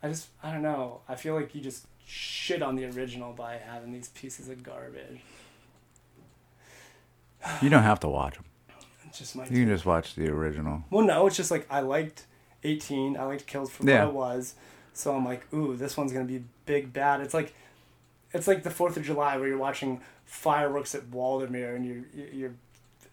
[0.02, 1.02] I just, I don't know.
[1.08, 5.22] I feel like you just shit on the original by having these pieces of garbage.
[7.62, 8.46] You don't have to watch them.
[9.14, 10.84] It's just my You can just watch the original.
[10.90, 12.26] Well, no, it's just like I liked
[12.64, 13.16] 18.
[13.16, 14.06] I liked Kills for Yeah.
[14.06, 14.56] what it was.
[14.94, 17.22] So I'm like, ooh, this one's gonna be big bad.
[17.22, 17.54] It's like,
[18.34, 22.54] it's like the Fourth of July where you're watching fireworks at Waldameer and you're you're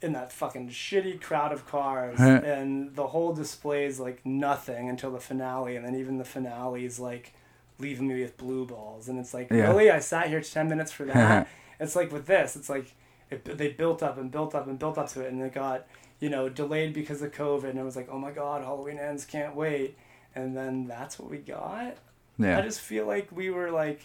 [0.00, 5.10] in that fucking shitty crowd of cars and the whole display is like nothing until
[5.10, 7.34] the finale and then even the finale is like
[7.78, 9.68] leaving me with blue balls and it's like Yeah.
[9.68, 11.46] really I sat here 10 minutes for that.
[11.80, 12.94] it's like with this, it's like
[13.30, 15.86] it, they built up and built up and built up to it and it got
[16.18, 19.24] you know delayed because of covid and it was like oh my god halloween ends
[19.24, 19.96] can't wait
[20.34, 21.96] and then that's what we got
[22.38, 22.58] Yeah.
[22.58, 24.02] i just feel like we were like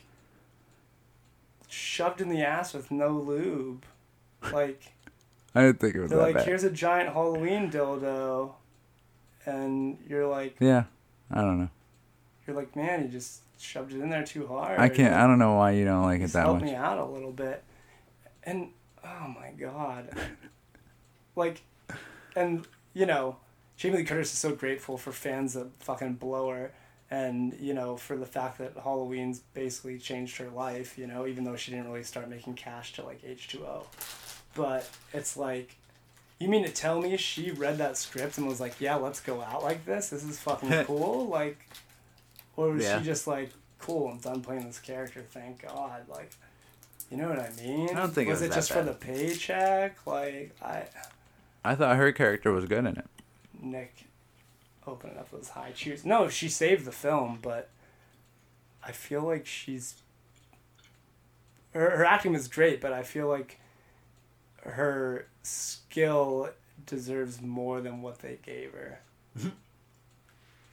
[1.67, 3.83] shoved in the ass with no lube
[4.53, 4.91] like
[5.53, 6.45] I didn't think it was that like bad.
[6.45, 8.53] here's a giant halloween dildo
[9.45, 10.83] and you're like Yeah.
[11.31, 11.69] I don't know.
[12.45, 15.13] you're like man you just shoved it in there too hard I can't.
[15.13, 16.65] I don't know why you don't like it that help much.
[16.65, 17.63] me out a little bit.
[18.43, 18.69] And
[19.05, 20.09] oh my god,
[21.35, 21.61] like,
[22.35, 23.37] and you know,
[23.77, 26.71] Jamie Lee Curtis is so grateful for fans of fucking Blower,
[27.11, 30.97] and you know for the fact that Halloween's basically changed her life.
[30.97, 33.85] You know, even though she didn't really start making cash till like H two O,
[34.55, 35.75] but it's like.
[36.37, 39.41] You mean to tell me she read that script and was like, "Yeah, let's go
[39.41, 40.09] out like this.
[40.09, 41.57] This is fucking cool." Like,
[42.57, 42.99] or was Yeah.
[42.99, 45.21] she just like, "Cool, I'm done playing this character.
[45.31, 46.31] Thank God." Like,
[47.09, 47.89] you know what I mean?
[47.89, 50.05] I don't think it was was it just for the paycheck?
[50.05, 50.83] Like, I
[51.63, 53.05] I thought her character was good in it.
[53.61, 54.05] Nick
[54.87, 56.05] opening up those high cheers.
[56.05, 57.69] No, she saved the film, but
[58.83, 59.95] I feel like she's
[61.73, 63.59] her, her acting was great, but I feel like
[64.63, 66.49] her skill
[66.85, 68.99] deserves more than what they gave her.
[69.37, 69.49] Mm-hmm.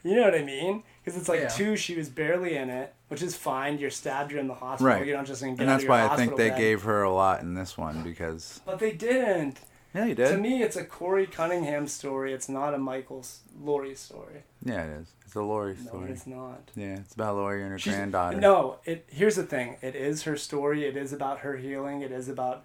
[0.09, 0.83] you know what I mean?
[1.05, 1.49] Because it's like Yeah.
[1.49, 3.78] two, she was barely in it, which is fine.
[3.78, 4.92] You're stabbed, you're in the hospital.
[4.94, 5.06] Right.
[5.06, 6.58] You're not just gonna get And that's why I think they bed.
[6.58, 8.60] gave her a lot in this one because.
[8.64, 9.60] But they didn't.
[9.94, 10.28] Yeah, you did.
[10.30, 12.32] To me, it's a Corey Cunningham story.
[12.32, 13.22] It's not a Michael
[13.60, 14.44] Laurie story.
[14.64, 15.08] Yeah, it is.
[15.26, 16.10] It's a No, story.
[16.10, 16.70] it's not.
[16.74, 18.38] Yeah, it's about Laurie and her She's- granddaughter.
[18.38, 19.04] No, it.
[19.10, 19.76] Here's the thing.
[19.82, 20.86] It is her story.
[20.86, 22.00] It is about her healing.
[22.00, 22.64] It is about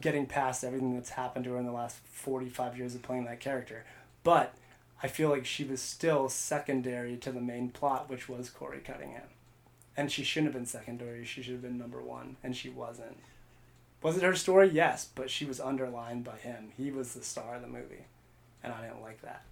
[0.00, 3.40] getting past everything that's happened to her in the last 45 years of playing that
[3.40, 3.84] character.
[4.24, 4.54] But
[5.02, 9.28] I feel like she was still secondary to the main plot, which was Corey Cunningham.
[9.96, 11.24] And she shouldn't have been secondary.
[11.24, 13.18] She should have been number one, and she wasn't.
[14.02, 14.68] Was it her story?
[14.70, 16.72] Yes, but she was underlined by him.
[16.76, 18.06] He was the star of the movie,
[18.64, 19.42] and I didn't like that.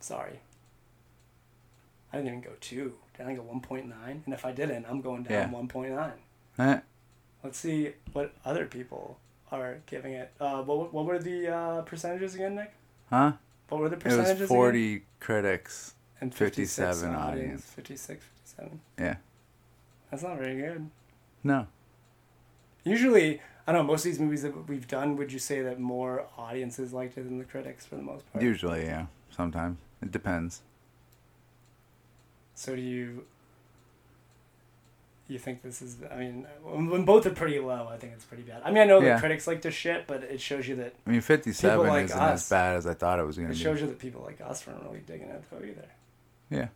[0.00, 0.40] Sorry.
[2.12, 2.94] I didn't even go two.
[3.16, 4.22] Did I go one point nine?
[4.26, 5.50] And if I didn't, I'm going down Yeah.
[5.50, 6.12] one point nine.
[6.58, 6.80] Eh,
[7.42, 9.18] Let's see what other people
[9.50, 10.30] are giving it.
[10.38, 12.72] Uh, what what were the uh, percentages again, Nick?
[13.10, 13.32] huh?
[13.68, 14.28] What were the percentages?
[14.30, 14.56] It was again?
[14.56, 15.94] 40 critics.
[16.20, 17.64] and 57 in audience.
[17.64, 18.24] 56,
[18.56, 18.80] 57.
[18.98, 19.16] Yeah.
[20.10, 20.90] That's not very good.
[21.44, 21.66] No.
[22.84, 25.80] Usually, I don't know, most of these movies that we've done, would you say that
[25.80, 28.42] more audiences liked it than the critics for the most part?
[28.44, 29.06] Usually, yeah.
[29.30, 29.78] Sometimes.
[30.02, 30.62] It depends.
[32.54, 33.24] So do you
[35.28, 38.42] you think this is I mean when, both are pretty low, I think it's pretty
[38.42, 38.60] bad.
[38.64, 39.14] I mean, I know Yeah.
[39.14, 42.04] the critics like to shit, but it shows you that I mean, 57 People like
[42.06, 42.42] isn't us.
[42.42, 43.58] as bad as I thought it was going to be.
[43.58, 45.88] It shows you that people like us weren't really digging it though either.
[46.50, 46.68] Yeah.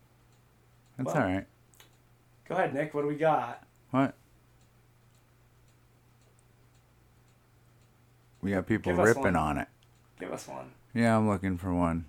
[0.96, 1.46] That's Well- all right.
[2.48, 2.94] Go ahead, Nick.
[2.94, 3.62] What do we got?
[3.90, 4.14] What?
[8.40, 9.36] We got people Give us ripping one.
[9.36, 9.68] on it.
[10.20, 10.70] Give us one.
[10.94, 12.04] Yeah, I'm looking for one.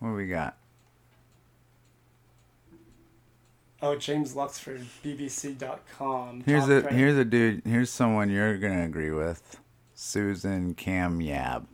[0.00, 0.56] What do we got?
[3.82, 6.42] Oh, James Luxford, BBC.com.
[6.44, 6.98] Here's Top a credit.
[6.98, 7.62] here's a dude.
[7.64, 9.58] Here's someone you're gonna agree with.
[9.94, 11.66] Susan Cam Yab.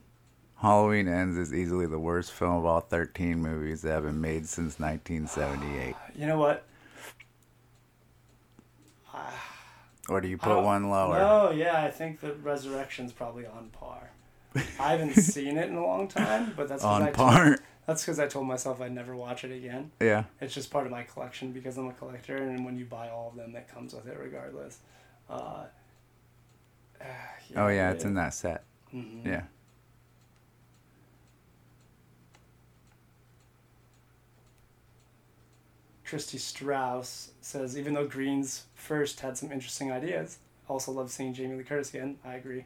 [0.60, 4.46] Halloween Ends is easily the worst film of all 13 movies that have been made
[4.46, 5.94] since 1978.
[6.16, 6.64] You know what?
[10.08, 11.18] Or do you put one lower?
[11.18, 14.10] No, yeah, I think that Resurrection's probably on par.
[14.78, 17.58] I haven't seen it in a long time, but that's I On told- par.
[17.86, 19.90] that's because I told myself I'd never watch it again.
[20.00, 20.24] Yeah.
[20.40, 23.30] It's just part of my collection because I'm a collector, and when you buy all
[23.30, 24.78] of them, that comes with it regardless.
[25.28, 25.64] Uh,
[27.56, 28.62] Oh yeah, it's in that set.
[28.94, 29.26] Mhm.
[29.26, 29.42] Yeah.
[36.06, 40.38] Christy Strauss says, even though Greens first had some interesting ideas,
[40.68, 42.18] also love seeing Jamie Lee Curtis again.
[42.24, 42.64] I agree.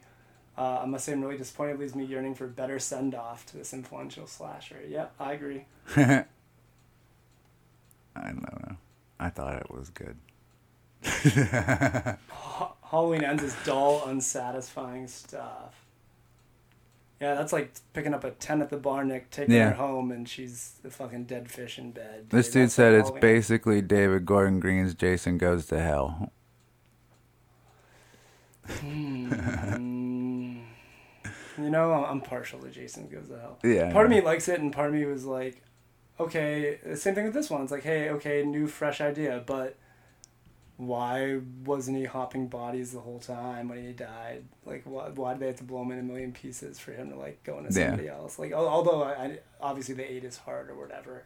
[0.57, 1.73] Uh, I must say, I'm really disappointed.
[1.73, 4.81] It leaves me yearning for a better send off to this influential slasher.
[4.87, 5.65] Yep, I agree.
[5.95, 6.25] I
[8.15, 8.75] don't know.
[9.19, 10.17] I thought it was good.
[12.91, 15.80] Halloween Ends is dull, unsatisfying stuff.
[17.21, 19.69] Yeah, that's like picking up a 10 at the bar, Nick, taking Yeah.
[19.69, 22.31] her home, and she's the fucking dead fish in bed.
[22.31, 26.31] This Dude, that's said like it's basically David Gordon Green's Jason Goes to Hell.
[28.79, 29.31] Hmm.
[31.57, 33.59] you know, I'm- I'm partial to Jason Goes to Hell.
[33.63, 33.91] Yeah.
[33.91, 35.61] Part of me likes it, and part of me was like,
[36.19, 37.61] okay, the same thing with this one.
[37.61, 39.77] It's like, hey, okay, new, fresh idea, but
[40.87, 44.43] why wasn't he hopping bodies the whole time when he died?
[44.65, 47.11] Like, why, why did they have to blow him in a million pieces for him
[47.11, 47.89] to, like, go into Yeah.
[47.89, 48.39] somebody else?
[48.39, 51.23] Like, although, I, I, obviously, they ate his heart or whatever,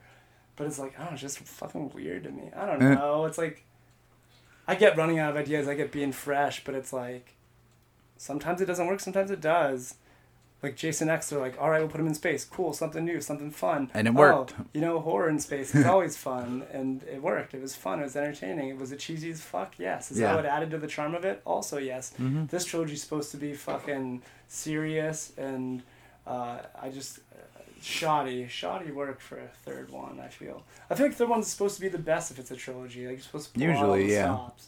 [0.58, 2.52] but it's like, I don't know, it's just fucking weird to me.
[2.54, 3.24] I don't know.
[3.26, 3.64] It's like,
[4.68, 7.36] I get running out of ideas, I get being fresh, but it's like,
[8.18, 9.96] sometimes it doesn't work, sometimes it does.
[10.64, 12.44] Like Jason X, they're like, all right, we'll put him in space.
[12.44, 13.92] Cool, something new, something fun.
[13.94, 14.56] And it Oh, worked.
[14.74, 17.54] you know, horror in space is always fun, and it worked.
[17.54, 18.00] It was fun.
[18.00, 18.70] It was entertaining.
[18.70, 19.74] It Was it cheesy as fuck?
[19.78, 20.10] Yes.
[20.12, 20.28] Is Yeah.
[20.30, 21.42] that what added to the charm of it?
[21.46, 22.14] Also, yes.
[22.20, 22.50] Mhm.
[22.50, 25.84] This trilogy's supposed to be fucking serious, and
[26.26, 30.20] uh, I just uh, shoddy, shoddy work for a third one.
[30.20, 30.64] I feel.
[30.90, 33.06] I feel like third one's supposed to be the best if it's a trilogy.
[33.06, 34.24] Like you're supposed to pull out all Usually, the yeah.
[34.34, 34.68] stops.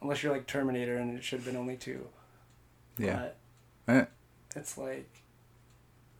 [0.00, 2.06] Unless you're like Terminator, and it should have been only two.
[2.96, 3.28] Yeah.
[3.84, 4.04] But Eh.
[4.56, 5.08] It's like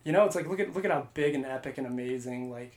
[0.04, 2.76] you know it's like look at look at how big and epic and amazing like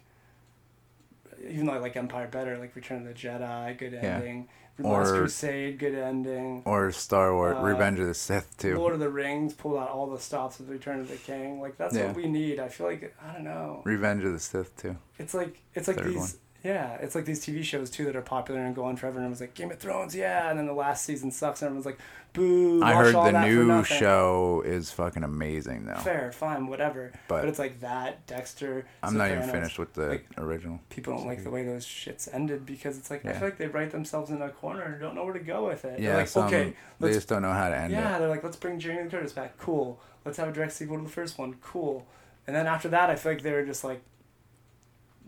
[1.47, 4.47] even though I like Empire better like Return of the Jedi good ending.
[4.79, 4.87] Yeah.
[4.89, 8.75] Last Or- Crusade good ending Or Star Wars, Uh, Revenge of the Sith too.
[8.75, 11.77] Lord of the Rings pulled out all the stops with Return of the King like
[11.77, 12.07] that's Yeah.
[12.07, 14.97] what we need I feel like I don't know Revenge of the Sith too.
[15.19, 16.29] it's like it's like Third these one.
[16.63, 19.25] Yeah it's like these TV shows too that are popular and go on forever and
[19.25, 21.99] everyone's like Game of Thrones yeah and then the last season sucks and everyone's like
[22.31, 25.95] boo I heard the new show is fucking amazing though.
[25.95, 30.07] fair fine whatever but, But it's like that Dexter I'm not even finished with the
[30.07, 30.79] like, original.
[30.89, 33.67] people don't like the way those shits ended because it's like I feel like they
[33.67, 35.99] write themselves in a corner and don't know where to go with it.
[35.99, 38.01] Yeah, They're like, some, okay, they just don't know how to end yeah, it.
[38.03, 39.57] Yeah, they're like, let's bring Jamie Lee Curtis back.
[39.57, 39.99] Cool.
[40.25, 41.55] Let's have a direct sequel to the first one.
[41.61, 42.05] Cool.
[42.47, 44.01] And then after that, I feel like they were just like,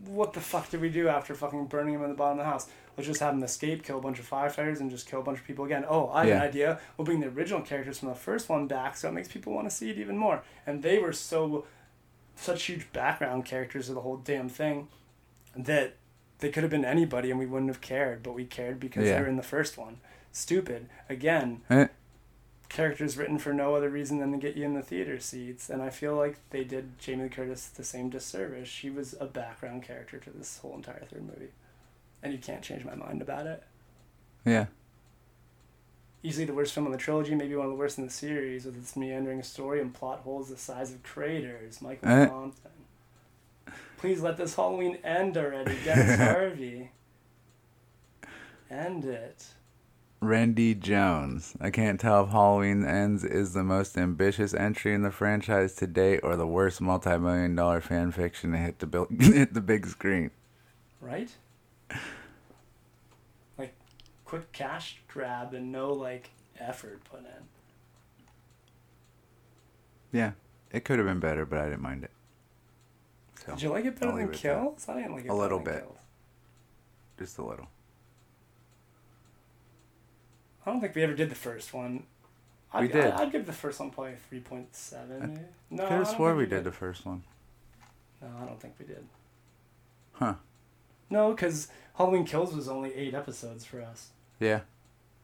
[0.07, 2.49] what the fuck did we do after fucking burning him in the bottom of the
[2.51, 2.67] house?
[2.97, 5.39] Let's just have him escape, kill a bunch of firefighters, and just kill a bunch
[5.39, 5.85] of people again.
[5.87, 6.35] Oh, I have Yeah.
[6.37, 6.79] an idea.
[6.97, 9.69] We'll bring the original characters from the first one back, so it makes people want
[9.69, 10.43] to see it even more.
[10.65, 11.65] And they were so,
[12.35, 14.87] such huge background characters of the whole damn thing,
[15.55, 15.95] that
[16.39, 19.15] they could have been anybody and we wouldn't have cared, but we cared because Yeah.
[19.15, 19.99] they were in the first one.
[20.31, 20.89] stupid.
[21.07, 21.87] Again, Eh,
[22.69, 25.81] characters written for no other reason than to get you in the theater seats, and
[25.81, 28.67] I feel like they did Jamie Lee Curtis the same disservice.
[28.67, 31.51] She was a background character to this whole entire third movie,
[32.23, 33.63] and you can't change my mind about it.
[34.45, 34.65] yeah.
[36.23, 38.65] Easily the worst film in the trilogy, maybe one of the worst in the series,
[38.65, 41.83] with its meandering story and plot holes the size of craters.
[41.83, 42.25] Michael Eh.
[42.25, 42.71] Compton.
[43.97, 45.75] Please let this Halloween end already.
[45.85, 46.89] Dennis Harvey.
[48.71, 49.45] End it.
[50.21, 51.55] Randy Jones.
[51.61, 55.87] I can't tell if Halloween Ends is the most ambitious entry in the franchise to
[55.87, 59.85] date or the worst multi-million dollar fan fiction to hit the bil- hit the big
[59.85, 60.31] screen.
[61.01, 61.29] right?
[63.57, 63.75] Like,
[64.25, 67.25] quick cash grab and no like effort put in.
[70.11, 70.31] Yeah,
[70.71, 72.11] it could have been better, but I didn't mind it.
[73.45, 74.41] So, Did you like it better than leave it at that.
[74.41, 74.89] Kills?
[74.89, 75.29] I didn't like it.
[75.29, 75.81] A little bit.
[75.83, 75.97] Kills.
[77.19, 77.67] just a little.
[80.65, 82.03] I don't think we ever did the first one.
[82.73, 83.05] I'd, We did.
[83.05, 85.45] I'd, I'd give the first one probably three point seven.
[85.69, 87.23] No, Could I have swore we did the first one.
[88.21, 89.05] No, I don't think we did.
[90.13, 90.35] Huh?
[91.09, 94.09] No, because Halloween Kills was only eight episodes for us,
[94.39, 94.61] Yeah.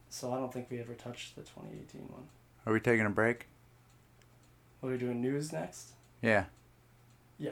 [0.09, 2.23] so I don't think we ever touched the 2018 one.
[2.65, 3.47] Are we taking a break?
[4.79, 5.21] What are we doing?
[5.21, 5.91] News next?
[6.21, 6.45] Yeah.
[7.39, 7.51] Yeah.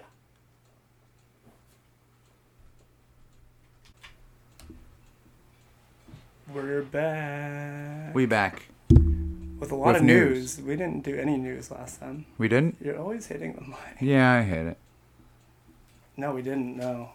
[6.53, 8.15] We're back.
[8.15, 8.65] We back.
[8.89, 10.57] with a lot with of news.
[10.57, 10.65] news.
[10.67, 12.25] We didn't do any news last time.
[12.37, 12.77] We didn't?
[12.83, 13.77] You're always hitting the mic.
[14.01, 14.77] Yeah, I hit it.
[16.17, 16.75] No, we didn't.
[16.77, 17.09] No.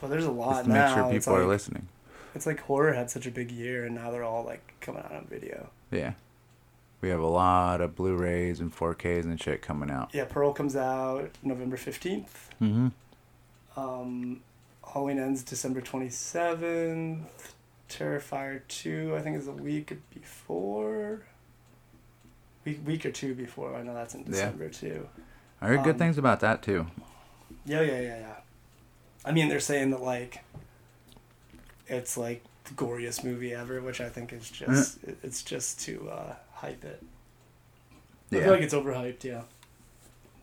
[0.00, 0.86] But there's a lot Just to now.
[0.86, 1.88] make sure it's people are like, listening.
[2.34, 5.12] It's like horror had such a big year, and now they're all like coming out
[5.12, 5.68] on video.
[5.90, 6.12] Yeah.
[7.02, 10.10] We have a lot of Blu-rays and 4Ks and shit coming out.
[10.12, 12.50] Yeah, Pearl comes out November fifteenth.
[12.60, 12.88] Mm-hmm.
[13.80, 14.40] Um,
[14.92, 17.54] Halloween ends December twenty seventh.
[17.90, 21.22] Terrifier two, I think, is a week before.
[22.64, 23.74] Week week or two before.
[23.74, 24.26] I know that's in Yeah.
[24.26, 25.08] December too.
[25.60, 26.86] I heard good Um, things about that too.
[27.66, 28.34] Yeah, yeah, yeah, yeah.
[29.24, 30.42] I mean, they're saying that like
[31.88, 36.08] it's like the goriest movie ever, which I think is just it- it's just to
[36.10, 37.02] uh, hype it.
[38.32, 38.42] I Yeah.
[38.44, 39.24] feel like it's overhyped.
[39.24, 39.42] Yeah.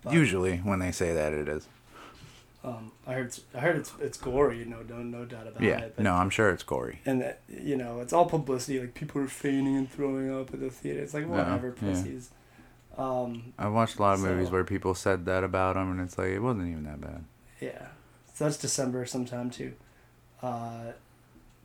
[0.03, 1.67] But, Usually, when they say that, it is.
[2.67, 4.65] Um, I heard it's, I heard it's it's gory.
[4.65, 5.79] No, no, no doubt about Yeah.
[5.79, 5.93] it.
[5.95, 6.99] but- No, I'm sure it's gory.
[7.05, 8.79] And that you know, it's all publicity.
[8.79, 10.99] Like people are fainting and throwing up at the theater.
[11.01, 11.93] It's like whatever, yeah.
[11.93, 12.29] pussies.
[12.97, 16.17] Um, I've watched a lot of movies where people said that about them, and it's
[16.17, 17.23] like it wasn't even that bad.
[17.61, 17.87] Yeah.
[18.33, 19.73] So that's December sometime too.
[20.41, 20.91] Uh,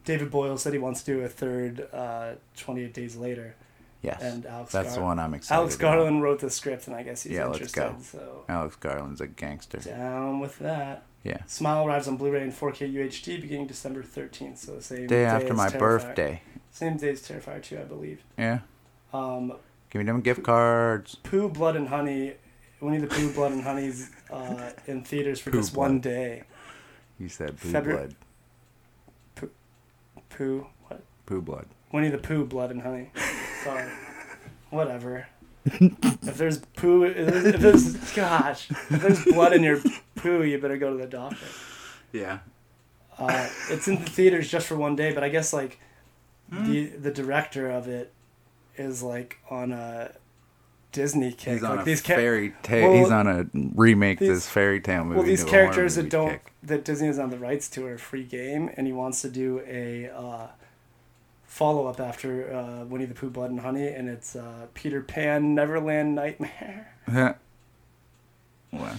[0.05, 3.55] David Boyle said he wants to do a third uh, 28 Days Later.
[4.03, 5.59] Yes, And Alex that's the one I'm excited.
[5.61, 5.95] Alex about.
[5.95, 7.95] Garland wrote the script, and I guess he's Yeah, let's go.
[8.03, 9.79] So Alex Garland's a gangster.
[9.79, 11.05] down with that.
[11.23, 11.45] Yeah.
[11.47, 14.59] Smile arrives on Blu-ray and 4K UHD beginning December 13th.
[14.59, 15.79] So the same Day after as my Terrifier.
[15.79, 16.43] birthday.
[16.73, 18.23] Same day as Terrifier 2, I believe.
[18.37, 18.59] Yeah.
[19.13, 19.53] Um,
[19.91, 21.15] Give me them gift cards.
[21.23, 22.35] Pooh, Blood, and Honey.
[22.81, 25.83] Winnie the Pooh, Blood, and Honey's uh, in theaters for Pooh just Blood.
[25.91, 26.43] one day.
[27.21, 28.09] You said poo February-
[29.37, 29.51] blood.
[30.31, 31.03] Pooh, what?
[31.27, 31.67] Poo blood.
[31.93, 33.11] Winnie the Pooh, Blood and Honey.
[33.65, 33.91] Sorry.
[34.71, 35.27] Whatever.
[35.65, 39.81] if there's poo, if there's, if there's, gosh, if there's blood in your
[40.17, 41.37] poo, you better go to the doctor.
[42.13, 42.41] Yeah.
[43.19, 45.79] Uh, it's in the theaters just for one day, but I guess like
[46.51, 46.71] Hmm.
[46.71, 48.13] the the director of it
[48.77, 50.11] is like on a
[50.91, 51.55] Disney kick.
[51.55, 52.91] He's on like a these cha- fairy tale.
[52.91, 55.17] Well, he's on a remake these- this fairy tale movie.
[55.19, 56.53] well, these into a horror characters that don't kick.
[56.65, 59.63] that Disney is on the rights to are free game, and he wants to do
[59.67, 60.49] a uh,
[61.53, 65.55] follow up after uh, Winnie the Pooh, Blood and Honey, and it's uh, Peter Pan
[65.55, 66.95] Neverland Nightmare.
[68.73, 68.99] well,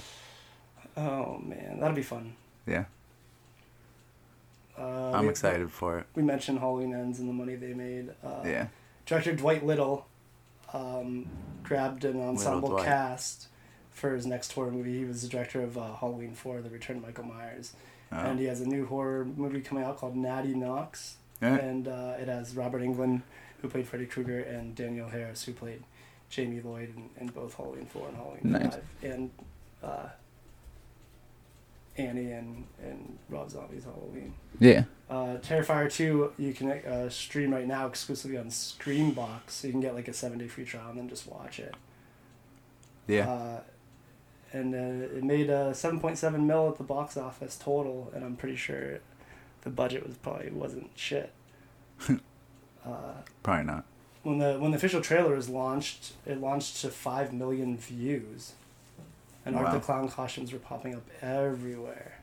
[0.96, 2.36] Oh man, that'll be fun.
[2.68, 2.86] yeah.
[4.78, 6.06] Uh, I'm we- excited for it.
[6.14, 8.10] We mentioned Halloween Ends and the money they made.
[8.24, 8.68] Uh, Yeah.
[9.08, 10.06] Director Dwight Little
[10.74, 11.26] um,
[11.64, 13.48] grabbed an ensemble cast
[13.92, 14.98] for his next horror movie.
[15.00, 17.74] He was the director of uh, Halloween 4, The Return of Michael Myers.
[18.12, 18.18] Oh.
[18.18, 21.18] And he has a new horror movie coming out called Natty Knocks.
[21.44, 21.56] Yeah.
[21.56, 23.22] And uh, it has Robert Englund,
[23.62, 25.84] who played Freddy Krueger, and Danielle Harris, who played
[26.30, 28.76] Jamie Lloyd in, in both Halloween 4 and Halloween Nice.
[28.76, 28.84] 5.
[29.04, 29.32] And
[29.84, 30.08] uh,
[31.98, 34.34] Annie and, and Rob Zombie's Halloween.
[34.60, 34.86] Yeah.
[35.10, 39.50] Uh, Terrifier 2, you can uh, stream right now exclusively on Screambox.
[39.50, 41.76] So you can get like a seven day free trial and then just watch it.
[43.08, 43.30] Yeah.
[43.30, 43.60] Uh,
[44.54, 48.56] and uh, it made uh, 7.7 mil at the box office total, and I'm pretty
[48.56, 49.00] sure
[49.64, 51.32] the budget was probably wasn't shit.
[52.10, 52.16] uh,
[53.44, 53.86] Probably not.
[54.24, 58.54] when the when the official trailer was launched, it launched to five million views,
[59.46, 62.20] and Art the Clown costumes were popping up everywhere.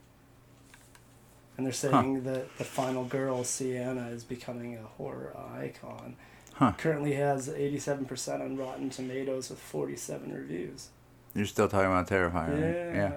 [1.57, 6.17] and they're saying that the final girl, Sienna, is becoming a horror icon.
[6.55, 6.73] Huh.
[6.77, 10.89] Currently has 87% on Rotten Tomatoes with 47 reviews.
[11.35, 12.95] You're still talking about Terrifier, right?
[12.97, 13.12] Yeah.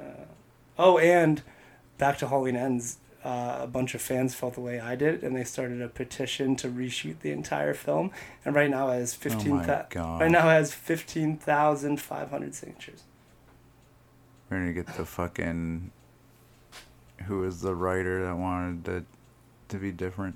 [0.79, 1.41] Oh, and
[1.97, 2.97] back to Halloween Ends.
[3.23, 6.57] Uh, a bunch of fans felt the way I did, and they started a petition
[6.57, 8.11] to reshoot the entire film.
[8.43, 9.53] And right now it has fifteen.
[9.53, 10.21] Oh my God.
[10.21, 13.03] Right now it has fifteen thousand five hundred signatures.
[14.49, 15.91] We're gonna get the fucking.
[17.27, 19.05] Who was the writer that wanted to,
[19.69, 20.35] to be different?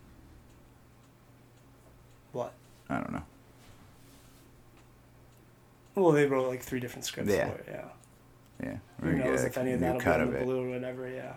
[2.31, 2.53] What?
[2.89, 3.23] I don't know.
[5.95, 7.49] Well, they wrote like three different scripts Yeah.
[7.49, 7.65] for it.
[7.69, 7.85] Yeah.
[8.63, 10.43] Yeah, we're Who knows get if any of new that'll be cut of the it.
[10.45, 11.07] blue or whatever?
[11.09, 11.33] Yeah.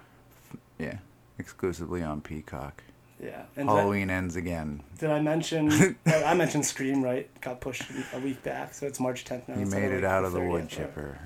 [0.78, 0.98] Yeah,
[1.40, 2.82] exclusively on Peacock.
[3.22, 3.42] Yeah.
[3.56, 4.82] And did I- Halloween ends again.
[4.98, 5.96] Did I mention?
[6.06, 7.28] I mentioned Scream, right?
[7.40, 7.82] Got pushed
[8.14, 9.58] a week back, so it's March 10th now.
[9.58, 11.18] You made it out of the wood chipper.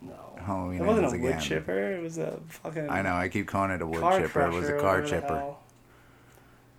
[0.00, 0.14] No.
[0.40, 1.92] Halloween It wasn't ends a wood chipper.
[1.96, 2.88] It was a fucking.
[2.88, 3.14] I know.
[3.14, 4.42] I keep calling it a wood chipper.
[4.46, 5.54] It was a car chipper.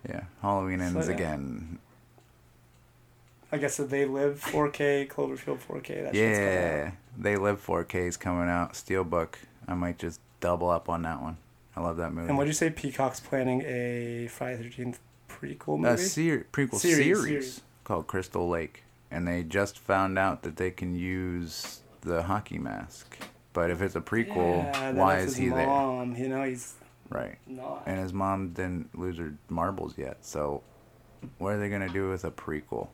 [0.08, 1.14] Yeah, Halloween So, ends yeah.
[1.14, 1.78] again.
[3.52, 6.04] I guess that they live 4K, Cloverfield 4K.
[6.04, 6.54] That shit's coming out.
[6.54, 8.72] Yeah, they live 4K is coming out.
[8.74, 9.34] Steelbook.
[9.68, 11.36] I might just double up on that one.
[11.76, 12.28] I love that movie.
[12.28, 12.70] And what'd you say?
[12.70, 14.98] Peacock's planning a Friday the 13th
[15.28, 15.94] prequel movie?
[15.94, 17.60] a ser- prequel Series, series, series.
[17.84, 23.16] called Crystal Lake, and they just found out that they can use the hockey mask.
[23.52, 25.66] But if it's a prequel, Yeah, why is he there?
[25.66, 26.74] You know, he's
[27.08, 27.38] Right.
[27.46, 27.82] not.
[27.86, 30.62] And his mom didn't lose her marbles yet, so
[31.38, 32.88] what are they gonna do with a prequel?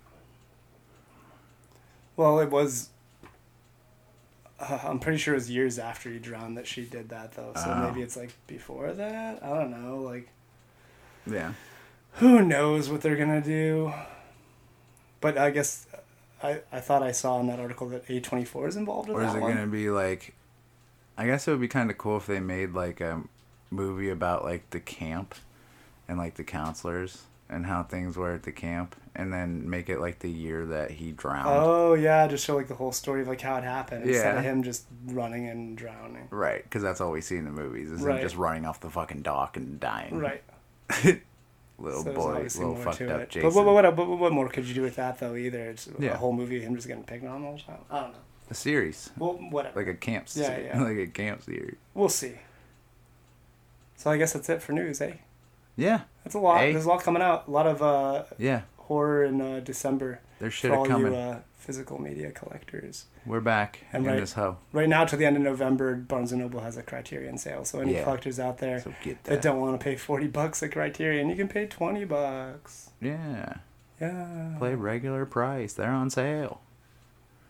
[2.16, 2.90] Well, it was.
[4.58, 7.52] Uh, I'm pretty sure it was years after he drowned that she did that, though.
[7.54, 7.88] So Oh.
[7.88, 9.42] maybe it's like before that.
[9.42, 9.98] I don't know.
[9.98, 10.28] Like,
[11.26, 11.52] Yeah.
[12.14, 13.92] who knows what they're gonna do?
[15.20, 15.86] But I guess
[16.42, 19.34] I I thought I saw in that article that A24 is involved with Or is
[19.34, 19.52] it one.
[19.54, 20.34] gonna be like?
[21.18, 23.22] I guess it would be kind of cool if they made like a
[23.70, 25.34] movie about like the camp,
[26.08, 30.00] and like the counselors and how things were at the camp, and then make it
[30.00, 31.48] like the year that he drowned.
[31.48, 34.42] Oh yeah, just show like the whole story of like how it happened instead of
[34.44, 36.28] him just running and drowning.
[36.30, 38.16] Right, because that's all we see in the movies is Right.
[38.16, 40.18] him just running off the fucking dock and dying.
[40.18, 40.42] Right.
[41.78, 43.28] little So boy, little fucked up it.
[43.30, 43.50] Jason.
[43.50, 45.34] But what, what, what, what more could you do with that though?
[45.36, 46.14] Either it's Yeah.
[46.14, 47.80] a whole movie of him just getting picked on all the time.
[47.90, 48.18] I don't know.
[48.50, 49.78] A series, Well, whatever.
[49.80, 50.80] like a camp, Yeah, se- yeah.
[50.82, 51.76] like a camp series.
[51.94, 52.34] We'll see.
[53.96, 55.14] So I guess that's it for news, eh?
[55.76, 56.60] Yeah, That's a lot.
[56.60, 57.48] There's a lot coming out.
[57.48, 61.12] A lot of uh, yeah, horror in uh, December there's for shit all coming.
[61.12, 63.06] you uh, physical media collectors.
[63.26, 66.40] We're back And right- this hoe, Right now, to the end of November, Barnes and
[66.40, 67.64] Noble has a Criterion sale.
[67.64, 68.04] So any Yeah.
[68.04, 69.42] collectors out there so that that.
[69.42, 72.90] don't want to pay forty bucks at Criterion, you can pay twenty bucks.
[73.00, 73.54] Yeah,
[74.00, 75.74] Yeah, play regular price.
[75.74, 76.60] They're on sale.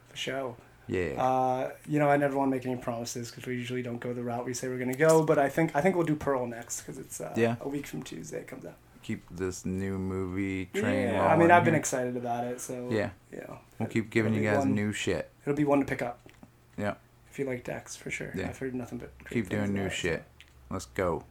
[0.08, 0.56] for show.
[0.88, 3.98] Yeah, Uh, you know, I never want to make any promises because we usually don't
[3.98, 5.24] go the route we say we're gonna go.
[5.24, 7.56] But I think I think we'll do Pearl next because it's uh, Yeah.
[7.60, 8.76] a week from Tuesday it comes out.
[9.02, 11.26] keep this new movie train Yeah.
[11.26, 13.10] I mean, I've been excited about it, so Yeah.
[13.30, 15.30] you know, We'll keep giving you guys one- new shit.
[15.44, 16.28] It'll be one to pick up.
[16.76, 16.94] Yeah.
[17.30, 18.32] If you like Dex, for sure.
[18.34, 18.48] Yeah.
[18.48, 20.24] I've heard nothing but Keep doing new shit.
[20.70, 21.22] Let's go.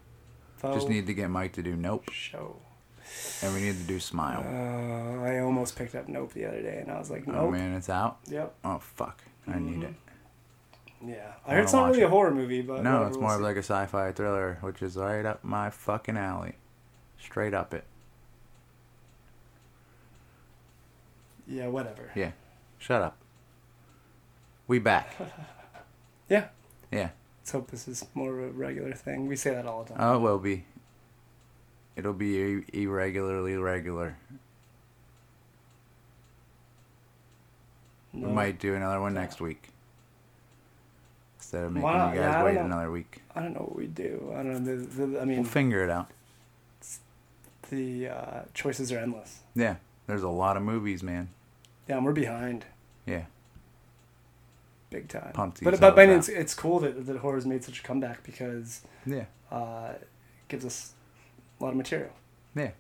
[0.62, 0.74] So.
[0.74, 2.56] Just need to get Mike to do Nope, show.
[3.42, 4.44] and we need to do Uh, Smile.
[5.26, 7.36] I almost picked up Nope the other day, and I was like, Nope.
[7.38, 8.20] Oh man, it's out.
[8.28, 8.54] Yep.
[8.64, 9.90] Oh fuck, I need it.
[11.02, 11.10] Mm-hmm.
[11.10, 11.34] Yeah.
[11.46, 13.40] I heard it's not really a horror movie, but No, whatever, it's we'll more of
[13.40, 13.44] see.
[13.44, 16.54] like a sci-fi thriller, which is right up my fucking alley.
[17.20, 17.84] Straight up it.
[21.48, 22.12] Yeah, whatever.
[22.16, 22.32] Yeah.
[22.80, 23.18] Shut up.
[24.68, 25.16] We back.
[26.28, 26.48] Yeah.
[26.92, 27.10] Yeah.
[27.42, 29.28] Let's hope this is more of a regular thing.
[29.28, 29.98] We say that all the time.
[30.02, 30.66] Oh, it will be.
[31.96, 34.18] It'll be ir- irregularly regular.
[38.16, 38.28] No.
[38.28, 39.70] We might do another one next week.
[41.38, 42.14] Instead of making Why not?
[42.16, 42.66] you Yeah, I guys don't wait know.
[42.66, 43.22] another week.
[43.36, 44.32] I don't know what we do.
[44.34, 44.76] I don't know.
[44.78, 46.10] The, the, I mean, We'll figure it out.
[47.70, 49.40] the uh, choices are endless.
[49.56, 49.76] Yeah.
[50.08, 51.30] There's a lot of movies, man.
[51.88, 52.66] Yeah, and we're behind
[53.06, 53.24] Yeah.
[54.90, 55.32] big time.
[55.34, 58.24] Pumped but but, but hoes it's it's cool that that horror's made such a comeback
[58.24, 59.26] because Yeah.
[59.52, 60.08] uh, it
[60.48, 60.94] gives us
[61.60, 62.12] a lot of material.
[62.56, 62.72] Yeah.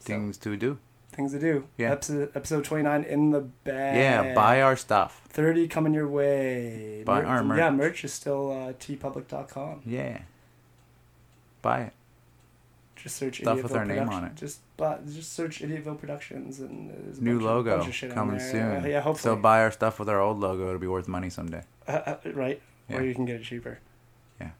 [0.00, 0.78] So, Things to do.
[1.12, 1.66] Things to do.
[1.76, 1.92] Yeah.
[1.92, 3.96] Episode episode twenty nine in the bag.
[3.96, 4.34] Yeah.
[4.34, 5.22] Buy our stuff.
[5.28, 7.02] Thirty coming your way.
[7.04, 7.58] Buy our merch.
[7.58, 9.82] Yeah, merch is still uh, teepublic.com.
[9.84, 10.22] Yeah.
[11.62, 11.92] Buy it.
[12.96, 14.36] Just search Stuff Idiotville with our name on it.
[14.36, 18.84] Just but just search Idiotville Productions and there's a New bunch logo bunch coming soon.
[18.84, 19.36] Uh, yeah, hopefully.
[19.36, 20.68] So buy our stuff with our old logo.
[20.68, 21.62] It'll be worth money someday.
[21.88, 22.60] Uh, uh, right?
[22.88, 22.98] Yeah.
[22.98, 23.78] Or you can get it cheaper.
[24.40, 24.50] Yeah.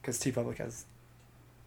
[0.00, 0.84] Because TeePublic has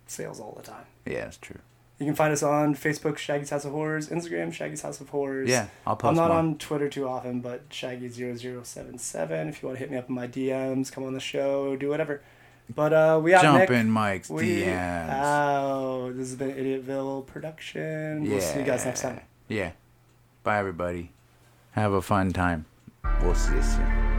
[0.06, 0.86] sales all the time.
[1.06, 1.60] Yeah, that's true.
[2.00, 5.50] You can find us on Facebook, Shaggy's House of Horrors, Instagram, Shaggy's House of Horrors.
[5.50, 6.10] Yeah, I'll post.
[6.10, 6.38] I'm not more.
[6.38, 9.50] on Twitter too often, but Shaggy0077.
[9.50, 11.90] If you want to hit me up in my DMs, come on the show, do
[11.90, 12.22] whatever.
[12.74, 13.42] But uh, we out.
[13.42, 13.70] Jump Nick.
[13.72, 15.10] in Mike's we DMs.
[15.10, 16.18] Out.
[16.18, 18.26] This has been Idiotville production.
[18.26, 18.32] Yeah.
[18.32, 19.22] We'll see you guys next time.
[19.48, 19.72] Yeah.
[20.44, 21.12] Bye everybody.
[21.72, 22.66] Have a fun time.
[23.22, 24.17] We'll see you soon.